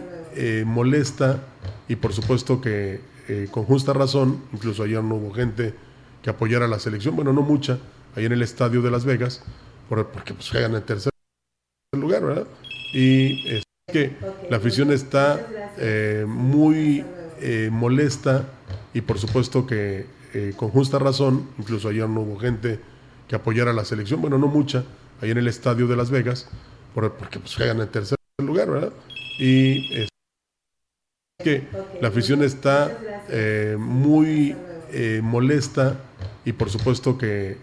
molesta 0.64 1.40
y 1.88 1.97
por 1.97 2.14
supuesto 2.14 2.61
que 2.61 3.01
con 3.51 3.64
justa 3.64 3.93
razón, 3.93 4.43
incluso 4.53 4.82
ayer 4.82 5.03
no 5.03 5.16
hubo 5.16 5.32
gente 5.32 5.74
que 6.22 6.30
apoyara 6.30 6.66
la 6.66 6.78
selección, 6.78 7.14
bueno, 7.14 7.32
no 7.32 7.43
mucha, 7.43 7.78
ahí 8.16 8.24
en 8.24 8.32
el 8.32 8.43
estadio 8.43 8.82
de 8.82 8.90
Las 8.90 9.05
Vegas, 9.05 9.43
porque 9.88 10.34
pues 10.34 10.51
juegan 10.51 10.74
en 10.74 10.82
tercer 10.82 11.12
lugar, 11.93 12.24
¿verdad? 12.24 12.47
Y 12.95 13.62
que 13.91 14.12
la 14.49 14.59
afición 14.59 14.93
está 14.93 15.74
eh, 15.76 16.24
muy 16.26 17.05
eh, 17.41 17.68
molesta 17.72 18.45
y 18.95 19.01
por 19.01 19.18
supuesto 19.18 19.66
que 19.66 20.07
eh, 20.35 20.55
con 20.57 20.70
justa 20.70 20.99
razón, 20.99 21.49
incluso 21.59 21.89
ayer 21.89 22.09
no 22.09 22.20
hubo 22.20 22.39
gente 22.39 22.78
que 23.26 23.35
apoyara 23.35 23.72
la 23.72 23.85
selección, 23.85 24.20
bueno, 24.20 24.39
no 24.39 24.47
mucha, 24.47 24.85
ahí 25.20 25.30
en 25.30 25.39
el 25.39 25.49
estadio 25.49 25.89
de 25.89 25.97
Las 25.97 26.11
Vegas, 26.11 26.49
porque 26.95 27.39
pues 27.41 27.57
juegan 27.57 27.80
en 27.80 27.89
tercer 27.89 28.16
lugar, 28.39 28.70
¿verdad? 28.70 28.93
Y 29.39 30.07
que 31.39 31.64
la 32.01 32.09
afición 32.09 32.43
está 32.43 32.99
muy 33.78 34.55
molesta 35.22 35.97
y 36.45 36.53
por 36.53 36.70
supuesto 36.70 37.16
que 37.16 37.57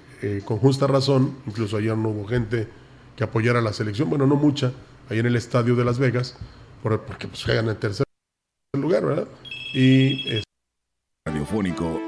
con 0.46 0.58
justa 0.58 0.88
razón, 0.88 1.38
incluso 1.46 1.78
ayer 1.78 1.96
no 1.96 2.10
hubo 2.10 2.28
gente 2.28 2.68
que 3.16 3.24
apoyara 3.24 3.62
la 3.62 3.74
selección, 3.74 4.10
bueno, 4.10 4.26
no 4.26 4.36
mucha, 4.36 4.74
ahí 5.10 5.20
en 5.20 5.26
el 5.26 5.36
estadio 5.36 5.76
de 5.76 5.86
Las 5.86 6.00
Vegas, 6.00 6.38
porque 6.82 7.28
pues 7.28 7.44
juegan 7.44 7.70
en 7.70 7.78
tercer 7.78 8.06
lugar, 8.78 9.06
¿verdad? 9.06 9.28
Y 9.74 10.30
es... 10.30 10.44
Radiofónico 11.26 12.00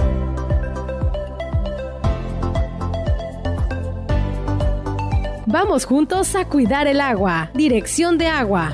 Vamos 5.45 5.83
juntos 5.83 6.37
a 6.37 6.45
cuidar 6.45 6.87
el 6.87 7.01
agua. 7.01 7.51
Dirección 7.53 8.17
de 8.17 8.27
agua. 8.27 8.73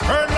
En 0.00 0.08
la 0.08 0.37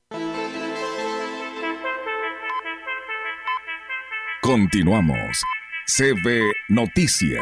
Continuamos. 4.51 5.45
CB 5.87 6.41
Noticias. 6.67 7.41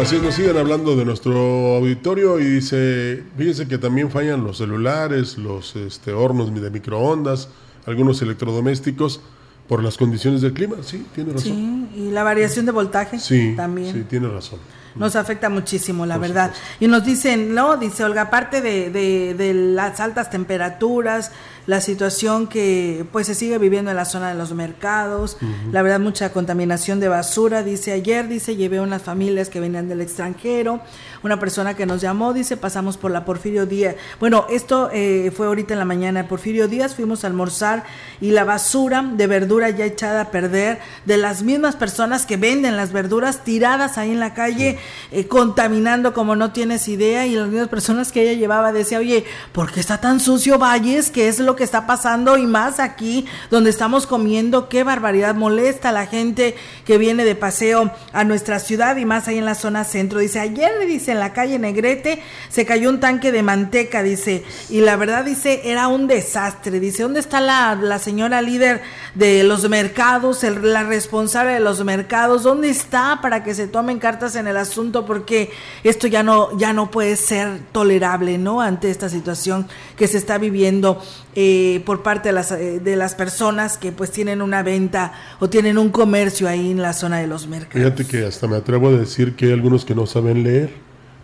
Así 0.00 0.20
nos 0.20 0.36
siguen 0.36 0.56
hablando 0.56 0.94
de 0.94 1.04
nuestro 1.04 1.74
auditorio 1.74 2.38
y 2.38 2.44
dice, 2.44 3.24
fíjense 3.36 3.66
que 3.66 3.78
también 3.78 4.08
fallan 4.08 4.44
los 4.44 4.58
celulares, 4.58 5.36
los 5.36 5.74
este, 5.74 6.12
hornos 6.12 6.54
de 6.54 6.70
microondas, 6.70 7.48
algunos 7.86 8.22
electrodomésticos 8.22 9.20
por 9.66 9.82
las 9.82 9.96
condiciones 9.96 10.42
del 10.42 10.52
clima. 10.52 10.76
Sí, 10.82 11.04
tiene 11.12 11.32
razón. 11.32 11.42
Sí, 11.52 11.88
y 11.96 12.10
la 12.12 12.22
variación 12.22 12.64
de 12.64 12.70
voltaje 12.70 13.18
sí, 13.18 13.54
también. 13.56 13.92
Sí, 13.92 14.04
tiene 14.08 14.28
razón. 14.28 14.60
Nos 14.94 15.16
afecta 15.16 15.48
muchísimo, 15.48 16.06
la 16.06 16.18
verdad. 16.18 16.52
Y 16.78 16.86
nos 16.86 17.04
dicen, 17.04 17.52
no, 17.52 17.76
dice 17.76 18.04
Olga, 18.04 18.22
aparte 18.22 18.60
de, 18.60 18.90
de, 18.90 19.34
de 19.34 19.54
las 19.54 19.98
altas 19.98 20.30
temperaturas, 20.30 21.32
la 21.68 21.82
situación 21.82 22.46
que 22.46 23.04
pues 23.12 23.26
se 23.26 23.34
sigue 23.34 23.58
viviendo 23.58 23.90
en 23.90 23.98
la 23.98 24.06
zona 24.06 24.30
de 24.30 24.34
los 24.34 24.54
mercados, 24.54 25.36
la 25.70 25.82
verdad 25.82 26.00
mucha 26.00 26.32
contaminación 26.32 26.98
de 26.98 27.08
basura, 27.08 27.62
dice 27.62 27.92
ayer, 27.92 28.26
dice, 28.26 28.56
llevé 28.56 28.80
unas 28.80 29.02
familias 29.02 29.50
que 29.50 29.60
venían 29.60 29.86
del 29.86 30.00
extranjero, 30.00 30.80
una 31.22 31.38
persona 31.38 31.74
que 31.74 31.84
nos 31.84 32.00
llamó, 32.00 32.32
dice, 32.32 32.56
pasamos 32.56 32.96
por 32.96 33.10
la 33.10 33.26
Porfirio 33.26 33.66
Díaz, 33.66 33.96
bueno, 34.18 34.46
esto 34.48 34.88
eh, 34.94 35.30
fue 35.36 35.46
ahorita 35.46 35.74
en 35.74 35.78
la 35.78 35.84
mañana, 35.84 36.26
Porfirio 36.26 36.68
Díaz, 36.68 36.94
fuimos 36.94 37.22
a 37.22 37.26
almorzar 37.26 37.84
y 38.18 38.30
la 38.30 38.44
basura 38.44 39.02
de 39.02 39.26
verdura 39.26 39.68
ya 39.68 39.84
echada 39.84 40.22
a 40.22 40.30
perder, 40.30 40.78
de 41.04 41.18
las 41.18 41.42
mismas 41.42 41.76
personas 41.76 42.24
que 42.24 42.38
venden 42.38 42.78
las 42.78 42.92
verduras 42.92 43.44
tiradas 43.44 43.98
ahí 43.98 44.12
en 44.12 44.20
la 44.20 44.32
calle, 44.32 44.78
eh, 45.12 45.26
contaminando 45.26 46.14
como 46.14 46.34
no 46.34 46.50
tienes 46.50 46.88
idea, 46.88 47.26
y 47.26 47.34
las 47.34 47.48
mismas 47.48 47.68
personas 47.68 48.10
que 48.10 48.22
ella 48.22 48.40
llevaba 48.40 48.72
decía, 48.72 49.00
oye, 49.00 49.26
¿por 49.52 49.70
qué 49.70 49.80
está 49.80 49.98
tan 50.00 50.18
sucio 50.18 50.58
Valles? 50.58 51.10
¿Qué 51.10 51.28
es 51.28 51.40
lo 51.40 51.57
que 51.58 51.64
está 51.64 51.86
pasando 51.86 52.38
y 52.38 52.46
más 52.46 52.78
aquí 52.78 53.26
donde 53.50 53.70
estamos 53.70 54.06
comiendo, 54.06 54.68
qué 54.68 54.84
barbaridad 54.84 55.34
molesta 55.34 55.88
a 55.88 55.92
la 55.92 56.06
gente 56.06 56.54
que 56.86 56.98
viene 56.98 57.24
de 57.24 57.34
paseo 57.34 57.92
a 58.12 58.22
nuestra 58.22 58.60
ciudad 58.60 58.96
y 58.96 59.04
más 59.04 59.26
ahí 59.26 59.38
en 59.38 59.44
la 59.44 59.56
zona 59.56 59.82
centro. 59.84 60.20
Dice, 60.20 60.38
ayer 60.38 60.70
dice 60.86 61.12
en 61.12 61.18
la 61.18 61.32
calle 61.32 61.58
Negrete 61.58 62.22
se 62.48 62.64
cayó 62.64 62.90
un 62.90 63.00
tanque 63.00 63.32
de 63.32 63.42
manteca, 63.42 64.04
dice, 64.04 64.44
y 64.70 64.80
la 64.80 64.94
verdad 64.96 65.24
dice, 65.24 65.62
era 65.64 65.88
un 65.88 66.06
desastre. 66.06 66.78
Dice, 66.78 67.02
¿dónde 67.02 67.18
está 67.18 67.40
la, 67.40 67.74
la 67.74 67.98
señora 67.98 68.42
líder 68.42 68.80
de 69.16 69.42
los 69.42 69.68
mercados, 69.68 70.44
la 70.44 70.84
responsable 70.84 71.54
de 71.54 71.60
los 71.60 71.84
mercados? 71.84 72.44
¿Dónde 72.44 72.70
está 72.70 73.18
para 73.20 73.42
que 73.42 73.54
se 73.54 73.66
tomen 73.66 73.98
cartas 73.98 74.36
en 74.36 74.46
el 74.46 74.56
asunto? 74.56 74.68
asunto 74.68 75.06
porque 75.06 75.50
esto 75.82 76.06
ya 76.06 76.22
no 76.22 76.56
ya 76.58 76.72
no 76.72 76.90
puede 76.90 77.16
ser 77.16 77.60
tolerable, 77.72 78.38
¿no? 78.38 78.60
Ante 78.60 78.90
esta 78.90 79.08
situación 79.08 79.66
que 79.96 80.06
se 80.06 80.18
está 80.18 80.38
viviendo 80.38 81.02
eh, 81.34 81.47
por 81.84 82.02
parte 82.02 82.30
de 82.30 82.32
las 82.32 82.52
eh, 82.52 82.80
de 82.80 82.96
las 82.96 83.14
personas 83.14 83.78
que 83.78 83.92
pues 83.92 84.10
tienen 84.10 84.42
una 84.42 84.62
venta 84.62 85.12
o 85.40 85.48
tienen 85.48 85.78
un 85.78 85.90
comercio 85.90 86.48
ahí 86.48 86.70
en 86.70 86.82
la 86.82 86.92
zona 86.92 87.18
de 87.18 87.26
los 87.26 87.46
mercados. 87.46 87.74
Fíjate 87.74 88.06
que 88.06 88.26
hasta 88.26 88.46
me 88.46 88.56
atrevo 88.56 88.88
a 88.88 88.92
decir 88.92 89.34
que 89.36 89.46
hay 89.46 89.52
algunos 89.52 89.84
que 89.84 89.94
no 89.94 90.06
saben 90.06 90.42
leer 90.42 90.70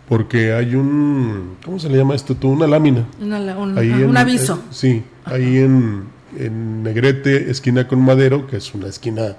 porque 0.07 0.53
hay 0.53 0.75
un 0.75 1.57
¿cómo 1.63 1.79
se 1.79 1.89
le 1.89 1.97
llama 1.97 2.15
esto? 2.15 2.35
Tú 2.35 2.49
una 2.49 2.67
lámina. 2.67 3.05
un 3.19 4.17
aviso. 4.17 4.61
sí, 4.69 5.03
ahí 5.25 5.57
en, 5.57 6.05
en 6.37 6.83
Negrete, 6.83 7.49
esquina 7.49 7.87
con 7.87 8.01
Madero, 8.01 8.47
que 8.47 8.57
es 8.57 8.73
una 8.73 8.87
esquina 8.87 9.35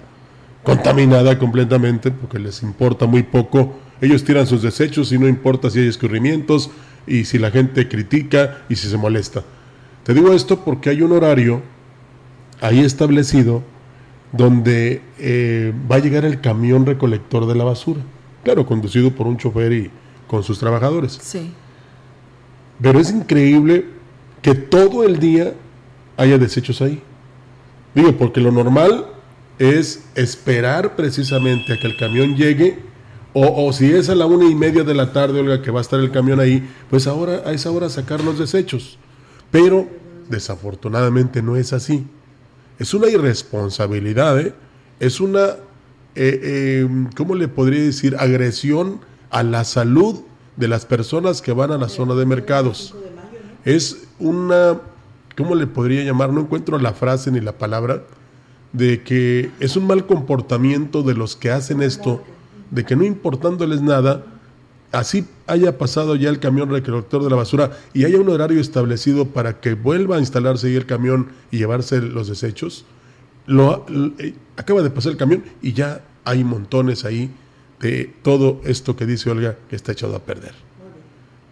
contaminada 0.63 1.39
completamente 1.39 2.11
porque 2.11 2.39
les 2.39 2.63
importa 2.63 3.07
muy 3.07 3.23
poco. 3.23 3.79
Ellos 4.01 4.25
tiran 4.25 4.47
sus 4.47 4.63
desechos 4.63 5.13
y 5.13 5.19
no 5.19 5.29
importa 5.29 5.71
si 5.71 5.79
hay 5.79 5.89
escurrimientos 5.89 6.71
y 7.07 7.25
si 7.25 7.39
la 7.39 7.51
gente 7.51 7.89
critica 7.89 8.65
y 8.69 8.77
si 8.77 8.89
se 8.89 8.97
molesta. 8.97 9.43
Te 10.07 10.15
digo 10.15 10.33
esto 10.33 10.61
porque 10.61 10.91
hay 10.91 11.03
un 11.03 11.11
horario 11.11 11.63
ahí 12.61 12.79
establecido 12.79 13.65
donde 14.31 15.03
eh, 15.19 15.73
va 15.91 15.97
a 15.97 15.99
llegar 15.99 16.25
el 16.25 16.41
camión 16.41 16.87
recolector 16.87 17.45
de 17.45 17.57
la 17.57 17.65
basura. 17.65 18.03
Claro, 18.45 18.65
conducido 18.67 19.11
por 19.11 19.27
un 19.27 19.37
chofer 19.37 19.73
y 19.73 19.91
con 20.29 20.45
sus 20.45 20.61
trabajadores. 20.61 21.19
Sí. 21.21 21.53
Pero 22.81 23.01
es 23.01 23.11
increíble 23.11 23.87
que 24.43 24.55
todo 24.55 25.03
el 25.03 25.19
día 25.19 25.55
haya 26.17 26.39
desechos 26.39 26.81
ahí. 26.83 27.03
Digo, 27.93 28.13
porque 28.13 28.41
lo 28.41 28.53
normal 28.53 29.07
es 29.59 30.05
esperar 30.15 30.95
precisamente 30.95 31.73
a 31.73 31.81
que 31.81 31.87
el 31.89 31.97
camión 31.97 32.37
llegue, 32.37 32.79
o, 33.33 33.73
si 33.73 33.93
es 33.93 34.09
a 34.09 34.15
la 34.15 34.27
una 34.27 34.49
y 34.49 34.55
media 34.55 34.85
de 34.85 34.95
la 34.95 35.13
tarde, 35.13 35.41
Olga, 35.41 35.63
que 35.63 35.73
va 35.73 35.81
a 35.81 35.83
estar 35.83 35.99
el 35.99 36.13
camión 36.13 36.39
ahí, 36.39 36.63
pues 36.89 37.09
ahora 37.09 37.43
a 37.45 37.51
esa 37.51 37.73
hora 37.73 37.89
sacar 37.89 38.23
los 38.23 38.39
desechos. 38.39 39.01
Pero 39.57 39.89
desafortunadamente 40.29 41.41
no 41.41 41.57
es 41.57 41.73
así. 41.73 42.07
Es 42.79 42.93
una 42.93 43.09
irresponsabilidad, 43.09 44.39
¿eh? 44.39 44.53
es 45.01 45.19
una, 45.19 45.47
eh, 46.15 46.41
eh, 46.43 46.89
¿cómo 47.17 47.35
le 47.35 47.49
podría 47.49 47.83
decir? 47.83 48.17
Agresión 48.19 49.01
a 49.31 49.43
la 49.43 49.65
salud 49.65 50.21
de 50.57 50.69
las 50.69 50.85
personas 50.85 51.41
que 51.41 51.53
van 51.53 51.73
a 51.73 51.79
la 51.79 51.89
zona 51.89 52.15
de 52.15 52.27
mercados. 52.27 52.95
Es 53.65 54.07
una, 54.19 54.79
¿cómo 55.39 55.55
le 55.55 55.67
podría 55.67 56.05
llamar? 56.05 56.35
No 56.35 56.43
encuentro 56.43 56.79
la 56.79 56.93
frase 56.93 57.31
ni 57.31 57.41
la 57.41 57.53
palabra, 57.53 58.03
de 58.75 59.05
que 59.05 59.51
es 59.59 59.75
un 59.75 59.87
mal 59.87 60.05
comportamiento 60.05 61.03
de 61.03 61.15
los 61.15 61.35
que 61.35 61.51
hacen 61.51 61.81
esto, 61.81 62.23
de 62.71 62.85
que 62.85 62.95
no 62.95 63.05
importándoles 63.05 63.81
nada, 63.81 64.23
así 64.93 65.27
haya 65.47 65.79
pasado 65.79 66.17
ya 66.17 66.29
el 66.29 66.41
camión 66.41 66.71
recolector 66.71 67.23
de 67.23 67.31
la 67.31 67.37
basura 67.37 67.79
y 67.93 68.05
haya 68.05 68.19
un 68.19 68.29
horario 68.29 68.61
establecido 68.61 69.27
para 69.27 69.61
que 69.61 69.75
vuelva 69.75 70.17
a 70.17 70.21
instalarse 70.21 70.69
ahí 70.69 70.77
el 70.77 70.87
camión 70.87 71.29
y 71.51 71.59
llevarse 71.59 72.01
los 72.01 72.29
desechos, 72.29 72.85
lo, 73.47 73.87
eh, 74.19 74.35
acaba 74.57 74.83
de 74.83 74.91
pasar 74.91 75.13
el 75.13 75.19
camión 75.19 75.45
y 75.63 75.73
ya 75.73 76.03
hay 76.25 76.45
montones 76.45 77.05
ahí 77.05 77.31
de 77.81 78.13
todo 78.23 78.61
esto 78.65 78.97
que 78.97 79.07
dice 79.07 79.31
Olga 79.31 79.57
que 79.69 79.77
está 79.77 79.93
echado 79.93 80.17
a 80.17 80.21
perder. 80.21 80.55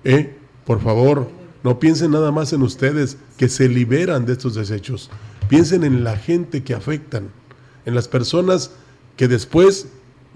¿Eh? 0.04 0.36
Por 0.64 0.80
favor, 0.80 1.28
no 1.62 1.78
piensen 1.78 2.10
nada 2.10 2.32
más 2.32 2.52
en 2.52 2.62
ustedes 2.62 3.16
que 3.36 3.48
se 3.48 3.68
liberan 3.68 4.26
de 4.26 4.32
estos 4.32 4.54
desechos. 4.54 5.10
Piensen 5.48 5.84
en 5.84 6.04
la 6.04 6.16
gente 6.16 6.62
que 6.62 6.74
afectan, 6.74 7.30
en 7.84 7.94
las 7.94 8.08
personas 8.08 8.72
que 9.16 9.28
después 9.28 9.88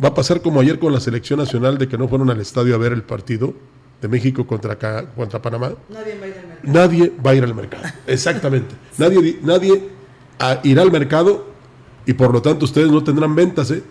va 0.02 0.08
a 0.08 0.14
pasar 0.14 0.40
como 0.42 0.60
ayer 0.60 0.78
con 0.78 0.92
la 0.92 1.00
selección 1.00 1.38
nacional 1.38 1.78
de 1.78 1.88
que 1.88 1.98
no 1.98 2.08
fueron 2.08 2.30
al 2.30 2.40
estadio 2.40 2.74
a 2.74 2.78
ver 2.78 2.92
el 2.92 3.02
partido 3.02 3.54
de 4.00 4.08
México 4.08 4.46
contra, 4.46 4.78
contra 5.14 5.42
Panamá. 5.42 5.72
Nadie 5.88 6.16
va 6.18 6.24
a 6.24 6.28
ir 6.28 6.34
al 6.34 6.46
mercado. 6.46 6.72
Nadie 6.72 7.12
va 7.24 7.30
a 7.30 7.34
ir 7.34 7.44
al 7.44 7.54
mercado. 7.54 7.84
Exactamente. 8.06 8.74
Nadie, 8.98 9.38
nadie 9.42 9.88
irá 10.62 10.82
al 10.82 10.92
mercado 10.92 11.46
y 12.06 12.12
por 12.12 12.32
lo 12.32 12.40
tanto 12.40 12.64
ustedes 12.64 12.90
no 12.90 13.02
tendrán 13.02 13.34
ventas. 13.34 13.70
¿eh? 13.70 13.82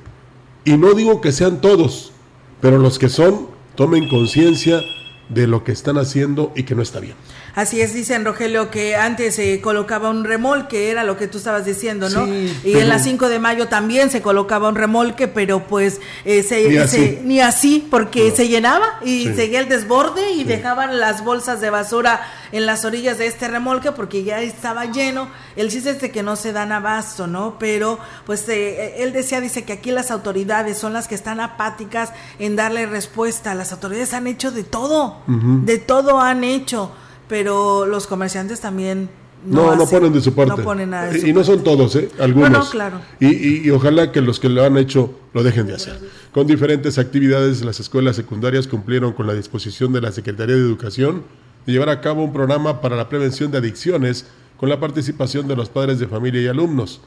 Y 0.63 0.77
no 0.77 0.93
digo 0.93 1.21
que 1.21 1.31
sean 1.31 1.61
todos, 1.61 2.13
pero 2.61 2.77
los 2.77 2.99
que 2.99 3.09
son, 3.09 3.47
tomen 3.75 4.07
conciencia 4.07 4.81
de 5.29 5.45
lo 5.45 5.63
que 5.63 5.73
están 5.73 5.97
haciendo 5.97 6.53
y 6.55 6.63
que 6.63 6.73
no 6.73 6.81
está 6.81 6.99
bien. 6.99 7.15
Así 7.55 7.81
es, 7.81 7.93
dicen 7.93 8.23
Rogelio, 8.23 8.69
que 8.69 8.95
antes 8.95 9.35
se 9.35 9.61
colocaba 9.61 10.09
un 10.09 10.23
remolque, 10.23 10.91
era 10.91 11.03
lo 11.03 11.17
que 11.17 11.27
tú 11.27 11.39
estabas 11.39 11.65
diciendo, 11.65 12.09
¿no? 12.09 12.27
y 12.27 12.77
en 12.77 12.87
la 12.87 12.99
5 12.99 13.29
de 13.29 13.39
mayo 13.39 13.67
también 13.67 14.11
se 14.11 14.21
colocaba 14.21 14.69
un 14.69 14.75
remolque, 14.75 15.27
pero 15.27 15.63
pues 15.67 15.99
eh, 16.25 16.45
ni, 17.23 17.39
así. 17.41 17.87
porque 17.89 18.31
se 18.31 18.47
llenaba 18.47 18.99
y 19.03 19.33
seguía 19.33 19.59
el 19.59 19.69
desborde 19.69 20.31
y 20.31 20.43
dejaban 20.43 20.99
las 20.99 21.23
bolsas 21.23 21.61
de 21.61 21.69
basura 21.69 22.21
en 22.51 22.65
las 22.65 22.85
orillas 22.85 23.17
de 23.17 23.27
este 23.27 23.47
remolque 23.47 23.91
porque 23.91 24.23
ya 24.23 24.41
estaba 24.41 24.85
lleno. 24.85 25.27
El 25.55 25.69
chiste 25.69 25.91
es 25.91 26.01
de 26.01 26.11
que 26.11 26.23
no 26.23 26.35
se 26.35 26.53
dan 26.53 26.71
abasto, 26.71 27.27
¿no? 27.27 27.57
Pero 27.59 27.99
pues 28.25 28.47
eh, 28.49 29.01
él 29.03 29.13
decía, 29.13 29.41
dice 29.41 29.63
que 29.63 29.73
aquí 29.73 29.91
las 29.91 30.11
autoridades 30.11 30.77
son 30.77 30.93
las 30.93 31.07
que 31.07 31.15
están 31.15 31.39
apáticas 31.39 32.11
en 32.39 32.55
darle 32.55 32.85
respuesta. 32.85 33.55
Las 33.55 33.71
autoridades 33.71 34.13
han 34.13 34.27
hecho 34.27 34.51
de 34.51 34.63
todo, 34.63 35.21
de 35.27 35.77
todo 35.77 36.19
han 36.19 36.43
hecho 36.43 36.91
pero 37.27 37.85
los 37.85 38.07
comerciantes 38.07 38.59
también 38.61 39.09
no, 39.45 39.75
no, 39.75 39.85
ponen 39.85 40.11
de 40.13 40.21
su 40.21 40.33
parte. 40.33 40.57
No 40.57 40.63
ponen 40.63 40.89
nada 40.89 41.15
y, 41.17 41.31
no 41.31 41.43
son 41.43 41.63
todos, 41.63 41.95
¿eh? 41.95 42.09
algunos. 42.19 42.69
claro. 42.69 43.01
Y, 43.19 43.69
ojalá 43.69 44.11
que 44.11 44.21
los 44.21 44.39
que 44.39 44.49
lo 44.49 44.63
han 44.63 44.77
hecho 44.77 45.13
lo 45.33 45.43
dejen 45.43 45.67
de 45.67 45.75
hacer. 45.75 45.99
Con 46.31 46.47
diferentes 46.47 46.97
actividades, 46.97 47.63
las 47.63 47.79
escuelas 47.79 48.15
secundarias 48.15 48.67
cumplieron 48.67 49.13
con 49.13 49.27
la 49.27 49.33
disposición 49.33 49.93
de 49.93 50.01
la 50.01 50.11
Secretaría 50.11 50.55
de 50.55 50.61
Educación 50.61 51.23
de 51.65 51.73
llevar 51.73 51.89
a 51.89 52.01
cabo 52.01 52.23
un 52.23 52.33
programa 52.33 52.81
para 52.81 52.95
la 52.95 53.09
prevención 53.09 53.51
de 53.51 53.59
adicciones 53.59 54.25
con 54.57 54.69
la 54.69 54.79
participación 54.79 55.47
de 55.47 55.55
los 55.55 55.69
padres 55.69 55.99
de 55.99 56.07
familia 56.07 56.41
y 56.41 56.47
alumnos. 56.47 57.01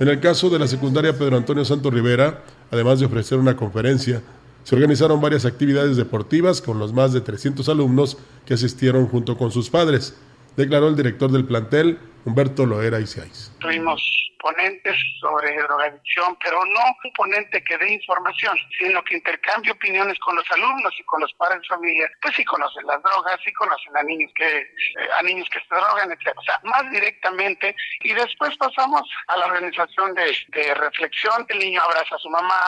En 0.00 0.08
el 0.08 0.20
caso 0.20 0.50
de 0.50 0.58
la 0.58 0.66
secundaria 0.66 1.16
Pedro 1.16 1.36
Antonio 1.36 1.64
Santo 1.64 1.90
Rivera, 1.90 2.42
además 2.70 3.00
de 3.00 3.06
ofrecer 3.06 3.38
una 3.38 3.56
conferencia 3.56 4.22
se 4.64 4.74
organizaron 4.74 5.20
varias 5.20 5.44
actividades 5.44 5.96
deportivas 5.96 6.60
con 6.60 6.78
los 6.78 6.92
más 6.92 7.12
de 7.12 7.20
300 7.20 7.68
alumnos 7.68 8.16
que 8.44 8.54
asistieron 8.54 9.06
junto 9.06 9.36
con 9.36 9.50
sus 9.52 9.70
padres, 9.70 10.16
declaró 10.56 10.88
el 10.88 10.96
director 10.96 11.30
del 11.30 11.44
plantel, 11.44 11.98
Humberto 12.24 12.64
Loera 12.64 13.00
Isiais. 13.00 13.52
Tuvimos 13.60 14.23
ponentes 14.44 14.94
sobre 15.20 15.56
drogadicción, 15.56 16.36
pero 16.44 16.62
no 16.66 16.80
un 17.02 17.12
ponente 17.14 17.64
que 17.64 17.78
dé 17.78 17.94
información, 17.94 18.54
sino 18.78 19.02
que 19.02 19.16
intercambie 19.16 19.72
opiniones 19.72 20.18
con 20.18 20.36
los 20.36 20.44
alumnos 20.50 20.92
y 20.98 21.02
con 21.04 21.22
los 21.22 21.32
padres 21.32 21.62
de 21.62 21.68
familia, 21.68 22.10
pues 22.20 22.34
sí 22.36 22.44
conocen 22.44 22.84
las 22.86 23.02
drogas, 23.02 23.40
sí 23.42 23.50
conocen 23.54 23.96
a 23.96 24.02
niños 24.02 24.30
que 24.36 24.44
eh, 24.44 25.08
a 25.18 25.22
niños 25.22 25.48
que 25.48 25.60
se 25.60 25.74
drogan, 25.74 26.12
etc. 26.12 26.36
O 26.36 26.42
sea, 26.42 26.60
más 26.64 26.90
directamente 26.90 27.74
y 28.02 28.12
después 28.12 28.54
pasamos 28.58 29.08
a 29.28 29.38
la 29.38 29.46
organización 29.46 30.14
de, 30.14 30.36
de 30.48 30.74
reflexión, 30.74 31.46
el 31.48 31.58
niño 31.60 31.80
abraza 31.80 32.14
a 32.14 32.18
su 32.18 32.28
mamá, 32.28 32.60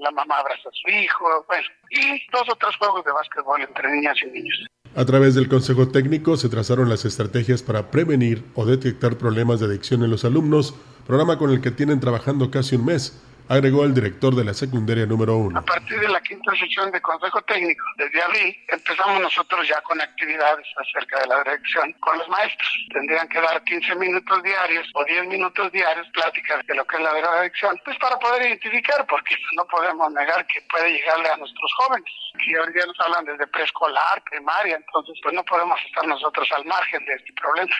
la 0.00 0.10
mamá 0.10 0.36
abraza 0.36 0.68
a 0.68 0.72
su 0.72 0.90
hijo, 0.90 1.46
bueno, 1.48 1.66
y 1.88 2.26
dos 2.30 2.46
o 2.46 2.56
tres 2.56 2.76
juegos 2.76 3.06
de 3.06 3.12
básquetbol 3.12 3.62
entre 3.62 3.90
niñas 3.90 4.18
y 4.20 4.26
niños. 4.26 4.66
A 4.94 5.06
través 5.06 5.34
del 5.34 5.48
Consejo 5.48 5.88
Técnico 5.88 6.36
se 6.36 6.50
trazaron 6.50 6.90
las 6.90 7.06
estrategias 7.06 7.62
para 7.62 7.90
prevenir 7.90 8.44
o 8.54 8.66
detectar 8.66 9.16
problemas 9.16 9.60
de 9.60 9.64
adicción 9.64 10.04
en 10.04 10.10
los 10.10 10.26
alumnos, 10.26 10.74
programa 11.06 11.38
con 11.38 11.50
el 11.50 11.60
que 11.60 11.70
tienen 11.70 12.00
trabajando 12.00 12.50
casi 12.50 12.76
un 12.76 12.86
mes 12.86 13.22
agregó 13.48 13.84
el 13.84 13.92
director 13.92 14.34
de 14.34 14.44
la 14.44 14.54
secundaria 14.54 15.04
número 15.04 15.36
uno. 15.36 15.58
A 15.58 15.62
partir 15.62 16.00
de 16.00 16.08
la 16.08 16.20
quinta 16.22 16.52
sesión 16.56 16.90
de 16.90 17.00
Consejo 17.02 17.42
Técnico, 17.42 17.84
desde 17.96 18.22
abril, 18.22 18.56
empezamos 18.68 19.20
nosotros 19.20 19.68
ya 19.68 19.80
con 19.82 20.00
actividades 20.00 20.66
acerca 20.76 21.20
de 21.20 21.26
la 21.26 21.42
dirección 21.42 21.92
con 22.00 22.16
los 22.16 22.28
maestros. 22.28 22.68
Tendrían 22.92 23.28
que 23.28 23.40
dar 23.40 23.62
15 23.64 23.94
minutos 23.96 24.42
diarios 24.42 24.88
o 24.94 25.04
10 25.04 25.26
minutos 25.26 25.70
diarios 25.72 26.06
pláticas 26.14 26.64
de 26.66 26.74
lo 26.74 26.84
que 26.86 26.96
es 26.96 27.02
la 27.02 27.12
drogadicción, 27.12 27.78
pues 27.84 27.98
para 27.98 28.18
poder 28.18 28.46
identificar, 28.46 29.06
porque 29.06 29.36
no 29.56 29.66
podemos 29.66 30.10
negar 30.12 30.46
que 30.46 30.62
puede 30.70 30.92
llegarle 30.92 31.28
a 31.28 31.36
nuestros 31.36 31.72
jóvenes, 31.76 32.10
que 32.44 32.58
hoy 32.58 32.72
día 32.72 32.86
nos 32.86 33.00
hablan 33.00 33.24
desde 33.24 33.46
preescolar, 33.48 34.22
primaria, 34.30 34.76
entonces 34.76 35.18
pues 35.22 35.34
no 35.34 35.44
podemos 35.44 35.78
estar 35.86 36.06
nosotros 36.06 36.48
al 36.56 36.64
margen 36.64 37.04
de 37.04 37.14
este 37.14 37.32
problema. 37.34 37.74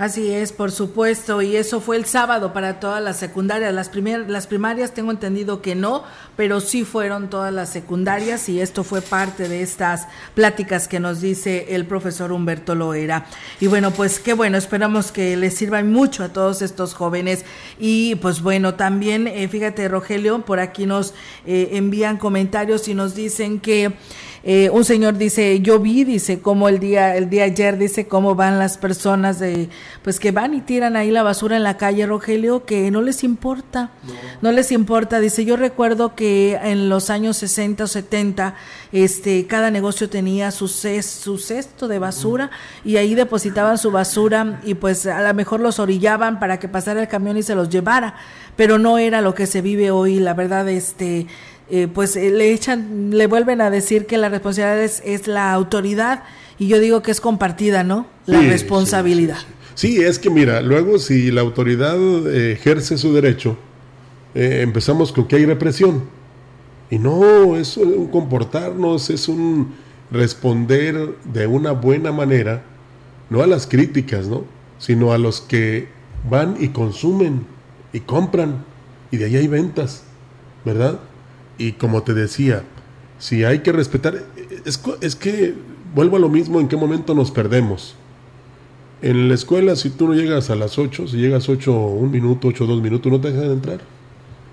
Así 0.00 0.32
es, 0.32 0.52
por 0.52 0.72
supuesto, 0.72 1.42
y 1.42 1.56
eso 1.56 1.78
fue 1.78 1.98
el 1.98 2.06
sábado 2.06 2.54
para 2.54 2.80
todas 2.80 3.02
las 3.02 3.18
secundarias. 3.18 3.74
Las, 3.74 3.90
las 4.28 4.46
primarias 4.46 4.94
tengo 4.94 5.10
entendido 5.10 5.60
que 5.60 5.74
no, 5.74 6.04
pero 6.38 6.62
sí 6.62 6.86
fueron 6.86 7.28
todas 7.28 7.52
las 7.52 7.68
secundarias 7.68 8.48
y 8.48 8.62
esto 8.62 8.82
fue 8.82 9.02
parte 9.02 9.46
de 9.46 9.60
estas 9.60 10.08
pláticas 10.34 10.88
que 10.88 11.00
nos 11.00 11.20
dice 11.20 11.74
el 11.74 11.84
profesor 11.84 12.32
Humberto 12.32 12.74
Loera. 12.74 13.26
Y 13.60 13.66
bueno, 13.66 13.90
pues 13.90 14.20
qué 14.20 14.32
bueno, 14.32 14.56
esperamos 14.56 15.12
que 15.12 15.36
les 15.36 15.52
sirvan 15.52 15.92
mucho 15.92 16.24
a 16.24 16.30
todos 16.30 16.62
estos 16.62 16.94
jóvenes. 16.94 17.44
Y 17.78 18.14
pues 18.22 18.40
bueno, 18.40 18.76
también, 18.76 19.28
eh, 19.28 19.48
fíjate 19.48 19.86
Rogelio, 19.86 20.46
por 20.46 20.60
aquí 20.60 20.86
nos 20.86 21.12
eh, 21.44 21.72
envían 21.72 22.16
comentarios 22.16 22.88
y 22.88 22.94
nos 22.94 23.14
dicen 23.14 23.60
que 23.60 23.92
Eh, 24.42 24.70
un 24.70 24.84
señor 24.84 25.18
dice, 25.18 25.60
yo 25.60 25.78
vi, 25.78 26.04
dice, 26.04 26.40
cómo 26.40 26.68
el 26.68 26.78
día, 26.78 27.14
el 27.16 27.28
día 27.28 27.44
ayer, 27.44 27.76
dice, 27.76 28.06
cómo 28.08 28.34
van 28.34 28.58
las 28.58 28.78
personas 28.78 29.38
de, 29.38 29.68
pues 30.02 30.18
que 30.18 30.30
van 30.30 30.54
y 30.54 30.62
tiran 30.62 30.96
ahí 30.96 31.10
la 31.10 31.22
basura 31.22 31.56
en 31.56 31.62
la 31.62 31.76
calle, 31.76 32.06
Rogelio, 32.06 32.64
que 32.64 32.90
no 32.90 33.02
les 33.02 33.22
importa, 33.22 33.90
no, 34.40 34.50
les 34.52 34.72
importa. 34.72 35.20
Dice, 35.20 35.44
yo 35.44 35.56
recuerdo 35.56 36.14
que 36.14 36.58
en 36.62 36.88
los 36.88 37.10
años 37.10 37.36
60 37.36 37.84
o 37.84 37.86
70, 37.86 38.54
este, 38.92 39.46
cada 39.46 39.70
negocio 39.70 40.08
tenía 40.08 40.50
su, 40.52 40.68
su 40.68 41.38
cesto 41.38 41.86
de 41.86 41.98
basura 41.98 42.50
y 42.82 42.96
ahí 42.96 43.14
depositaban 43.14 43.76
su 43.76 43.90
basura 43.90 44.60
y 44.64 44.74
pues 44.74 45.06
a 45.06 45.20
lo 45.20 45.34
mejor 45.34 45.60
los 45.60 45.78
orillaban 45.78 46.40
para 46.40 46.58
que 46.58 46.68
pasara 46.68 47.02
el 47.02 47.08
camión 47.08 47.36
y 47.36 47.42
se 47.42 47.54
los 47.54 47.68
llevara, 47.68 48.14
pero 48.56 48.78
no 48.78 48.96
era 48.96 49.20
lo 49.20 49.34
que 49.34 49.46
se 49.46 49.60
vive 49.60 49.90
hoy, 49.90 50.18
la 50.18 50.32
verdad, 50.32 50.68
este 50.68 51.26
eh, 51.70 51.88
pues 51.92 52.16
eh, 52.16 52.30
le 52.30 52.52
echan, 52.52 53.10
le 53.10 53.26
vuelven 53.26 53.60
a 53.60 53.70
decir 53.70 54.06
que 54.06 54.18
la 54.18 54.28
responsabilidad 54.28 54.82
es, 54.82 55.26
la 55.26 55.52
autoridad 55.52 56.24
y 56.58 56.66
yo 56.66 56.78
digo 56.80 57.02
que 57.02 57.10
es 57.10 57.20
compartida, 57.20 57.84
¿no? 57.84 58.06
La 58.26 58.40
responsabilidad. 58.40 59.38
Sí, 59.74 60.02
es 60.02 60.18
que 60.18 60.30
mira, 60.30 60.60
luego 60.60 60.98
si 60.98 61.30
la 61.30 61.40
autoridad 61.40 61.96
eh, 62.28 62.52
ejerce 62.52 62.98
su 62.98 63.12
derecho, 63.14 63.56
empezamos 64.34 65.10
con 65.10 65.26
que 65.26 65.36
hay 65.36 65.46
represión. 65.46 66.04
Y 66.90 66.98
no, 66.98 67.56
es 67.56 67.76
un 67.76 68.08
comportarnos, 68.08 69.10
es 69.10 69.28
un 69.28 69.74
responder 70.10 71.16
de 71.24 71.46
una 71.46 71.72
buena 71.72 72.12
manera, 72.12 72.62
no 73.30 73.42
a 73.42 73.46
las 73.46 73.66
críticas, 73.66 74.26
¿no? 74.26 74.44
Sino 74.78 75.12
a 75.12 75.18
los 75.18 75.40
que 75.40 75.88
van 76.28 76.56
y 76.60 76.68
consumen 76.68 77.46
y 77.92 78.00
compran 78.00 78.64
y 79.10 79.16
de 79.16 79.26
ahí 79.26 79.36
hay 79.36 79.48
ventas, 79.48 80.04
¿verdad? 80.64 81.00
Y 81.60 81.72
como 81.72 82.02
te 82.02 82.14
decía, 82.14 82.62
si 83.18 83.44
hay 83.44 83.58
que 83.58 83.70
respetar, 83.70 84.24
es, 84.64 84.80
es 85.02 85.14
que 85.14 85.54
vuelvo 85.94 86.16
a 86.16 86.18
lo 86.18 86.30
mismo 86.30 86.58
en 86.58 86.68
qué 86.68 86.76
momento 86.76 87.14
nos 87.14 87.30
perdemos. 87.30 87.96
En 89.02 89.28
la 89.28 89.34
escuela, 89.34 89.76
si 89.76 89.90
tú 89.90 90.08
no 90.08 90.14
llegas 90.14 90.48
a 90.48 90.54
las 90.54 90.78
8, 90.78 91.08
si 91.08 91.18
llegas 91.18 91.50
8, 91.50 91.70
un 91.70 92.10
minuto, 92.10 92.48
8, 92.48 92.64
dos 92.64 92.80
minutos, 92.80 93.12
no 93.12 93.20
te 93.20 93.30
dejan 93.30 93.50
entrar. 93.50 93.80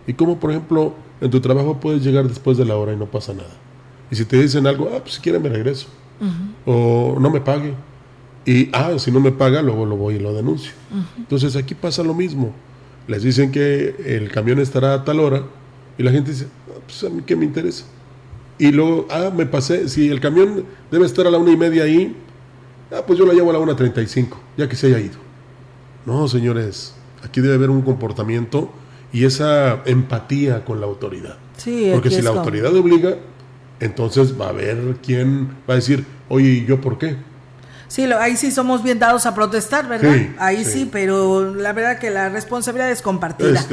Y 0.06 0.14
como, 0.16 0.38
por 0.38 0.52
ejemplo, 0.52 0.96
en 1.22 1.32
tu 1.32 1.40
trabajo 1.40 1.80
puedes 1.80 2.04
llegar 2.04 2.28
después 2.28 2.58
de 2.58 2.66
la 2.66 2.76
hora 2.76 2.92
y 2.92 2.98
no 2.98 3.06
pasa 3.06 3.34
nada. 3.34 3.56
Y 4.12 4.18
si 4.18 4.26
te 4.26 4.42
dicen 4.42 4.68
algo, 4.68 4.92
ah, 4.94 5.00
pues 5.00 5.14
si 5.14 5.22
quieren 5.22 5.42
me 5.42 5.48
regreso. 5.48 5.88
O 6.66 7.16
no 7.22 7.30
me 7.30 7.40
pague. 7.40 7.74
Y, 8.46 8.70
ah, 8.74 9.00
si 9.00 9.12
no 9.12 9.22
me 9.22 9.32
paga, 9.32 9.62
luego 9.62 9.86
lo 9.86 9.96
voy 9.96 10.16
y 10.16 10.20
lo 10.20 10.34
denuncio. 10.34 10.74
Entonces 11.16 11.56
aquí 11.56 11.74
pasa 11.74 12.04
lo 12.04 12.14
mismo. 12.14 12.52
Les 13.08 13.24
dicen 13.24 13.54
que 13.54 13.96
el 14.06 14.30
camión 14.30 14.60
estará 14.60 14.94
a 14.94 15.06
tal 15.06 15.22
hora 15.22 15.44
y 15.98 16.04
la 16.04 16.12
gente 16.12 16.32
dice, 16.32 16.48
pues 16.86 17.04
a 17.04 17.10
mí 17.10 17.22
qué 17.26 17.36
me 17.36 17.46
interesa. 17.46 17.86
Y 18.60 18.72
luego, 18.72 19.08
ah, 19.10 19.32
me 19.36 19.46
pasé, 19.46 19.88
si 19.88 20.10
el 20.10 20.20
camión 20.20 20.66
debe 20.90 21.06
estar 21.06 21.28
a 21.28 21.32
la 21.32 21.38
una 21.38 21.52
y 21.52 21.58
media 21.58 21.84
ahí, 21.84 22.16
ah, 22.92 23.04
pues 23.06 23.20
yo 23.20 23.26
lo 23.26 23.34
llevo 23.34 23.52
a 23.52 23.54
la 23.54 23.60
una 23.60 23.76
treinta 23.76 24.02
y 24.02 24.08
cinco, 24.08 24.40
ya 24.58 24.68
que 24.68 24.76
se 24.76 24.88
haya 24.88 25.00
ido. 25.00 25.18
No, 26.06 26.28
señores, 26.28 26.96
aquí 27.24 27.42
debe 27.42 27.56
haber 27.56 27.70
un 27.70 27.82
comportamiento 27.82 28.72
y 29.14 29.26
esa 29.26 29.84
empatía 29.86 30.66
con 30.66 30.80
la 30.80 30.88
autoridad. 30.88 31.38
Sí, 31.58 31.90
Porque 31.94 32.10
si 32.10 32.22
la 32.22 32.32
autoridad 32.32 32.76
obliga, 32.76 33.18
entonces 33.80 34.40
va 34.40 34.48
a 34.48 34.50
haber 34.50 34.98
quien 35.04 35.50
va 35.70 35.74
a 35.74 35.76
decir, 35.76 36.06
oye, 36.30 36.50
¿y 36.50 36.66
yo 36.66 36.82
por 36.82 36.98
qué? 36.98 37.16
Sí, 37.88 38.04
ahí 38.04 38.36
sí 38.36 38.52
somos 38.52 38.84
bien 38.84 39.00
dados 39.00 39.26
a 39.26 39.34
protestar, 39.34 39.88
¿verdad? 39.88 40.14
ahí 40.40 40.66
sí. 40.66 40.90
pero 40.92 41.54
la 41.54 41.72
verdad 41.72 42.00
que 42.00 42.10
la 42.10 42.30
responsabilidad 42.30 42.92
es 42.92 43.02
compartida. 43.02 43.66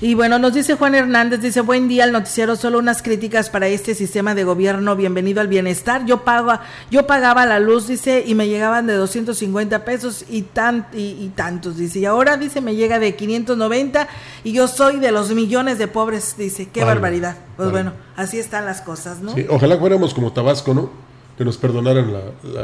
Y 0.00 0.14
bueno, 0.14 0.38
nos 0.38 0.54
dice 0.54 0.76
Juan 0.76 0.94
Hernández, 0.94 1.40
dice, 1.40 1.62
buen 1.62 1.88
día 1.88 2.04
al 2.04 2.12
noticiero, 2.12 2.54
solo 2.54 2.78
unas 2.78 3.02
críticas 3.02 3.50
para 3.50 3.66
este 3.66 3.94
sistema 3.94 4.34
de 4.34 4.44
gobierno, 4.44 4.94
bienvenido 4.94 5.40
al 5.40 5.48
bienestar. 5.48 6.06
Yo 6.06 6.22
pago, 6.22 6.52
yo 6.90 7.06
pagaba 7.06 7.44
la 7.44 7.58
luz, 7.58 7.88
dice, 7.88 8.22
y 8.24 8.34
me 8.34 8.46
llegaban 8.46 8.86
de 8.86 8.94
250 8.94 9.84
pesos 9.84 10.24
y, 10.28 10.42
tan, 10.42 10.86
y, 10.92 11.28
tantos, 11.34 11.76
dice, 11.76 11.98
y 11.98 12.04
ahora, 12.04 12.36
dice, 12.36 12.60
me 12.60 12.76
llega 12.76 12.98
de 13.00 13.16
590 13.16 14.06
y 14.44 14.52
yo 14.52 14.68
soy 14.68 15.00
de 15.00 15.10
los 15.10 15.30
millones 15.32 15.78
de 15.78 15.88
pobres, 15.88 16.36
dice, 16.38 16.68
qué 16.68 16.84
barbaridad. 16.84 17.36
Pues 17.56 17.70
bueno, 17.70 17.94
así 18.16 18.38
están 18.38 18.64
las 18.64 18.80
cosas, 18.80 19.20
¿no? 19.20 19.34
Sí, 19.34 19.46
ojalá 19.48 19.78
fuéramos 19.78 20.14
como 20.14 20.32
Tabasco, 20.32 20.74
¿no? 20.74 21.05
Que 21.36 21.44
nos 21.44 21.58
perdonaran 21.58 22.12
la, 22.12 22.20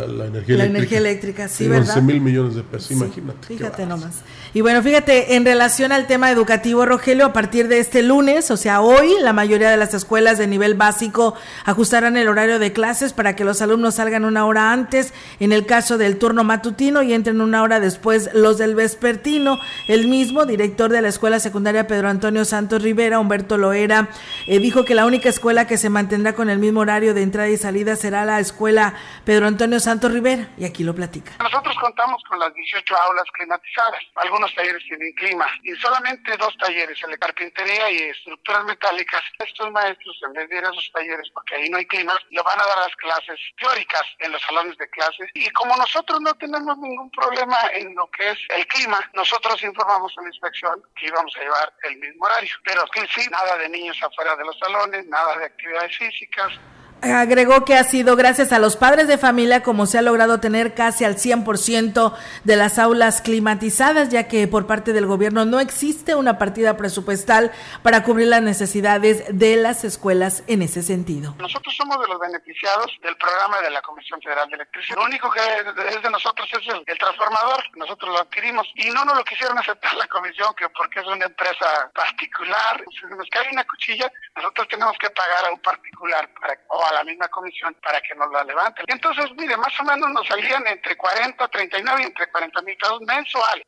la, 0.06 0.26
energía 0.26 0.56
la 0.56 0.64
eléctrica. 0.64 0.64
energía 0.64 0.98
eléctrica, 0.98 1.48
sí, 1.48 1.68
¿verdad? 1.68 1.96
11 1.98 2.02
mil 2.02 2.20
millones 2.20 2.54
de 2.54 2.62
pesos, 2.62 2.90
imagínate. 2.92 3.46
Fíjate 3.46 3.84
nomás. 3.86 4.22
Y 4.54 4.60
bueno, 4.60 4.82
fíjate, 4.82 5.34
en 5.36 5.46
relación 5.46 5.92
al 5.92 6.06
tema 6.06 6.30
educativo, 6.30 6.84
Rogelio, 6.84 7.24
a 7.24 7.32
partir 7.32 7.68
de 7.68 7.78
este 7.78 8.02
lunes, 8.02 8.50
o 8.50 8.58
sea, 8.58 8.82
hoy, 8.82 9.14
la 9.22 9.32
mayoría 9.32 9.70
de 9.70 9.78
las 9.78 9.94
escuelas 9.94 10.36
de 10.36 10.46
nivel 10.46 10.74
básico 10.74 11.34
ajustarán 11.64 12.18
el 12.18 12.28
horario 12.28 12.58
de 12.58 12.70
clases 12.70 13.14
para 13.14 13.34
que 13.34 13.44
los 13.44 13.62
alumnos 13.62 13.94
salgan 13.94 14.26
una 14.26 14.44
hora 14.44 14.70
antes, 14.70 15.14
en 15.40 15.52
el 15.52 15.64
caso 15.64 15.96
del 15.96 16.18
turno 16.18 16.44
matutino, 16.44 17.02
y 17.02 17.14
entren 17.14 17.40
una 17.40 17.62
hora 17.62 17.80
después 17.80 18.28
los 18.34 18.58
del 18.58 18.74
vespertino. 18.74 19.58
El 19.88 20.08
mismo 20.08 20.44
director 20.44 20.90
de 20.90 21.00
la 21.00 21.08
escuela 21.08 21.40
secundaria 21.40 21.86
Pedro 21.86 22.10
Antonio 22.10 22.44
Santos 22.44 22.82
Rivera, 22.82 23.20
Humberto 23.20 23.56
Loera, 23.56 24.10
eh, 24.46 24.58
dijo 24.58 24.84
que 24.84 24.94
la 24.94 25.06
única 25.06 25.30
escuela 25.30 25.66
que 25.66 25.78
se 25.78 25.88
mantendrá 25.88 26.34
con 26.34 26.50
el 26.50 26.58
mismo 26.58 26.80
horario 26.80 27.14
de 27.14 27.22
entrada 27.22 27.48
y 27.48 27.56
salida 27.56 27.96
será 27.96 28.26
la 28.26 28.38
escuela 28.38 28.92
Pedro 29.24 29.46
Antonio 29.46 29.80
Santos 29.80 30.12
Rivera 30.12 30.50
y 30.58 30.66
aquí 30.66 30.84
lo 30.84 30.94
platica. 30.94 31.32
Nosotros 31.40 31.74
contamos 31.80 32.22
con 32.28 32.38
las 32.38 32.52
18 32.52 32.94
aulas 32.94 33.24
climatizadas. 33.32 34.02
Algunos 34.16 34.41
talleres 34.54 34.82
tienen 34.84 35.12
clima 35.12 35.46
y 35.62 35.72
solamente 35.76 36.36
dos 36.36 36.56
talleres, 36.58 36.98
el 37.04 37.10
de 37.10 37.18
carpintería 37.18 37.90
y 37.90 37.98
estructuras 38.10 38.64
metálicas. 38.64 39.22
Estos 39.38 39.70
maestros, 39.70 40.18
en 40.26 40.32
vez 40.32 40.48
de 40.48 40.56
ir 40.58 40.64
a 40.64 40.70
esos 40.70 40.90
talleres, 40.92 41.30
porque 41.32 41.56
ahí 41.56 41.68
no 41.68 41.78
hay 41.78 41.86
clima, 41.86 42.18
le 42.30 42.42
van 42.42 42.60
a 42.60 42.66
dar 42.66 42.78
las 42.78 42.96
clases 42.96 43.38
teóricas 43.58 44.02
en 44.18 44.32
los 44.32 44.42
salones 44.42 44.76
de 44.78 44.88
clases. 44.90 45.30
Y 45.34 45.48
como 45.50 45.76
nosotros 45.76 46.20
no 46.20 46.34
tenemos 46.34 46.78
ningún 46.78 47.10
problema 47.10 47.56
en 47.72 47.94
lo 47.94 48.08
que 48.10 48.30
es 48.30 48.38
el 48.48 48.66
clima, 48.66 48.98
nosotros 49.14 49.62
informamos 49.62 50.12
a 50.18 50.22
la 50.22 50.28
inspección 50.28 50.82
que 50.96 51.06
íbamos 51.06 51.36
a 51.36 51.40
llevar 51.40 51.72
el 51.84 51.96
mismo 51.96 52.24
horario. 52.24 52.54
Pero 52.64 52.84
que 52.86 53.06
sí, 53.08 53.28
nada 53.30 53.56
de 53.58 53.68
niños 53.68 53.98
afuera 54.02 54.36
de 54.36 54.44
los 54.44 54.58
salones, 54.58 55.06
nada 55.06 55.38
de 55.38 55.46
actividades 55.46 55.96
físicas, 55.96 56.52
Agregó 57.02 57.64
que 57.64 57.74
ha 57.74 57.82
sido 57.82 58.14
gracias 58.14 58.52
a 58.52 58.60
los 58.60 58.76
padres 58.76 59.08
de 59.08 59.18
familia 59.18 59.64
como 59.64 59.86
se 59.86 59.98
ha 59.98 60.02
logrado 60.02 60.38
tener 60.38 60.72
casi 60.72 61.04
al 61.04 61.16
100% 61.16 62.16
de 62.44 62.56
las 62.56 62.78
aulas 62.78 63.20
climatizadas, 63.20 64.10
ya 64.10 64.28
que 64.28 64.46
por 64.46 64.68
parte 64.68 64.92
del 64.92 65.06
gobierno 65.06 65.44
no 65.44 65.58
existe 65.58 66.14
una 66.14 66.38
partida 66.38 66.76
presupuestal 66.76 67.50
para 67.82 68.04
cubrir 68.04 68.28
las 68.28 68.42
necesidades 68.42 69.24
de 69.28 69.56
las 69.56 69.82
escuelas 69.82 70.44
en 70.46 70.62
ese 70.62 70.84
sentido. 70.84 71.34
Nosotros 71.38 71.74
somos 71.76 72.00
de 72.00 72.06
los 72.06 72.20
beneficiados 72.20 72.92
del 73.02 73.16
programa 73.16 73.60
de 73.62 73.70
la 73.70 73.82
Comisión 73.82 74.22
Federal 74.22 74.48
de 74.48 74.54
Electricidad. 74.54 74.98
Lo 74.98 75.04
único 75.04 75.28
que 75.32 75.40
es 75.40 76.02
de 76.02 76.10
nosotros 76.10 76.48
es 76.52 76.68
el, 76.86 76.98
transformador, 76.98 77.64
nosotros 77.74 78.12
lo 78.12 78.20
adquirimos 78.20 78.68
y 78.76 78.90
no 78.90 79.04
nos 79.04 79.16
lo 79.16 79.24
quisieron 79.24 79.58
aceptar 79.58 79.94
la 79.94 80.06
comisión 80.06 80.54
que 80.54 80.68
porque 80.68 81.00
es 81.00 81.06
una 81.06 81.26
empresa 81.26 81.90
particular. 81.92 82.84
Si 82.92 83.06
nos 83.06 83.28
cae 83.28 83.48
una 83.50 83.64
cuchilla, 83.64 84.08
nosotros 84.36 84.68
tenemos 84.68 84.96
que 84.98 85.10
pagar 85.10 85.46
a 85.46 85.52
un 85.52 85.60
particular 85.60 86.28
para, 86.40 86.56
o 86.68 86.91
la 86.92 87.04
misma 87.04 87.28
comisión 87.28 87.74
para 87.82 88.00
que 88.00 88.14
nos 88.14 88.30
la 88.32 88.44
levanten. 88.44 88.84
Entonces, 88.88 89.26
mire, 89.36 89.56
más 89.56 89.72
o 89.80 89.84
menos 89.84 90.10
nos 90.10 90.26
salían 90.26 90.66
entre 90.66 90.96
40, 90.96 91.48
39 91.48 92.02
y 92.02 92.06
entre 92.06 92.30
40 92.30 92.62
mil 92.62 92.76
pesos 92.76 93.00
mensuales. 93.02 93.66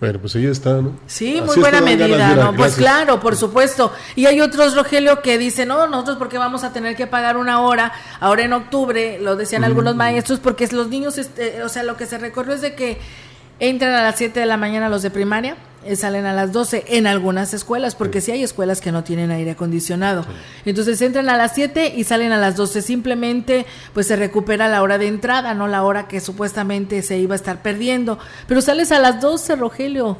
Bueno, 0.00 0.18
pues 0.18 0.34
ahí 0.34 0.46
está, 0.46 0.70
¿no? 0.80 0.98
Sí, 1.06 1.42
muy 1.42 1.58
buena 1.58 1.82
medida, 1.82 2.34
¿no? 2.34 2.56
Pues 2.56 2.76
claro, 2.76 3.20
por 3.20 3.36
supuesto. 3.36 3.92
Y 4.16 4.24
hay 4.24 4.40
otros, 4.40 4.74
Rogelio, 4.74 5.20
que 5.20 5.36
dicen, 5.36 5.68
no, 5.68 5.86
nosotros 5.88 6.16
porque 6.16 6.38
vamos 6.38 6.64
a 6.64 6.72
tener 6.72 6.96
que 6.96 7.06
pagar 7.06 7.36
una 7.36 7.60
hora, 7.60 7.92
ahora 8.18 8.44
en 8.44 8.54
octubre, 8.54 9.18
lo 9.20 9.36
decían 9.36 9.62
algunos 9.62 9.94
maestros, 9.96 10.40
porque 10.40 10.66
los 10.68 10.88
niños, 10.88 11.18
este, 11.18 11.62
o 11.62 11.68
sea, 11.68 11.82
lo 11.82 11.98
que 11.98 12.06
se 12.06 12.16
recorrió 12.16 12.54
es 12.54 12.62
de 12.62 12.74
que 12.74 12.98
entran 13.60 13.92
a 13.94 14.02
las 14.02 14.16
7 14.16 14.40
de 14.40 14.46
la 14.46 14.56
mañana 14.56 14.88
los 14.88 15.02
de 15.02 15.10
primaria, 15.10 15.56
eh, 15.82 15.96
salen 15.96 16.26
a 16.26 16.34
las 16.34 16.52
12 16.52 16.84
en 16.88 17.06
algunas 17.06 17.54
escuelas, 17.54 17.94
porque 17.94 18.20
sí. 18.20 18.32
hay 18.32 18.42
escuelas 18.42 18.82
que 18.82 18.92
no 18.92 19.02
tienen 19.02 19.30
aire 19.30 19.52
acondicionado. 19.52 20.26
Entonces 20.66 21.00
entran 21.00 21.30
a 21.30 21.38
las 21.38 21.54
7 21.54 21.94
y 21.96 22.04
salen 22.04 22.32
a 22.32 22.38
las 22.38 22.56
12. 22.56 22.82
Simplemente 22.82 23.64
pues 23.94 24.06
se 24.06 24.16
recupera 24.16 24.68
la 24.68 24.82
hora 24.82 24.98
de 24.98 25.06
entrada, 25.06 25.54
no 25.54 25.68
la 25.68 25.82
hora 25.82 26.06
que 26.06 26.20
supuestamente 26.20 27.00
se 27.00 27.18
iba 27.18 27.34
a 27.34 27.36
estar 27.36 27.62
perdiendo. 27.62 28.18
Pero 28.46 28.60
sales 28.60 28.92
a 28.92 28.98
las 28.98 29.22
12, 29.22 29.56
Rogelio. 29.56 30.18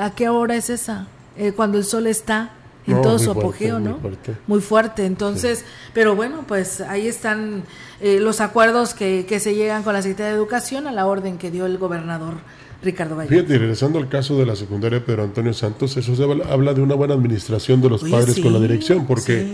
¿A 0.00 0.14
qué 0.14 0.30
hora 0.30 0.56
es 0.56 0.70
esa? 0.70 1.06
Eh, 1.36 1.52
cuando 1.52 1.76
el 1.76 1.84
sol 1.84 2.06
está 2.06 2.52
en 2.86 3.02
todo 3.02 3.18
su 3.18 3.30
apogeo, 3.30 3.78
¿no? 3.80 3.90
Muy 3.90 4.00
fuerte. 4.00 4.36
Muy 4.46 4.60
fuerte. 4.60 5.04
Entonces, 5.04 5.64
pero 5.92 6.16
bueno, 6.16 6.44
pues 6.48 6.80
ahí 6.80 7.06
están 7.06 7.64
eh, 8.00 8.18
los 8.18 8.40
acuerdos 8.40 8.94
que, 8.94 9.26
que 9.28 9.40
se 9.40 9.54
llegan 9.54 9.82
con 9.82 9.92
la 9.92 10.00
Secretaría 10.00 10.30
de 10.30 10.36
Educación 10.38 10.86
a 10.86 10.92
la 10.92 11.06
orden 11.06 11.36
que 11.36 11.50
dio 11.50 11.66
el 11.66 11.76
gobernador 11.76 12.36
Ricardo 12.82 13.16
Valle. 13.16 13.28
Fíjate, 13.28 13.58
regresando 13.58 13.98
al 13.98 14.08
caso 14.08 14.38
de 14.38 14.46
la 14.46 14.56
secundaria 14.56 15.04
Pedro 15.04 15.24
Antonio 15.24 15.54
Santos, 15.54 15.96
eso 15.96 16.12
habla, 16.48 16.74
de 16.74 16.82
una 16.82 16.94
buena 16.94 17.14
administración 17.14 17.80
de 17.80 17.90
los 17.90 18.02
padres 18.02 18.40
con 18.40 18.52
la 18.52 18.58
dirección, 18.58 19.06
porque 19.06 19.46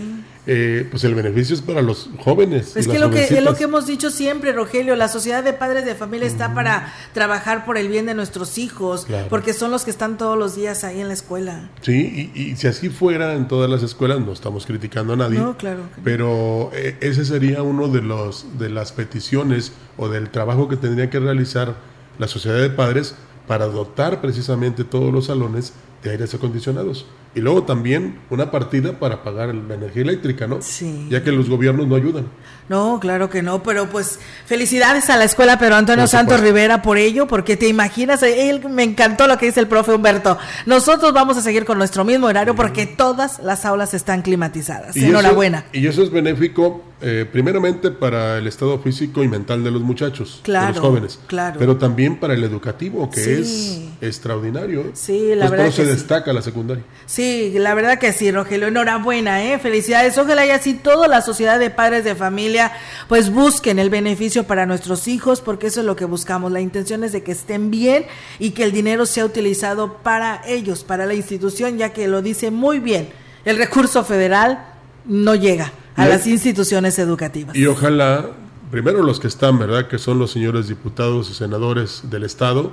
eh, 0.51 0.87
pues 0.89 1.03
el 1.03 1.13
beneficio 1.13 1.53
es 1.53 1.61
para 1.61 1.83
los 1.83 2.09
jóvenes. 2.17 2.75
Es 2.75 2.87
que, 2.87 2.97
lo 2.97 3.11
que 3.11 3.25
es 3.25 3.43
lo 3.43 3.53
que 3.53 3.65
hemos 3.65 3.85
dicho 3.85 4.09
siempre, 4.09 4.51
Rogelio, 4.51 4.95
la 4.95 5.07
sociedad 5.07 5.43
de 5.43 5.53
padres 5.53 5.85
de 5.85 5.93
familia 5.93 6.27
está 6.27 6.55
para 6.55 6.91
trabajar 7.13 7.65
por 7.65 7.77
el 7.77 7.87
bien 7.87 8.07
de 8.07 8.15
nuestros 8.15 8.57
hijos, 8.57 9.05
porque 9.29 9.53
son 9.53 9.69
los 9.69 9.83
que 9.83 9.91
están 9.91 10.17
todos 10.17 10.37
los 10.39 10.55
días 10.55 10.83
ahí 10.83 11.01
en 11.01 11.07
la 11.07 11.13
escuela. 11.13 11.69
Sí, 11.81 12.31
y, 12.33 12.55
si 12.55 12.65
así 12.65 12.89
fuera 12.89 13.35
en 13.35 13.47
todas 13.47 13.69
las 13.69 13.83
escuelas, 13.83 14.21
no 14.21 14.31
estamos 14.31 14.65
criticando 14.65 15.13
a 15.13 15.17
nadie, 15.17 15.37
no, 15.37 15.55
claro 15.55 15.83
pero 16.03 16.71
eh, 16.73 16.97
ese 17.01 17.25
sería 17.25 17.61
uno 17.61 17.87
de 17.87 18.01
los 18.01 18.57
de 18.57 18.69
las 18.69 18.91
peticiones 18.91 19.73
o 19.97 20.09
del 20.09 20.29
trabajo 20.29 20.67
que 20.67 20.77
tendría 20.77 21.11
que 21.11 21.19
realizar 21.19 21.75
la 22.19 22.27
sociedad 22.27 22.59
de 22.59 22.69
padres 22.69 23.15
para 23.47 23.65
dotar 23.65 24.21
precisamente 24.21 24.83
todos 24.83 25.11
los 25.11 25.25
salones 25.25 25.73
de 26.03 26.11
aires 26.11 26.33
acondicionados. 26.35 27.07
Y 27.33 27.41
luego 27.41 27.63
también 27.63 28.19
una 28.29 28.51
partida 28.51 28.99
para 28.99 29.23
pagar 29.23 29.53
la 29.53 29.73
energía 29.73 30.03
eléctrica, 30.03 30.47
¿no? 30.47 30.61
Sí. 30.61 31.07
Ya 31.09 31.23
que 31.23 31.31
los 31.31 31.49
gobiernos 31.49 31.87
no 31.87 31.95
ayudan. 31.95 32.27
No, 32.69 32.99
claro 32.99 33.29
que 33.29 33.41
no, 33.41 33.63
pero 33.63 33.89
pues 33.89 34.19
felicidades 34.45 35.09
a 35.09 35.17
la 35.17 35.23
escuela 35.23 35.57
pero 35.57 35.75
Antonio 35.75 36.07
Santos 36.07 36.39
Rivera 36.39 36.81
por 36.81 36.97
ello, 36.97 37.27
porque 37.27 37.57
te 37.57 37.67
imaginas, 37.67 38.21
él 38.23 38.61
me 38.69 38.83
encantó 38.83 39.27
lo 39.27 39.37
que 39.37 39.47
dice 39.47 39.59
el 39.59 39.67
profe 39.67 39.93
Humberto. 39.93 40.37
Nosotros 40.67 41.11
vamos 41.11 41.37
a 41.37 41.41
seguir 41.41 41.65
con 41.65 41.77
nuestro 41.79 42.05
mismo 42.05 42.27
horario 42.27 42.55
porque 42.55 42.85
todas 42.85 43.39
las 43.39 43.65
aulas 43.65 43.93
están 43.93 44.21
climatizadas. 44.21 44.95
Enhorabuena. 44.95 45.65
y 45.73 45.87
eso 45.87 46.03
es 46.03 46.11
benéfico 46.11 46.83
eh, 47.01 47.25
primeramente 47.31 47.91
para 47.91 48.37
el 48.37 48.45
estado 48.45 48.77
físico 48.79 49.23
y 49.23 49.27
mental 49.27 49.63
de 49.63 49.71
los 49.71 49.81
muchachos, 49.81 50.41
de 50.45 50.53
los 50.53 50.79
jóvenes, 50.79 51.19
claro. 51.27 51.57
pero 51.57 51.77
también 51.77 52.19
para 52.19 52.33
el 52.33 52.43
educativo, 52.43 53.09
que 53.09 53.39
es 53.39 53.88
extraordinario. 54.01 54.91
Sí, 54.93 55.35
la 55.35 55.49
verdad. 55.49 55.65
Por 55.65 55.73
se 55.73 55.85
destaca 55.85 56.33
la 56.33 56.41
secundaria. 56.41 56.83
Sí, 57.05 57.53
la 57.55 57.73
verdad 57.73 57.99
que 57.99 58.13
sí, 58.13 58.31
Rogelio. 58.31 58.67
Enhorabuena, 58.67 59.43
¿eh? 59.43 59.59
Felicidades. 59.59 60.17
Ojalá 60.17 60.45
y 60.45 60.51
así 60.51 60.73
toda 60.73 61.07
la 61.07 61.21
sociedad 61.21 61.59
de 61.59 61.69
padres 61.69 62.03
de 62.03 62.15
familia, 62.15 62.71
pues 63.07 63.31
busquen 63.31 63.79
el 63.79 63.89
beneficio 63.89 64.45
para 64.45 64.65
nuestros 64.65 65.07
hijos, 65.07 65.41
porque 65.41 65.67
eso 65.67 65.81
es 65.81 65.85
lo 65.85 65.95
que 65.95 66.05
buscamos. 66.05 66.51
La 66.51 66.61
intención 66.61 67.03
es 67.03 67.11
de 67.11 67.23
que 67.23 67.31
estén 67.31 67.71
bien 67.71 68.05
y 68.39 68.51
que 68.51 68.63
el 68.63 68.71
dinero 68.71 69.05
sea 69.05 69.25
utilizado 69.25 69.97
para 69.97 70.41
ellos, 70.47 70.83
para 70.83 71.05
la 71.05 71.13
institución, 71.13 71.77
ya 71.77 71.93
que 71.93 72.07
lo 72.07 72.21
dice 72.21 72.51
muy 72.51 72.79
bien. 72.79 73.09
El 73.45 73.57
recurso 73.57 74.03
federal 74.03 74.65
no 75.05 75.35
llega 75.35 75.71
a 75.95 76.07
las 76.07 76.27
instituciones 76.27 76.97
educativas. 76.99 77.55
Y 77.55 77.65
ojalá, 77.65 78.31
primero 78.71 79.03
los 79.03 79.19
que 79.19 79.27
están, 79.27 79.59
¿verdad? 79.59 79.87
Que 79.87 79.97
son 79.97 80.19
los 80.19 80.31
señores 80.31 80.67
diputados 80.67 81.29
y 81.29 81.33
senadores 81.33 82.03
del 82.09 82.23
Estado, 82.23 82.71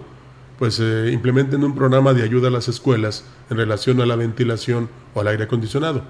pues 0.59 0.81
eh, 0.81 1.11
implementen 1.13 1.63
un 1.65 1.75
programa 1.75 2.15
de 2.15 2.23
ayuda 2.23 2.49
a 2.49 2.51
las 2.51 2.69
escuelas 2.69 3.25
en 3.51 3.57
relación 3.57 4.01
a 4.01 4.07
la 4.07 4.17
ventilación 4.17 4.89
o 5.15 5.21
al 5.21 5.29
aire 5.29 5.45
acondicionado. 5.45 6.03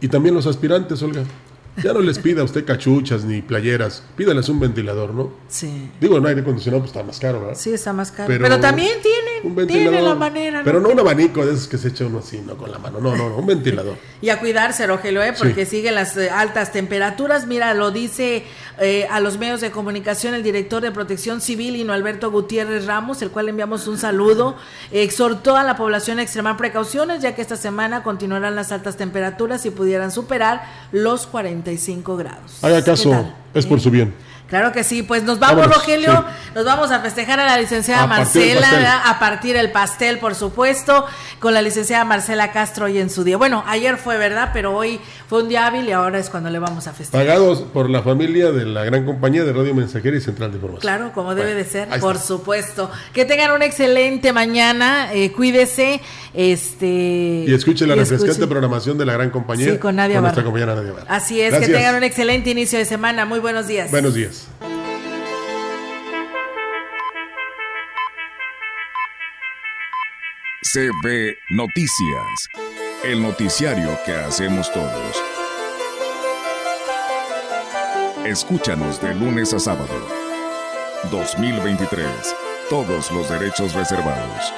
Y 0.00 0.08
también 0.08 0.34
los 0.34 0.46
aspirantes, 0.46 1.02
Olga. 1.02 1.24
Ya 1.82 1.92
no 1.92 2.00
les 2.00 2.18
pida 2.18 2.40
a 2.40 2.44
usted 2.44 2.64
cachuchas 2.64 3.24
ni 3.24 3.42
playeras, 3.42 4.02
pídales 4.16 4.48
un 4.48 4.60
ventilador, 4.60 5.12
¿no? 5.12 5.32
Sí. 5.48 5.90
Digo, 6.00 6.16
el 6.16 6.24
aire 6.24 6.40
acondicionado 6.40 6.82
pues 6.82 6.90
está 6.90 7.02
más 7.02 7.18
caro, 7.20 7.40
¿verdad? 7.40 7.54
Sí, 7.54 7.70
está 7.70 7.92
más 7.92 8.12
caro. 8.12 8.28
Pero, 8.28 8.60
también 8.60 8.98
tienen, 9.42 9.66
tienen 9.66 10.04
la 10.04 10.14
manera. 10.14 10.62
Pero 10.64 10.80
no 10.80 10.88
un 10.88 11.00
abanico 11.00 11.44
de 11.44 11.52
esos 11.54 11.68
que 11.68 11.78
se 11.78 11.88
echa 11.88 12.06
uno 12.06 12.18
así, 12.20 12.40
no 12.40 12.56
con 12.56 12.70
la 12.70 12.78
mano, 12.78 13.00
no, 13.00 13.16
no, 13.16 13.28
no 13.28 13.36
un 13.36 13.46
ventilador. 13.46 13.96
y 14.22 14.30
a 14.30 14.38
cuidarse, 14.38 14.86
Rogelio, 14.86 15.22
¿eh? 15.22 15.34
porque 15.36 15.66
siguen 15.66 15.94
las 15.94 16.16
eh, 16.16 16.30
altas 16.30 16.72
temperaturas. 16.72 17.46
Mira, 17.46 17.74
lo 17.74 17.90
dice 17.90 18.44
eh, 18.78 19.06
a 19.10 19.20
los 19.20 19.38
medios 19.38 19.60
de 19.60 19.70
comunicación 19.70 20.34
el 20.34 20.42
director 20.42 20.82
de 20.82 20.90
Protección 20.92 21.40
Civil, 21.40 21.76
Hino 21.76 21.92
Alberto 21.92 22.30
Gutiérrez 22.30 22.86
Ramos, 22.86 23.22
el 23.22 23.30
cual 23.30 23.48
enviamos 23.48 23.86
un 23.86 23.98
saludo. 23.98 24.56
exhortó 24.92 25.56
a 25.56 25.64
la 25.64 25.76
población 25.76 26.18
a 26.18 26.22
extremar 26.22 26.56
precauciones, 26.56 27.22
ya 27.22 27.34
que 27.34 27.42
esta 27.42 27.56
semana 27.56 28.02
continuarán 28.02 28.54
las 28.54 28.72
altas 28.72 28.96
temperaturas 28.96 29.66
y 29.66 29.70
pudieran 29.70 30.10
superar 30.10 30.62
los 30.92 31.26
40 31.26 31.66
grados. 32.16 32.62
Haga 32.62 32.82
caso, 32.84 33.12
es 33.54 33.66
por 33.66 33.80
su 33.80 33.90
bien. 33.90 34.14
Claro 34.48 34.70
que 34.70 34.84
sí, 34.84 35.02
pues 35.02 35.24
nos 35.24 35.40
vamos, 35.40 35.66
Rogelio, 35.66 36.24
nos 36.54 36.64
vamos 36.64 36.92
a 36.92 37.00
festejar 37.00 37.40
a 37.40 37.46
la 37.46 37.58
licenciada 37.58 38.06
Marcela, 38.06 39.02
a 39.04 39.18
partir 39.18 39.56
el 39.56 39.72
pastel, 39.72 40.18
por 40.18 40.36
supuesto, 40.36 41.04
con 41.40 41.52
la 41.52 41.62
licenciada 41.62 42.04
Marcela 42.04 42.52
Castro 42.52 42.86
hoy 42.86 42.98
en 42.98 43.10
su 43.10 43.24
día. 43.24 43.36
Bueno, 43.36 43.64
ayer 43.66 43.96
fue 43.96 44.18
verdad, 44.18 44.50
pero 44.52 44.76
hoy 44.76 45.00
fue 45.28 45.42
un 45.42 45.48
día 45.48 45.66
hábil 45.66 45.88
y 45.88 45.92
ahora 45.92 46.20
es 46.20 46.30
cuando 46.30 46.48
le 46.50 46.60
vamos 46.60 46.86
a 46.86 46.92
festejar. 46.92 47.26
Pagados 47.26 47.62
por 47.62 47.90
la 47.90 48.02
familia 48.02 48.52
de 48.52 48.66
la 48.66 48.84
gran 48.84 49.04
compañía 49.04 49.44
de 49.44 49.52
Radio 49.52 49.74
Mensajera 49.74 50.16
y 50.16 50.20
Central 50.20 50.52
de 50.52 50.58
Información. 50.58 50.80
Claro, 50.80 51.12
como 51.12 51.34
debe 51.34 51.54
de 51.54 51.64
ser, 51.64 51.88
por 52.00 52.18
supuesto. 52.18 52.88
Que 53.12 53.24
tengan 53.24 53.50
una 53.50 53.64
excelente 53.64 54.32
mañana, 54.32 55.12
eh, 55.12 55.32
cuídese, 55.32 56.00
este... 56.34 57.44
Y 57.48 57.52
escuche 57.52 57.84
la 57.84 57.96
refrescante 57.96 58.46
programación 58.46 58.96
de 58.96 59.06
la 59.06 59.14
gran 59.14 59.30
compañía. 59.30 59.72
Sí, 59.72 59.78
con 59.78 59.96
Nadia 59.96 60.20
nuestra 60.20 60.44
compañera 60.44 60.76
Nadia 60.76 60.92
Así 61.08 61.40
es, 61.40 61.52
que 61.54 61.66
tengan 61.66 61.96
un 61.96 62.04
excelente 62.04 62.50
inicio 62.50 62.78
de 62.78 62.84
semana. 62.84 63.24
Muy 63.24 63.40
buenos 63.40 63.66
días. 63.66 63.90
Buenos 63.90 64.14
días. 64.14 64.35
CB 70.72 71.36
Noticias, 71.50 72.48
el 73.04 73.22
noticiario 73.22 73.98
que 74.04 74.12
hacemos 74.12 74.70
todos. 74.72 75.22
Escúchanos 78.26 79.00
de 79.00 79.14
lunes 79.14 79.54
a 79.54 79.60
sábado. 79.60 79.94
2023. 81.10 82.08
Todos 82.68 83.12
los 83.12 83.30
derechos 83.30 83.72
reservados. 83.74 84.52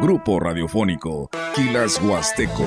Grupo 0.00 0.40
Radiofónico 0.40 1.30
Quilas 1.54 2.00
Huasteco. 2.02 2.66